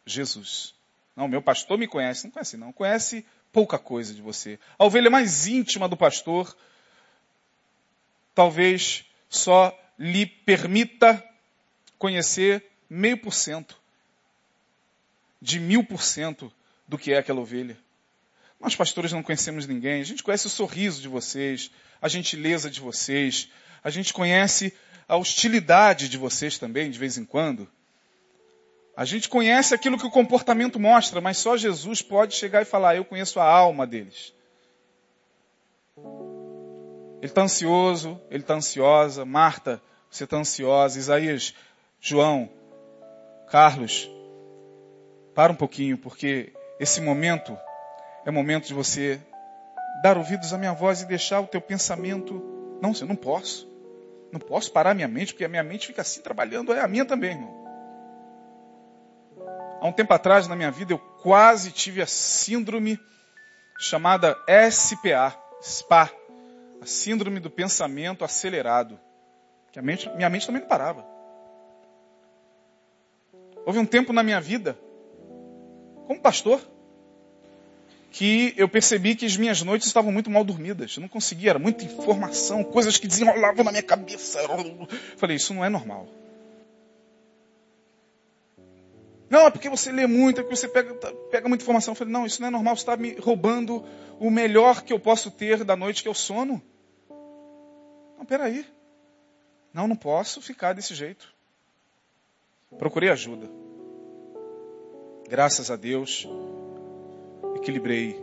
Jesus. 0.05 0.75
Não, 1.15 1.29
meu 1.29 1.41
pastor 1.41 1.79
me 1.79 1.87
conhece. 1.87 2.25
Não 2.25 2.31
conhece, 2.31 2.57
não. 2.57 2.73
Conhece 2.73 3.25
pouca 3.53 3.79
coisa 3.79 4.13
de 4.13 4.21
você. 4.21 4.59
A 4.79 4.85
ovelha 4.85 5.11
mais 5.11 5.47
íntima 5.47 5.89
do 5.89 5.97
pastor 5.97 6.57
talvez 8.35 9.05
só 9.29 9.77
lhe 9.99 10.27
permita 10.27 11.23
conhecer 11.99 12.67
meio 12.89 13.19
por 13.19 13.33
cento 13.33 13.79
de 15.41 15.59
mil 15.59 15.85
por 15.85 16.03
cento 16.03 16.53
do 16.87 16.99
que 16.99 17.13
é 17.13 17.19
aquela 17.19 17.41
ovelha. 17.41 17.79
Nós 18.61 18.77
pastores 18.77 19.13
não 19.13 19.23
conhecemos 19.23 19.67
ninguém. 19.67 20.03
A 20.03 20.05
gente 20.05 20.23
conhece 20.23 20.47
o 20.47 20.51
sorriso 20.51 21.01
de 21.01 21.09
vocês, 21.09 21.71
a 22.01 22.09
gentileza 22.09 22.71
de 22.71 22.81
vocês, 22.81 23.49
a 23.83 23.89
gente 23.89 24.13
conhece 24.13 24.75
a 25.09 25.17
hostilidade 25.17 26.09
de 26.09 26.19
vocês 26.19 26.59
também, 26.59 26.91
de 26.91 26.99
vez 26.99 27.17
em 27.17 27.25
quando. 27.25 27.67
A 28.95 29.05
gente 29.07 29.31
conhece 29.31 29.75
aquilo 29.75 29.99
que 29.99 30.07
o 30.07 30.11
comportamento 30.11 30.79
mostra, 30.79 31.23
mas 31.23 31.39
só 31.39 31.57
Jesus 31.57 32.03
pode 32.03 32.35
chegar 32.35 32.61
e 32.61 32.67
falar: 32.67 32.97
Eu 32.97 33.05
conheço 33.05 33.41
a 33.41 33.45
alma 33.45 33.87
deles. 33.87 34.35
Ele 35.97 37.27
está 37.27 37.43
ansioso, 37.43 38.21
ele 38.31 38.43
está 38.43 38.55
ansiosa. 38.55 39.25
Marta, 39.25 39.81
você 40.11 40.25
está 40.25 40.37
ansiosa. 40.37 40.99
Isaías, 40.99 41.55
João, 41.99 42.51
Carlos, 43.51 44.11
para 45.35 45.53
um 45.53 45.57
pouquinho, 45.57 45.97
porque 45.97 46.53
esse 46.79 47.01
momento 47.01 47.57
é 48.25 48.31
momento 48.31 48.67
de 48.67 48.75
você 48.75 49.21
dar 50.03 50.17
ouvidos 50.17 50.53
à 50.53 50.59
minha 50.59 50.73
voz 50.73 51.03
e 51.03 51.07
deixar 51.07 51.41
o 51.41 51.47
teu 51.47 51.61
pensamento. 51.61 52.43
Não, 52.81 52.93
eu 52.99 53.07
não 53.07 53.17
posso. 53.17 53.69
Não 54.33 54.41
posso 54.41 54.73
parar 54.73 54.91
a 54.91 54.95
minha 54.95 55.09
mente, 55.09 55.33
porque 55.33 55.45
a 55.45 55.49
minha 55.49 55.63
mente 55.63 55.89
fica 55.89 56.03
assim 56.03 56.21
trabalhando, 56.21 56.73
é 56.73 56.81
a 56.81 56.89
minha 56.89 57.05
também, 57.05 57.33
irmão. 57.33 57.61
Há 59.81 59.87
um 59.87 59.93
tempo 59.93 60.13
atrás 60.13 60.47
na 60.47 60.55
minha 60.55 60.71
vida 60.71 60.93
eu 60.93 60.99
quase 60.99 61.73
tive 61.73 62.03
a 62.03 62.07
síndrome 62.07 63.01
chamada 63.79 64.37
SPA, 64.71 65.35
SPA, 65.61 66.11
a 66.81 66.87
síndrome 66.87 67.41
do 67.41 67.51
pensamento 67.51 68.25
acelerado. 68.25 69.01
Que 69.73 69.79
a 69.79 69.83
mente, 69.83 70.09
minha 70.11 70.29
mente 70.29 70.47
também 70.47 70.61
não 70.61 70.69
parava. 70.69 71.05
Houve 73.65 73.79
um 73.79 73.87
tempo 73.87 74.13
na 74.13 74.23
minha 74.23 74.41
vida, 74.41 74.79
como 76.07 76.21
pastor, 76.21 76.61
que 78.11 78.53
eu 78.57 78.69
percebi 78.69 79.15
que 79.15 79.25
as 79.25 79.37
minhas 79.37 79.63
noites 79.63 79.87
estavam 79.87 80.11
muito 80.11 80.31
mal 80.31 80.43
dormidas. 80.43 80.97
Eu 80.97 81.03
não 81.03 81.09
conseguia, 81.09 81.51
era 81.51 81.59
muita 81.59 81.85
informação, 81.85 82.65
coisas 82.65 82.99
que 82.99 83.07
desenrolavam 83.07 83.65
na 83.65 83.71
minha 83.71 83.83
cabeça. 83.83 84.41
Falei, 85.17 85.37
isso 85.37 85.55
não 85.55 85.65
é 85.65 85.69
normal. 85.69 86.09
Não, 89.31 89.47
é 89.47 89.51
porque 89.51 89.69
você 89.69 89.93
lê 89.93 90.09
muito, 90.09 90.41
é 90.41 90.43
porque 90.43 90.57
você 90.57 90.67
pega, 90.67 90.93
pega 91.31 91.49
muita 91.49 91.63
informação. 91.63 91.93
Eu 91.93 91.97
falei, 91.97 92.13
não, 92.13 92.27
isso 92.27 92.41
não 92.41 92.49
é 92.49 92.51
normal, 92.51 92.75
você 92.75 92.83
está 92.83 92.97
me 92.97 93.15
roubando 93.15 93.85
o 94.19 94.29
melhor 94.29 94.83
que 94.83 94.93
eu 94.93 94.99
posso 94.99 95.31
ter 95.31 95.63
da 95.63 95.77
noite, 95.77 96.03
que 96.03 96.09
é 96.09 96.11
o 96.11 96.15
sono. 96.15 96.61
Não, 98.19 98.25
peraí. 98.27 98.67
Não, 99.73 99.87
não 99.87 99.95
posso 99.95 100.43
ficar 100.43 100.73
desse 100.73 100.97
jeito. 100.97 101.33
Procurei 102.77 103.09
ajuda. 103.09 103.49
Graças 105.29 105.71
a 105.71 105.77
Deus, 105.77 106.29
equilibrei. 107.61 108.21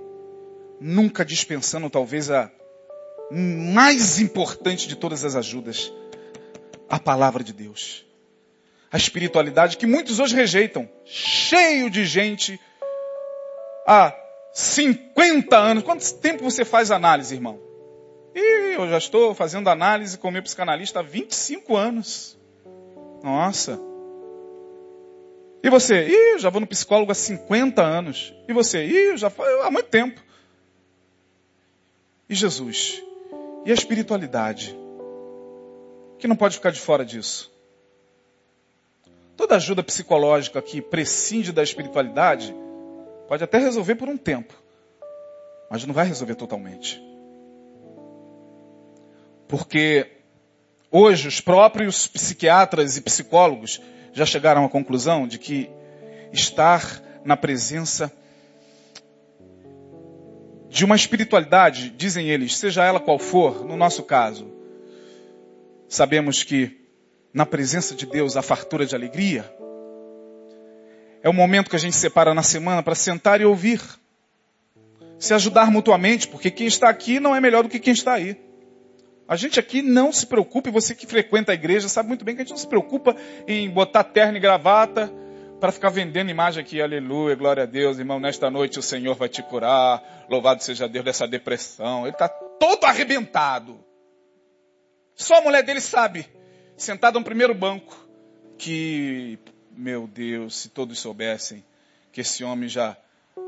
Nunca 0.80 1.24
dispensando 1.24 1.90
talvez 1.90 2.30
a 2.30 2.52
mais 3.32 4.20
importante 4.20 4.88
de 4.88 4.96
todas 4.96 5.24
as 5.24 5.36
ajudas, 5.36 5.92
a 6.90 7.00
palavra 7.00 7.44
de 7.44 7.54
Deus. 7.54 8.06
A 8.92 8.98
espiritualidade 8.98 9.78
que 9.78 9.86
muitos 9.86 10.20
hoje 10.20 10.36
rejeitam. 10.36 10.90
Cheio 11.06 11.90
de 11.90 12.06
gente 12.06 12.60
há 13.86 14.16
50 14.54 15.58
anos. 15.58 15.84
Quanto 15.84 16.14
tempo 16.16 16.44
você 16.44 16.64
faz 16.64 16.90
análise, 16.90 17.36
irmão? 17.36 17.60
E 18.34 18.76
eu 18.76 18.88
já 18.90 18.98
estou 18.98 19.34
fazendo 19.34 19.70
análise 19.70 20.18
com 20.18 20.32
meu 20.32 20.44
psicanalista 20.44 21.00
há 21.00 21.04
25 21.04 21.76
anos. 21.76 22.38
Nossa. 23.22 23.87
E 25.64 25.70
você? 25.70 26.08
Ih, 26.08 26.40
já 26.40 26.50
vou 26.50 26.62
no 26.62 26.68
psicólogo 26.68 27.12
há 27.12 27.16
50 27.16 27.82
anos. 27.82 28.34
E 28.48 28.54
você? 28.54 28.86
Ih, 28.86 29.18
já 29.18 29.30
foi 29.30 29.48
há 29.62 29.72
muito 29.72 29.90
tempo. 29.90 30.22
E 32.30 32.36
Jesus? 32.36 33.02
E 33.66 33.72
a 33.72 33.74
espiritualidade? 33.74 34.78
Que 36.20 36.28
não 36.28 36.36
pode 36.36 36.56
ficar 36.56 36.72
de 36.72 36.80
fora 36.80 37.04
disso. 37.04 37.52
Toda 39.36 39.56
ajuda 39.56 39.84
psicológica 39.84 40.62
que 40.62 40.82
prescinde 40.82 41.52
da 41.52 41.62
espiritualidade 41.62 42.56
pode 43.28 43.44
até 43.44 43.58
resolver 43.60 43.96
por 43.96 44.10
um 44.10 44.18
tempo, 44.18 44.54
mas 45.70 45.86
não 45.86 45.94
vai 45.94 46.08
resolver 46.08 46.36
totalmente. 46.36 47.02
Porque 49.48 50.10
hoje 50.90 51.28
os 51.28 51.40
próprios 51.40 52.08
psiquiatras 52.08 52.98
e 52.98 53.02
psicólogos 53.02 53.80
já 54.14 54.26
chegaram 54.26 54.66
à 54.66 54.70
conclusão 54.70 55.28
de 55.28 55.38
que 55.38 55.70
estar 56.32 57.02
na 57.24 57.36
presença 57.36 58.12
de 60.70 60.86
uma 60.86 60.96
espiritualidade, 60.96 61.90
dizem 61.90 62.30
eles, 62.30 62.58
seja 62.58 62.84
ela 62.84 63.00
qual 63.00 63.18
for, 63.18 63.66
no 63.66 63.78
nosso 63.78 64.04
caso, 64.04 64.52
sabemos 65.88 66.44
que 66.44 66.86
na 67.34 67.46
presença 67.46 67.96
de 67.96 68.06
Deus 68.06 68.38
há 68.38 68.42
fartura 68.42 68.86
de 68.86 68.96
alegria. 68.96 69.52
É 71.24 71.30
o 71.30 71.34
momento 71.34 71.70
que 71.70 71.76
a 71.76 71.80
gente 71.80 71.96
separa 71.96 72.34
na 72.34 72.44
semana 72.44 72.84
para 72.84 72.96
sentar 72.96 73.42
e 73.42 73.46
ouvir. 73.46 73.82
Se 75.20 75.34
ajudar 75.34 75.72
mutuamente, 75.72 76.28
porque 76.28 76.52
quem 76.52 76.68
está 76.68 76.90
aqui 76.90 77.20
não 77.20 77.36
é 77.36 77.42
melhor 77.42 77.64
do 77.64 77.70
que 77.70 77.80
quem 77.80 77.94
está 77.94 78.14
aí. 78.14 78.38
A 79.28 79.36
gente 79.36 79.60
aqui 79.60 79.82
não 79.82 80.12
se 80.12 80.26
preocupa, 80.26 80.70
e 80.70 80.72
você 80.72 80.96
que 80.96 81.06
frequenta 81.06 81.52
a 81.52 81.56
igreja 81.56 81.90
sabe 81.90 82.08
muito 82.08 82.24
bem 82.24 82.36
que 82.36 82.42
a 82.42 82.46
gente 82.46 82.52
não 82.52 82.58
se 82.58 82.68
preocupa 82.68 83.16
em 83.46 83.70
botar 83.70 84.04
terno 84.06 84.38
e 84.38 84.40
gravata 84.40 85.12
para 85.60 85.72
ficar 85.72 85.90
vendendo 85.90 86.30
imagem 86.30 86.64
aqui. 86.64 86.82
Aleluia, 86.82 87.36
glória 87.36 87.64
a 87.64 87.66
Deus, 87.66 88.00
irmão. 88.00 88.20
Nesta 88.20 88.50
noite 88.50 88.80
o 88.80 88.82
Senhor 88.82 89.16
vai 89.16 89.28
te 89.28 89.44
curar. 89.44 90.26
Louvado 90.30 90.64
seja 90.64 90.88
Deus 90.88 91.04
dessa 91.04 91.28
depressão. 91.28 92.04
Ele 92.04 92.12
está 92.12 92.30
todo 92.30 92.86
arrebentado. 92.86 93.78
Só 95.14 95.40
a 95.40 95.42
mulher 95.42 95.64
dele 95.64 95.82
sabe, 95.82 96.28
sentada 96.78 97.18
no 97.18 97.26
primeiro 97.26 97.54
banco, 97.54 97.98
que, 98.58 99.40
meu 99.72 100.08
Deus, 100.08 100.56
se 100.56 100.70
todos 100.70 101.00
soubessem 101.00 101.66
que 102.12 102.22
esse 102.22 102.44
homem 102.44 102.70
já, 102.70 102.96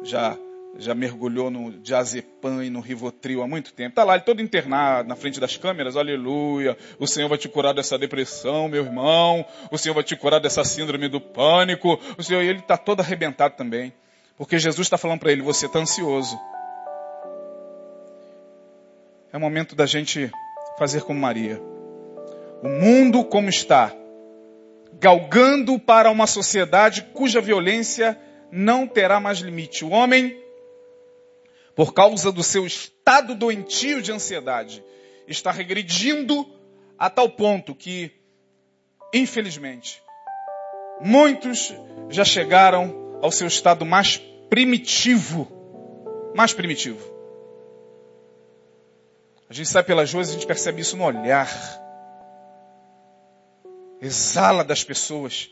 já 0.03 0.35
já 0.77 0.93
mergulhou 0.93 1.49
no 1.49 1.71
diazepam 1.71 2.63
e 2.63 2.69
no 2.69 2.79
rivotril 2.79 3.41
há 3.41 3.47
muito 3.47 3.73
tempo. 3.73 3.89
Está 3.89 4.03
lá, 4.03 4.15
ele 4.15 4.23
todo 4.23 4.41
internado, 4.41 5.09
na 5.09 5.15
frente 5.15 5.39
das 5.39 5.57
câmeras, 5.57 5.97
aleluia. 5.97 6.77
O 6.99 7.07
Senhor 7.07 7.27
vai 7.27 7.37
te 7.37 7.49
curar 7.49 7.73
dessa 7.73 7.97
depressão, 7.97 8.69
meu 8.69 8.83
irmão. 8.83 9.45
O 9.71 9.77
Senhor 9.77 9.93
vai 9.93 10.03
te 10.03 10.15
curar 10.15 10.39
dessa 10.39 10.63
síndrome 10.63 11.07
do 11.07 11.19
pânico. 11.19 11.99
O 12.17 12.23
Senhor, 12.23 12.43
e 12.43 12.47
ele 12.47 12.59
está 12.59 12.77
todo 12.77 12.99
arrebentado 12.99 13.55
também. 13.55 13.91
Porque 14.37 14.57
Jesus 14.57 14.85
está 14.85 14.97
falando 14.97 15.19
para 15.19 15.31
ele, 15.31 15.41
você 15.41 15.65
está 15.65 15.79
ansioso. 15.79 16.39
É 19.33 19.37
o 19.37 19.39
momento 19.39 19.75
da 19.75 19.85
gente 19.85 20.31
fazer 20.77 21.01
como 21.01 21.19
Maria. 21.19 21.61
O 22.63 22.67
mundo 22.67 23.23
como 23.23 23.49
está, 23.49 23.93
galgando 24.99 25.77
para 25.79 26.09
uma 26.09 26.27
sociedade 26.27 27.03
cuja 27.13 27.41
violência 27.41 28.17
não 28.51 28.87
terá 28.87 29.19
mais 29.19 29.39
limite. 29.39 29.85
O 29.85 29.89
homem 29.89 30.35
por 31.79 31.93
causa 31.93 32.29
do 32.29 32.43
seu 32.43 32.67
estado 32.67 33.33
doentio 33.33 34.01
de 34.01 34.11
ansiedade, 34.11 34.83
está 35.25 35.49
regredindo 35.49 36.45
a 36.97 37.09
tal 37.09 37.29
ponto 37.29 37.73
que, 37.73 38.11
infelizmente, 39.13 40.03
muitos 40.99 41.73
já 42.09 42.25
chegaram 42.25 43.17
ao 43.21 43.31
seu 43.31 43.47
estado 43.47 43.85
mais 43.85 44.17
primitivo. 44.49 45.47
Mais 46.35 46.51
primitivo. 46.51 46.99
A 49.49 49.53
gente 49.53 49.69
sai 49.69 49.81
pelas 49.81 50.11
ruas 50.11 50.27
e 50.27 50.31
a 50.31 50.33
gente 50.33 50.45
percebe 50.45 50.81
isso 50.81 50.97
no 50.97 51.05
olhar. 51.05 51.49
Exala 54.01 54.65
das 54.65 54.83
pessoas 54.83 55.49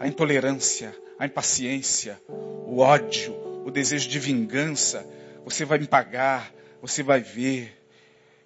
a 0.00 0.08
intolerância, 0.08 0.92
a 1.20 1.24
impaciência, 1.24 2.20
o 2.28 2.80
ódio, 2.80 3.62
o 3.64 3.70
desejo 3.70 4.08
de 4.08 4.18
vingança. 4.18 5.21
Você 5.44 5.64
vai 5.64 5.78
me 5.78 5.86
pagar, 5.86 6.52
você 6.80 7.02
vai 7.02 7.20
ver. 7.20 7.78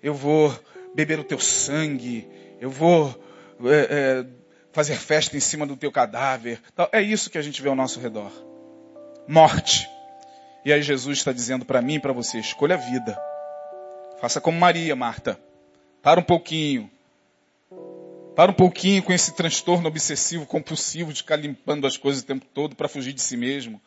Eu 0.02 0.14
vou 0.14 0.56
beber 0.94 1.18
o 1.18 1.24
teu 1.24 1.38
sangue, 1.38 2.28
eu 2.60 2.70
vou 2.70 3.14
é, 3.64 3.88
é, 3.90 4.26
fazer 4.72 4.96
festa 4.96 5.36
em 5.36 5.40
cima 5.40 5.66
do 5.66 5.76
teu 5.76 5.92
cadáver. 5.92 6.60
É 6.92 7.00
isso 7.00 7.30
que 7.30 7.38
a 7.38 7.42
gente 7.42 7.60
vê 7.62 7.68
ao 7.68 7.74
nosso 7.74 8.00
redor. 8.00 8.30
Morte. 9.28 9.88
E 10.64 10.72
aí 10.72 10.82
Jesus 10.82 11.18
está 11.18 11.32
dizendo 11.32 11.64
para 11.64 11.80
mim 11.80 11.94
e 11.94 12.00
para 12.00 12.12
você, 12.12 12.38
escolha 12.38 12.74
a 12.74 12.78
vida. 12.78 13.18
Faça 14.20 14.40
como 14.40 14.58
Maria, 14.58 14.96
Marta. 14.96 15.38
Para 16.02 16.20
um 16.20 16.22
pouquinho. 16.22 16.90
Para 18.34 18.50
um 18.50 18.54
pouquinho 18.54 19.02
com 19.02 19.12
esse 19.12 19.34
transtorno 19.34 19.88
obsessivo, 19.88 20.44
compulsivo 20.44 21.12
de 21.12 21.22
ficar 21.22 21.36
limpando 21.36 21.86
as 21.86 21.96
coisas 21.96 22.22
o 22.22 22.26
tempo 22.26 22.44
todo 22.52 22.76
para 22.76 22.88
fugir 22.88 23.12
de 23.12 23.22
si 23.22 23.36
mesmo. 23.36 23.80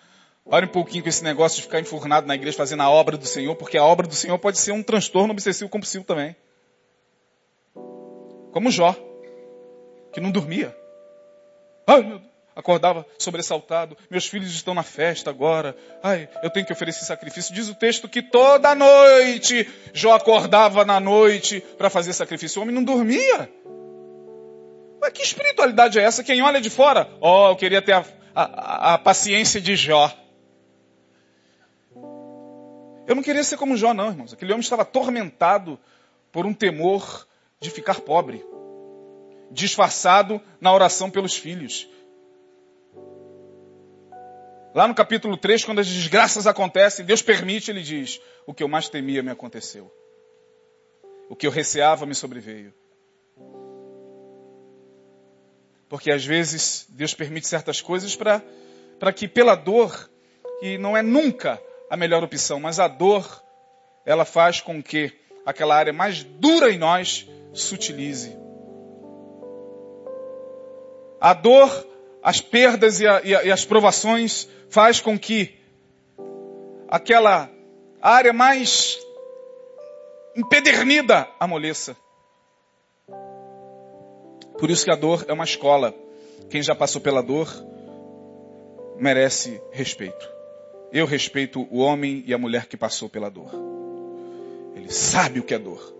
Pare 0.47 0.65
um 0.65 0.69
pouquinho 0.69 1.03
com 1.03 1.09
esse 1.09 1.23
negócio 1.23 1.57
de 1.57 1.63
ficar 1.63 1.79
enfurnado 1.79 2.27
na 2.27 2.35
igreja 2.35 2.57
fazendo 2.57 2.81
a 2.83 2.89
obra 2.89 3.17
do 3.17 3.25
Senhor, 3.25 3.55
porque 3.55 3.77
a 3.77 3.83
obra 3.83 4.07
do 4.07 4.15
Senhor 4.15 4.37
pode 4.37 4.57
ser 4.57 4.71
um 4.71 4.83
transtorno 4.83 5.31
obsessivo 5.31 5.69
compulsivo 5.69 6.03
também. 6.03 6.35
Como 8.51 8.71
Jó, 8.71 8.95
que 10.11 10.19
não 10.19 10.31
dormia. 10.31 10.75
Ai, 11.85 12.01
meu 12.01 12.19
Deus. 12.19 12.29
Acordava 12.55 13.05
sobressaltado. 13.17 13.95
Meus 14.09 14.25
filhos 14.27 14.51
estão 14.51 14.73
na 14.73 14.83
festa 14.83 15.29
agora. 15.29 15.77
Ai, 16.03 16.27
eu 16.43 16.49
tenho 16.49 16.65
que 16.65 16.73
oferecer 16.73 17.05
sacrifício. 17.05 17.53
Diz 17.53 17.69
o 17.69 17.75
texto 17.75 18.09
que 18.09 18.21
toda 18.21 18.75
noite 18.75 19.65
Jó 19.93 20.13
acordava 20.13 20.83
na 20.83 20.99
noite 20.99 21.61
para 21.77 21.89
fazer 21.89 22.11
sacrifício. 22.11 22.59
O 22.59 22.63
homem 22.63 22.75
não 22.75 22.83
dormia. 22.83 23.49
Mas 24.99 25.13
que 25.13 25.21
espiritualidade 25.21 25.99
é 25.99 26.03
essa? 26.03 26.21
Quem 26.21 26.41
olha 26.41 26.59
de 26.59 26.69
fora, 26.69 27.09
ó, 27.21 27.47
oh, 27.47 27.51
eu 27.51 27.55
queria 27.55 27.81
ter 27.81 27.93
a, 27.93 28.03
a, 28.35 28.93
a 28.95 28.97
paciência 28.97 29.61
de 29.61 29.77
Jó. 29.77 30.11
Eu 33.09 33.15
não 33.15 33.23
queria 33.23 33.43
ser 33.43 33.57
como 33.57 33.75
Jó, 33.75 33.91
não, 33.91 34.09
irmãos. 34.09 34.33
Aquele 34.33 34.51
homem 34.51 34.61
estava 34.61 34.83
atormentado 34.83 35.79
por 36.31 36.45
um 36.45 36.53
temor 36.53 37.27
de 37.59 37.71
ficar 37.71 38.01
pobre, 38.01 38.45
disfarçado 39.49 40.39
na 40.61 40.71
oração 40.71 41.09
pelos 41.09 41.35
filhos. 41.35 41.89
Lá 44.75 44.87
no 44.87 44.93
capítulo 44.93 45.35
3, 45.35 45.65
quando 45.65 45.79
as 45.79 45.87
desgraças 45.87 46.45
acontecem, 46.45 47.03
Deus 47.03 47.23
permite, 47.23 47.71
ele 47.71 47.81
diz: 47.81 48.21
O 48.45 48.53
que 48.53 48.61
eu 48.61 48.67
mais 48.67 48.89
temia 48.89 49.23
me 49.23 49.31
aconteceu. 49.31 49.91
O 51.27 51.35
que 51.35 51.47
eu 51.47 51.51
receava 51.51 52.05
me 52.05 52.13
sobreveio. 52.13 52.71
Porque 55.89 56.11
às 56.11 56.23
vezes 56.23 56.85
Deus 56.89 57.15
permite 57.15 57.47
certas 57.47 57.81
coisas 57.81 58.15
para 58.15 59.11
que 59.11 59.27
pela 59.27 59.55
dor, 59.55 60.07
que 60.59 60.77
não 60.77 60.95
é 60.95 61.01
nunca 61.01 61.59
a 61.89 61.97
melhor 61.97 62.23
opção, 62.23 62.59
mas 62.59 62.79
a 62.79 62.87
dor, 62.87 63.43
ela 64.05 64.23
faz 64.23 64.61
com 64.61 64.81
que 64.81 65.11
aquela 65.45 65.75
área 65.75 65.91
mais 65.91 66.23
dura 66.23 66.71
em 66.71 66.77
nós 66.77 67.27
sutilize. 67.53 68.37
A 71.19 71.33
dor, 71.33 71.87
as 72.21 72.39
perdas 72.39 73.01
e, 73.01 73.07
a, 73.07 73.21
e, 73.23 73.35
a, 73.35 73.43
e 73.43 73.51
as 73.51 73.65
provações 73.65 74.47
faz 74.69 74.99
com 74.99 75.17
que 75.17 75.57
aquela 76.87 77.49
área 78.01 78.31
mais 78.31 78.97
empedernida 80.35 81.27
amoleça. 81.39 81.97
Por 84.57 84.69
isso 84.69 84.85
que 84.85 84.91
a 84.91 84.95
dor 84.95 85.25
é 85.27 85.33
uma 85.33 85.43
escola. 85.43 85.93
Quem 86.49 86.61
já 86.61 86.75
passou 86.75 87.01
pela 87.01 87.21
dor 87.21 87.47
merece 88.97 89.61
respeito. 89.71 90.38
Eu 90.91 91.05
respeito 91.05 91.67
o 91.69 91.79
homem 91.79 92.23
e 92.25 92.33
a 92.33 92.37
mulher 92.37 92.65
que 92.65 92.75
passou 92.75 93.07
pela 93.09 93.29
dor. 93.29 93.51
Ele 94.75 94.91
sabe 94.91 95.39
o 95.39 95.43
que 95.43 95.53
é 95.53 95.59
dor. 95.59 95.93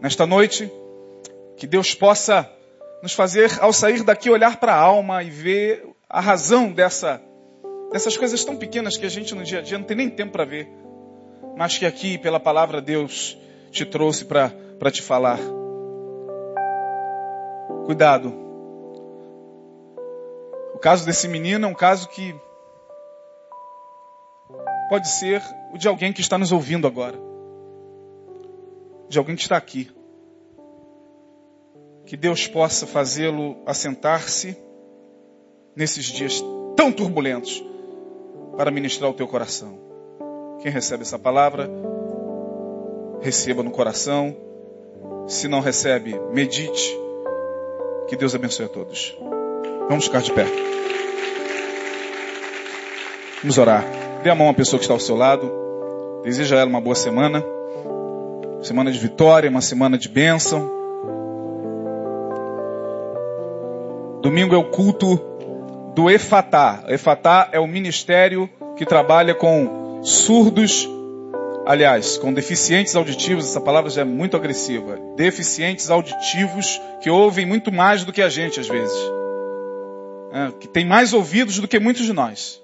Nesta 0.00 0.26
noite, 0.26 0.70
que 1.56 1.66
Deus 1.66 1.94
possa 1.94 2.50
nos 3.02 3.12
fazer, 3.12 3.50
ao 3.60 3.72
sair 3.72 4.02
daqui, 4.02 4.30
olhar 4.30 4.58
para 4.58 4.74
a 4.74 4.80
alma 4.80 5.22
e 5.22 5.30
ver 5.30 5.86
a 6.08 6.20
razão 6.20 6.72
dessa, 6.72 7.22
dessas 7.92 8.16
coisas 8.16 8.44
tão 8.44 8.56
pequenas 8.56 8.96
que 8.96 9.06
a 9.06 9.08
gente 9.08 9.34
no 9.34 9.44
dia 9.44 9.60
a 9.60 9.62
dia 9.62 9.78
não 9.78 9.84
tem 9.84 9.96
nem 9.96 10.10
tempo 10.10 10.32
para 10.32 10.44
ver, 10.44 10.68
mas 11.56 11.78
que 11.78 11.86
aqui, 11.86 12.18
pela 12.18 12.40
palavra, 12.40 12.80
Deus 12.80 13.38
te 13.70 13.84
trouxe 13.84 14.24
para 14.24 14.90
te 14.90 15.02
falar. 15.02 15.38
Cuidado. 17.86 18.34
O 20.74 20.78
caso 20.78 21.04
desse 21.04 21.28
menino 21.28 21.66
é 21.66 21.68
um 21.68 21.74
caso 21.74 22.08
que 22.08 22.34
pode 24.90 25.08
ser 25.08 25.40
o 25.72 25.78
de 25.78 25.86
alguém 25.86 26.12
que 26.12 26.20
está 26.20 26.36
nos 26.36 26.50
ouvindo 26.50 26.84
agora. 26.84 27.16
De 29.08 29.18
alguém 29.18 29.36
que 29.36 29.42
está 29.42 29.56
aqui. 29.56 29.88
Que 32.04 32.16
Deus 32.16 32.48
possa 32.48 32.88
fazê-lo 32.88 33.56
assentar-se 33.64 34.56
nesses 35.76 36.06
dias 36.06 36.44
tão 36.74 36.90
turbulentos 36.90 37.64
para 38.56 38.72
ministrar 38.72 39.08
o 39.08 39.14
teu 39.14 39.28
coração. 39.28 39.78
Quem 40.60 40.72
recebe 40.72 41.02
essa 41.02 41.18
palavra, 41.18 41.70
receba 43.20 43.62
no 43.62 43.70
coração. 43.70 44.36
Se 45.28 45.46
não 45.46 45.60
recebe, 45.60 46.18
medite. 46.32 46.98
Que 48.08 48.16
Deus 48.16 48.34
abençoe 48.34 48.66
a 48.66 48.68
todos. 48.68 49.16
Vamos 49.88 50.06
ficar 50.06 50.20
de 50.20 50.32
pé. 50.32 50.46
Vamos 53.40 53.56
orar. 53.56 54.09
Dê 54.22 54.28
a 54.28 54.34
mão 54.34 54.50
à 54.50 54.54
pessoa 54.54 54.78
que 54.78 54.84
está 54.84 54.92
ao 54.92 55.00
seu 55.00 55.16
lado. 55.16 55.50
Deseja 56.22 56.56
a 56.56 56.58
ela 56.60 56.68
uma 56.68 56.80
boa 56.80 56.94
semana. 56.94 57.42
Semana 58.60 58.92
de 58.92 58.98
vitória, 58.98 59.48
uma 59.48 59.62
semana 59.62 59.96
de 59.96 60.10
bênção. 60.10 60.70
Domingo 64.20 64.54
é 64.54 64.58
o 64.58 64.64
culto 64.64 65.18
do 65.94 66.10
Efatá. 66.10 66.84
Efatá 66.88 67.48
é 67.50 67.58
o 67.58 67.66
ministério 67.66 68.48
que 68.76 68.84
trabalha 68.84 69.34
com 69.34 70.00
surdos, 70.02 70.86
aliás, 71.64 72.18
com 72.18 72.30
deficientes 72.30 72.94
auditivos. 72.94 73.46
Essa 73.46 73.60
palavra 73.60 73.88
já 73.88 74.02
é 74.02 74.04
muito 74.04 74.36
agressiva. 74.36 74.98
Deficientes 75.16 75.90
auditivos 75.90 76.78
que 77.00 77.08
ouvem 77.08 77.46
muito 77.46 77.72
mais 77.72 78.04
do 78.04 78.12
que 78.12 78.20
a 78.20 78.28
gente 78.28 78.60
às 78.60 78.68
vezes. 78.68 78.98
É, 80.30 80.52
que 80.60 80.68
tem 80.68 80.84
mais 80.84 81.14
ouvidos 81.14 81.58
do 81.58 81.66
que 81.66 81.80
muitos 81.80 82.04
de 82.04 82.12
nós 82.12 82.60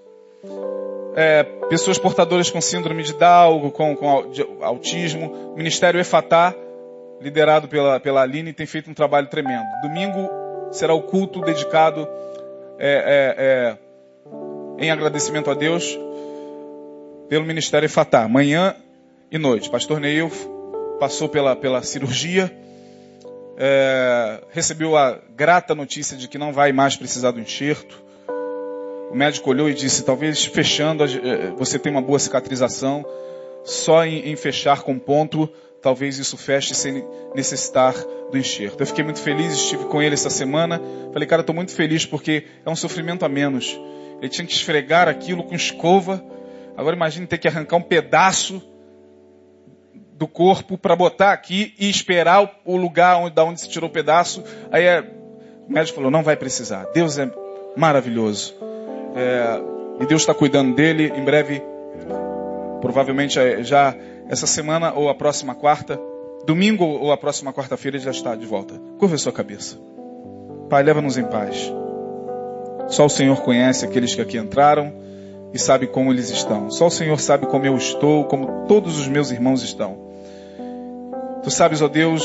é, 1.16 1.42
pessoas 1.70 1.98
portadoras 1.98 2.50
com 2.50 2.60
síndrome 2.60 3.02
de 3.02 3.14
Down, 3.14 3.70
com, 3.70 3.96
com 3.96 4.30
autismo. 4.60 5.52
O 5.52 5.56
Ministério 5.56 5.98
EFATÁ, 5.98 6.54
liderado 7.20 7.66
pela, 7.66 7.98
pela 7.98 8.20
Aline, 8.20 8.52
tem 8.52 8.66
feito 8.66 8.90
um 8.90 8.94
trabalho 8.94 9.26
tremendo. 9.28 9.64
Domingo 9.82 10.28
será 10.70 10.92
o 10.92 11.02
culto 11.02 11.40
dedicado 11.40 12.06
é, 12.78 13.76
é, 13.78 13.78
é 14.78 14.84
em 14.84 14.90
agradecimento 14.90 15.50
a 15.50 15.54
Deus 15.54 15.98
pelo 17.30 17.46
Ministério 17.46 17.86
EFATÁ. 17.86 18.28
Manhã 18.28 18.76
e 19.32 19.38
noite. 19.38 19.70
Pastor 19.70 19.98
Neil 19.98 20.30
passou 21.00 21.30
pela, 21.30 21.56
pela 21.56 21.82
cirurgia, 21.82 22.54
é, 23.56 24.42
recebeu 24.50 24.96
a 24.98 25.18
grata 25.34 25.74
notícia 25.74 26.14
de 26.14 26.28
que 26.28 26.36
não 26.36 26.52
vai 26.52 26.72
mais 26.72 26.94
precisar 26.94 27.30
do 27.30 27.40
enxerto. 27.40 28.04
O 29.10 29.14
médico 29.14 29.50
olhou 29.50 29.68
e 29.68 29.74
disse: 29.74 30.04
talvez 30.04 30.44
fechando 30.44 31.04
eh, 31.04 31.52
você 31.56 31.78
tem 31.78 31.92
uma 31.92 32.02
boa 32.02 32.18
cicatrização, 32.18 33.04
só 33.64 34.04
em, 34.04 34.30
em 34.30 34.36
fechar 34.36 34.82
com 34.82 34.98
ponto, 34.98 35.48
talvez 35.80 36.18
isso 36.18 36.36
feche 36.36 36.74
sem 36.74 37.04
necessitar 37.34 37.94
do 38.30 38.38
enxerto. 38.38 38.80
Eu 38.80 38.86
fiquei 38.86 39.04
muito 39.04 39.20
feliz, 39.20 39.52
estive 39.52 39.84
com 39.84 40.02
ele 40.02 40.14
essa 40.14 40.30
semana. 40.30 40.80
Falei, 41.12 41.26
cara, 41.28 41.40
estou 41.40 41.54
muito 41.54 41.72
feliz 41.72 42.04
porque 42.04 42.44
é 42.64 42.70
um 42.70 42.76
sofrimento 42.76 43.24
a 43.24 43.28
menos. 43.28 43.78
Ele 44.20 44.28
tinha 44.28 44.46
que 44.46 44.52
esfregar 44.52 45.08
aquilo 45.08 45.44
com 45.44 45.54
escova. 45.54 46.24
Agora 46.76 46.96
imagine 46.96 47.26
ter 47.26 47.38
que 47.38 47.48
arrancar 47.48 47.76
um 47.76 47.82
pedaço 47.82 48.62
do 50.16 50.26
corpo 50.26 50.78
para 50.78 50.96
botar 50.96 51.32
aqui 51.32 51.74
e 51.78 51.88
esperar 51.90 52.60
o 52.64 52.76
lugar 52.76 53.18
onde, 53.18 53.34
da 53.34 53.44
onde 53.44 53.60
se 53.60 53.68
tirou 53.68 53.88
o 53.88 53.92
pedaço. 53.92 54.42
Aí 54.70 54.84
é, 54.84 55.00
o 55.68 55.72
médico 55.72 55.96
falou, 55.96 56.10
não 56.10 56.22
vai 56.22 56.36
precisar. 56.36 56.86
Deus 56.94 57.18
é 57.18 57.30
maravilhoso. 57.76 58.54
É, 59.16 59.60
e 60.00 60.06
Deus 60.06 60.22
está 60.22 60.34
cuidando 60.34 60.74
dele. 60.74 61.12
Em 61.16 61.24
breve, 61.24 61.62
provavelmente 62.80 63.38
é, 63.38 63.62
já 63.62 63.94
essa 64.28 64.46
semana 64.46 64.92
ou 64.92 65.08
a 65.08 65.14
próxima 65.14 65.54
quarta, 65.54 65.98
domingo 66.44 66.84
ou 66.84 67.10
a 67.10 67.16
próxima 67.16 67.52
quarta-feira, 67.52 67.96
ele 67.96 68.04
já 68.04 68.10
está 68.10 68.34
de 68.34 68.46
volta. 68.46 68.74
Curva 68.98 69.14
a 69.14 69.18
sua 69.18 69.32
cabeça. 69.32 69.76
Pai, 70.68 70.82
leva-nos 70.82 71.16
em 71.16 71.24
paz. 71.24 71.72
Só 72.88 73.06
o 73.06 73.10
Senhor 73.10 73.40
conhece 73.42 73.84
aqueles 73.84 74.14
que 74.14 74.20
aqui 74.20 74.36
entraram 74.36 74.92
e 75.52 75.58
sabe 75.58 75.86
como 75.86 76.12
eles 76.12 76.30
estão. 76.30 76.70
Só 76.70 76.86
o 76.86 76.90
Senhor 76.90 77.18
sabe 77.18 77.46
como 77.46 77.64
eu 77.64 77.76
estou, 77.76 78.24
como 78.24 78.66
todos 78.66 78.98
os 78.98 79.08
meus 79.08 79.30
irmãos 79.30 79.62
estão. 79.62 80.06
Tu 81.42 81.50
sabes, 81.50 81.80
ó 81.80 81.88
Deus, 81.88 82.24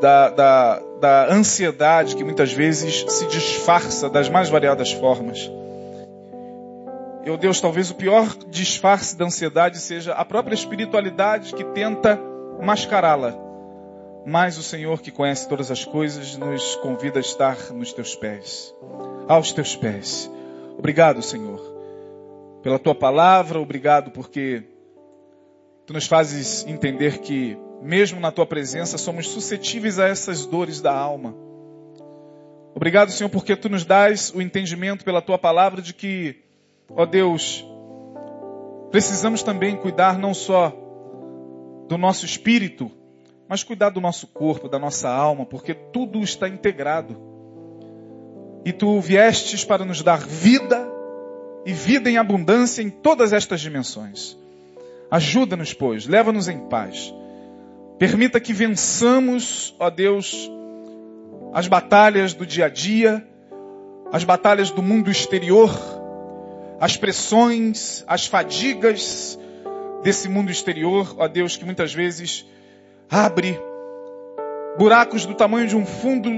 da, 0.00 0.30
da, 0.30 0.82
da 1.00 1.32
ansiedade 1.32 2.16
que 2.16 2.24
muitas 2.24 2.52
vezes 2.52 3.04
se 3.08 3.26
disfarça 3.26 4.08
das 4.08 4.28
mais 4.28 4.48
variadas 4.48 4.92
formas. 4.92 5.50
Eu, 7.28 7.36
Deus, 7.36 7.60
talvez 7.60 7.90
o 7.90 7.94
pior 7.94 8.26
disfarce 8.48 9.14
da 9.14 9.26
ansiedade 9.26 9.78
seja 9.80 10.14
a 10.14 10.24
própria 10.24 10.54
espiritualidade 10.54 11.52
que 11.52 11.62
tenta 11.62 12.18
mascará-la. 12.58 13.36
Mas 14.24 14.56
o 14.56 14.62
Senhor, 14.62 15.02
que 15.02 15.10
conhece 15.10 15.46
todas 15.46 15.70
as 15.70 15.84
coisas, 15.84 16.38
nos 16.38 16.76
convida 16.76 17.18
a 17.18 17.20
estar 17.20 17.70
nos 17.74 17.92
teus 17.92 18.16
pés, 18.16 18.74
aos 19.28 19.52
teus 19.52 19.76
pés. 19.76 20.30
Obrigado, 20.78 21.20
Senhor, 21.20 21.60
pela 22.62 22.78
tua 22.78 22.94
palavra, 22.94 23.60
obrigado 23.60 24.10
porque 24.10 24.64
tu 25.84 25.92
nos 25.92 26.06
fazes 26.06 26.66
entender 26.66 27.18
que, 27.18 27.58
mesmo 27.82 28.18
na 28.20 28.32
tua 28.32 28.46
presença, 28.46 28.96
somos 28.96 29.28
suscetíveis 29.28 29.98
a 29.98 30.08
essas 30.08 30.46
dores 30.46 30.80
da 30.80 30.96
alma. 30.96 31.34
Obrigado, 32.74 33.10
Senhor, 33.10 33.28
porque 33.28 33.54
tu 33.54 33.68
nos 33.68 33.84
dás 33.84 34.32
o 34.34 34.40
entendimento 34.40 35.04
pela 35.04 35.20
tua 35.20 35.36
palavra 35.36 35.82
de 35.82 35.92
que 35.92 36.47
Ó 36.90 37.04
Deus, 37.04 37.64
precisamos 38.90 39.42
também 39.42 39.76
cuidar 39.76 40.18
não 40.18 40.32
só 40.32 40.72
do 41.86 41.98
nosso 41.98 42.24
espírito, 42.24 42.90
mas 43.48 43.62
cuidar 43.62 43.90
do 43.90 44.00
nosso 44.00 44.26
corpo, 44.26 44.68
da 44.68 44.78
nossa 44.78 45.08
alma, 45.08 45.46
porque 45.46 45.74
tudo 45.74 46.20
está 46.20 46.48
integrado. 46.48 47.16
E 48.64 48.72
tu 48.72 49.00
viestes 49.00 49.64
para 49.64 49.84
nos 49.84 50.02
dar 50.02 50.20
vida 50.20 50.86
e 51.64 51.72
vida 51.72 52.10
em 52.10 52.18
abundância 52.18 52.82
em 52.82 52.90
todas 52.90 53.32
estas 53.32 53.60
dimensões. 53.60 54.36
Ajuda-nos, 55.10 55.72
pois, 55.72 56.06
leva-nos 56.06 56.48
em 56.48 56.58
paz. 56.68 57.14
Permita 57.98 58.38
que 58.38 58.52
vençamos, 58.52 59.74
ó 59.78 59.88
Deus, 59.88 60.50
as 61.52 61.66
batalhas 61.66 62.34
do 62.34 62.46
dia 62.46 62.66
a 62.66 62.68
dia, 62.68 63.26
as 64.12 64.24
batalhas 64.24 64.70
do 64.70 64.82
mundo 64.82 65.10
exterior, 65.10 65.70
as 66.80 66.96
pressões, 66.96 68.04
as 68.06 68.26
fadigas 68.26 69.38
desse 70.02 70.28
mundo 70.28 70.50
exterior, 70.50 71.14
ó 71.18 71.26
Deus, 71.26 71.56
que 71.56 71.64
muitas 71.64 71.92
vezes 71.92 72.46
abre 73.10 73.58
buracos 74.78 75.26
do 75.26 75.34
tamanho 75.34 75.66
de 75.66 75.76
um 75.76 75.84
fundo 75.84 76.30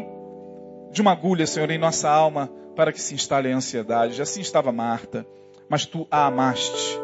de 0.91 1.03
uma 1.03 1.13
agulha, 1.13 1.47
Senhor, 1.47 1.71
em 1.71 1.79
nossa 1.79 2.09
alma, 2.09 2.51
para 2.75 2.93
que 2.93 3.01
se 3.01 3.15
instale 3.15 3.53
a 3.53 3.57
ansiedade. 3.57 4.21
Assim 4.23 4.41
estava 4.41 4.73
Marta, 4.73 5.27
mas 5.69 5.85
tu 5.85 6.07
a 6.11 6.27
amaste 6.27 6.99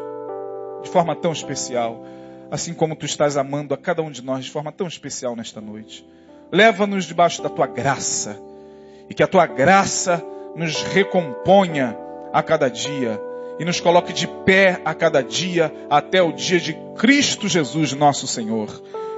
de 0.83 0.89
forma 0.89 1.15
tão 1.15 1.31
especial, 1.31 2.03
assim 2.49 2.73
como 2.73 2.95
tu 2.95 3.05
estás 3.05 3.37
amando 3.37 3.73
a 3.73 3.77
cada 3.77 4.01
um 4.01 4.09
de 4.09 4.23
nós 4.23 4.45
de 4.45 4.51
forma 4.51 4.71
tão 4.71 4.87
especial 4.87 5.35
nesta 5.35 5.61
noite. 5.61 6.07
Leva-nos 6.51 7.05
debaixo 7.05 7.43
da 7.43 7.49
tua 7.49 7.67
graça 7.67 8.39
e 9.09 9.13
que 9.13 9.21
a 9.21 9.27
tua 9.27 9.45
graça 9.45 10.23
nos 10.55 10.81
recomponha 10.81 11.95
a 12.37 12.43
cada 12.43 12.69
dia 12.69 13.19
e 13.57 13.65
nos 13.65 13.79
coloque 13.79 14.13
de 14.13 14.27
pé 14.27 14.79
a 14.85 14.93
cada 14.93 15.23
dia 15.23 15.73
até 15.89 16.21
o 16.21 16.31
dia 16.31 16.59
de 16.59 16.77
Cristo 16.95 17.47
Jesus, 17.47 17.93
nosso 17.93 18.27
Senhor. 18.27 18.69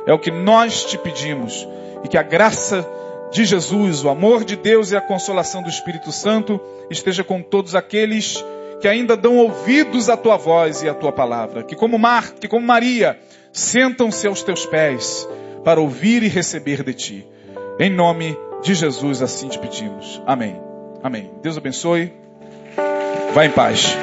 É 0.07 0.13
o 0.13 0.17
que 0.17 0.31
nós 0.31 0.85
te 0.85 0.97
pedimos 0.97 1.67
e 2.01 2.07
que 2.07 2.17
a 2.17 2.23
graça 2.23 2.89
de 3.29 3.43
Jesus, 3.43 4.05
o 4.05 4.09
amor 4.09 4.45
de 4.45 4.55
Deus 4.55 4.91
e 4.91 4.95
a 4.95 5.01
consolação 5.01 5.61
do 5.61 5.67
Espírito 5.67 6.13
Santo 6.13 6.61
esteja 6.89 7.21
com 7.21 7.41
todos 7.41 7.75
aqueles 7.75 8.41
que 8.79 8.87
ainda 8.87 9.17
dão 9.17 9.35
ouvidos 9.35 10.09
à 10.09 10.15
tua 10.15 10.37
voz 10.37 10.81
e 10.81 10.87
à 10.87 10.93
tua 10.93 11.11
palavra. 11.11 11.61
Que 11.61 11.75
como 11.75 11.99
Mar, 11.99 12.31
que 12.35 12.47
como 12.47 12.65
Maria, 12.65 13.19
sentam-se 13.51 14.25
aos 14.27 14.43
teus 14.43 14.65
pés 14.65 15.27
para 15.65 15.81
ouvir 15.81 16.23
e 16.23 16.29
receber 16.29 16.83
de 16.85 16.93
ti. 16.93 17.27
Em 17.77 17.89
nome 17.89 18.37
de 18.61 18.73
Jesus 18.73 19.21
assim 19.21 19.49
te 19.49 19.59
pedimos. 19.59 20.21
Amém. 20.25 20.55
Amém. 21.03 21.29
Deus 21.41 21.57
abençoe. 21.57 22.18
Vá 23.33 23.45
em 23.45 23.51
paz. 23.51 23.95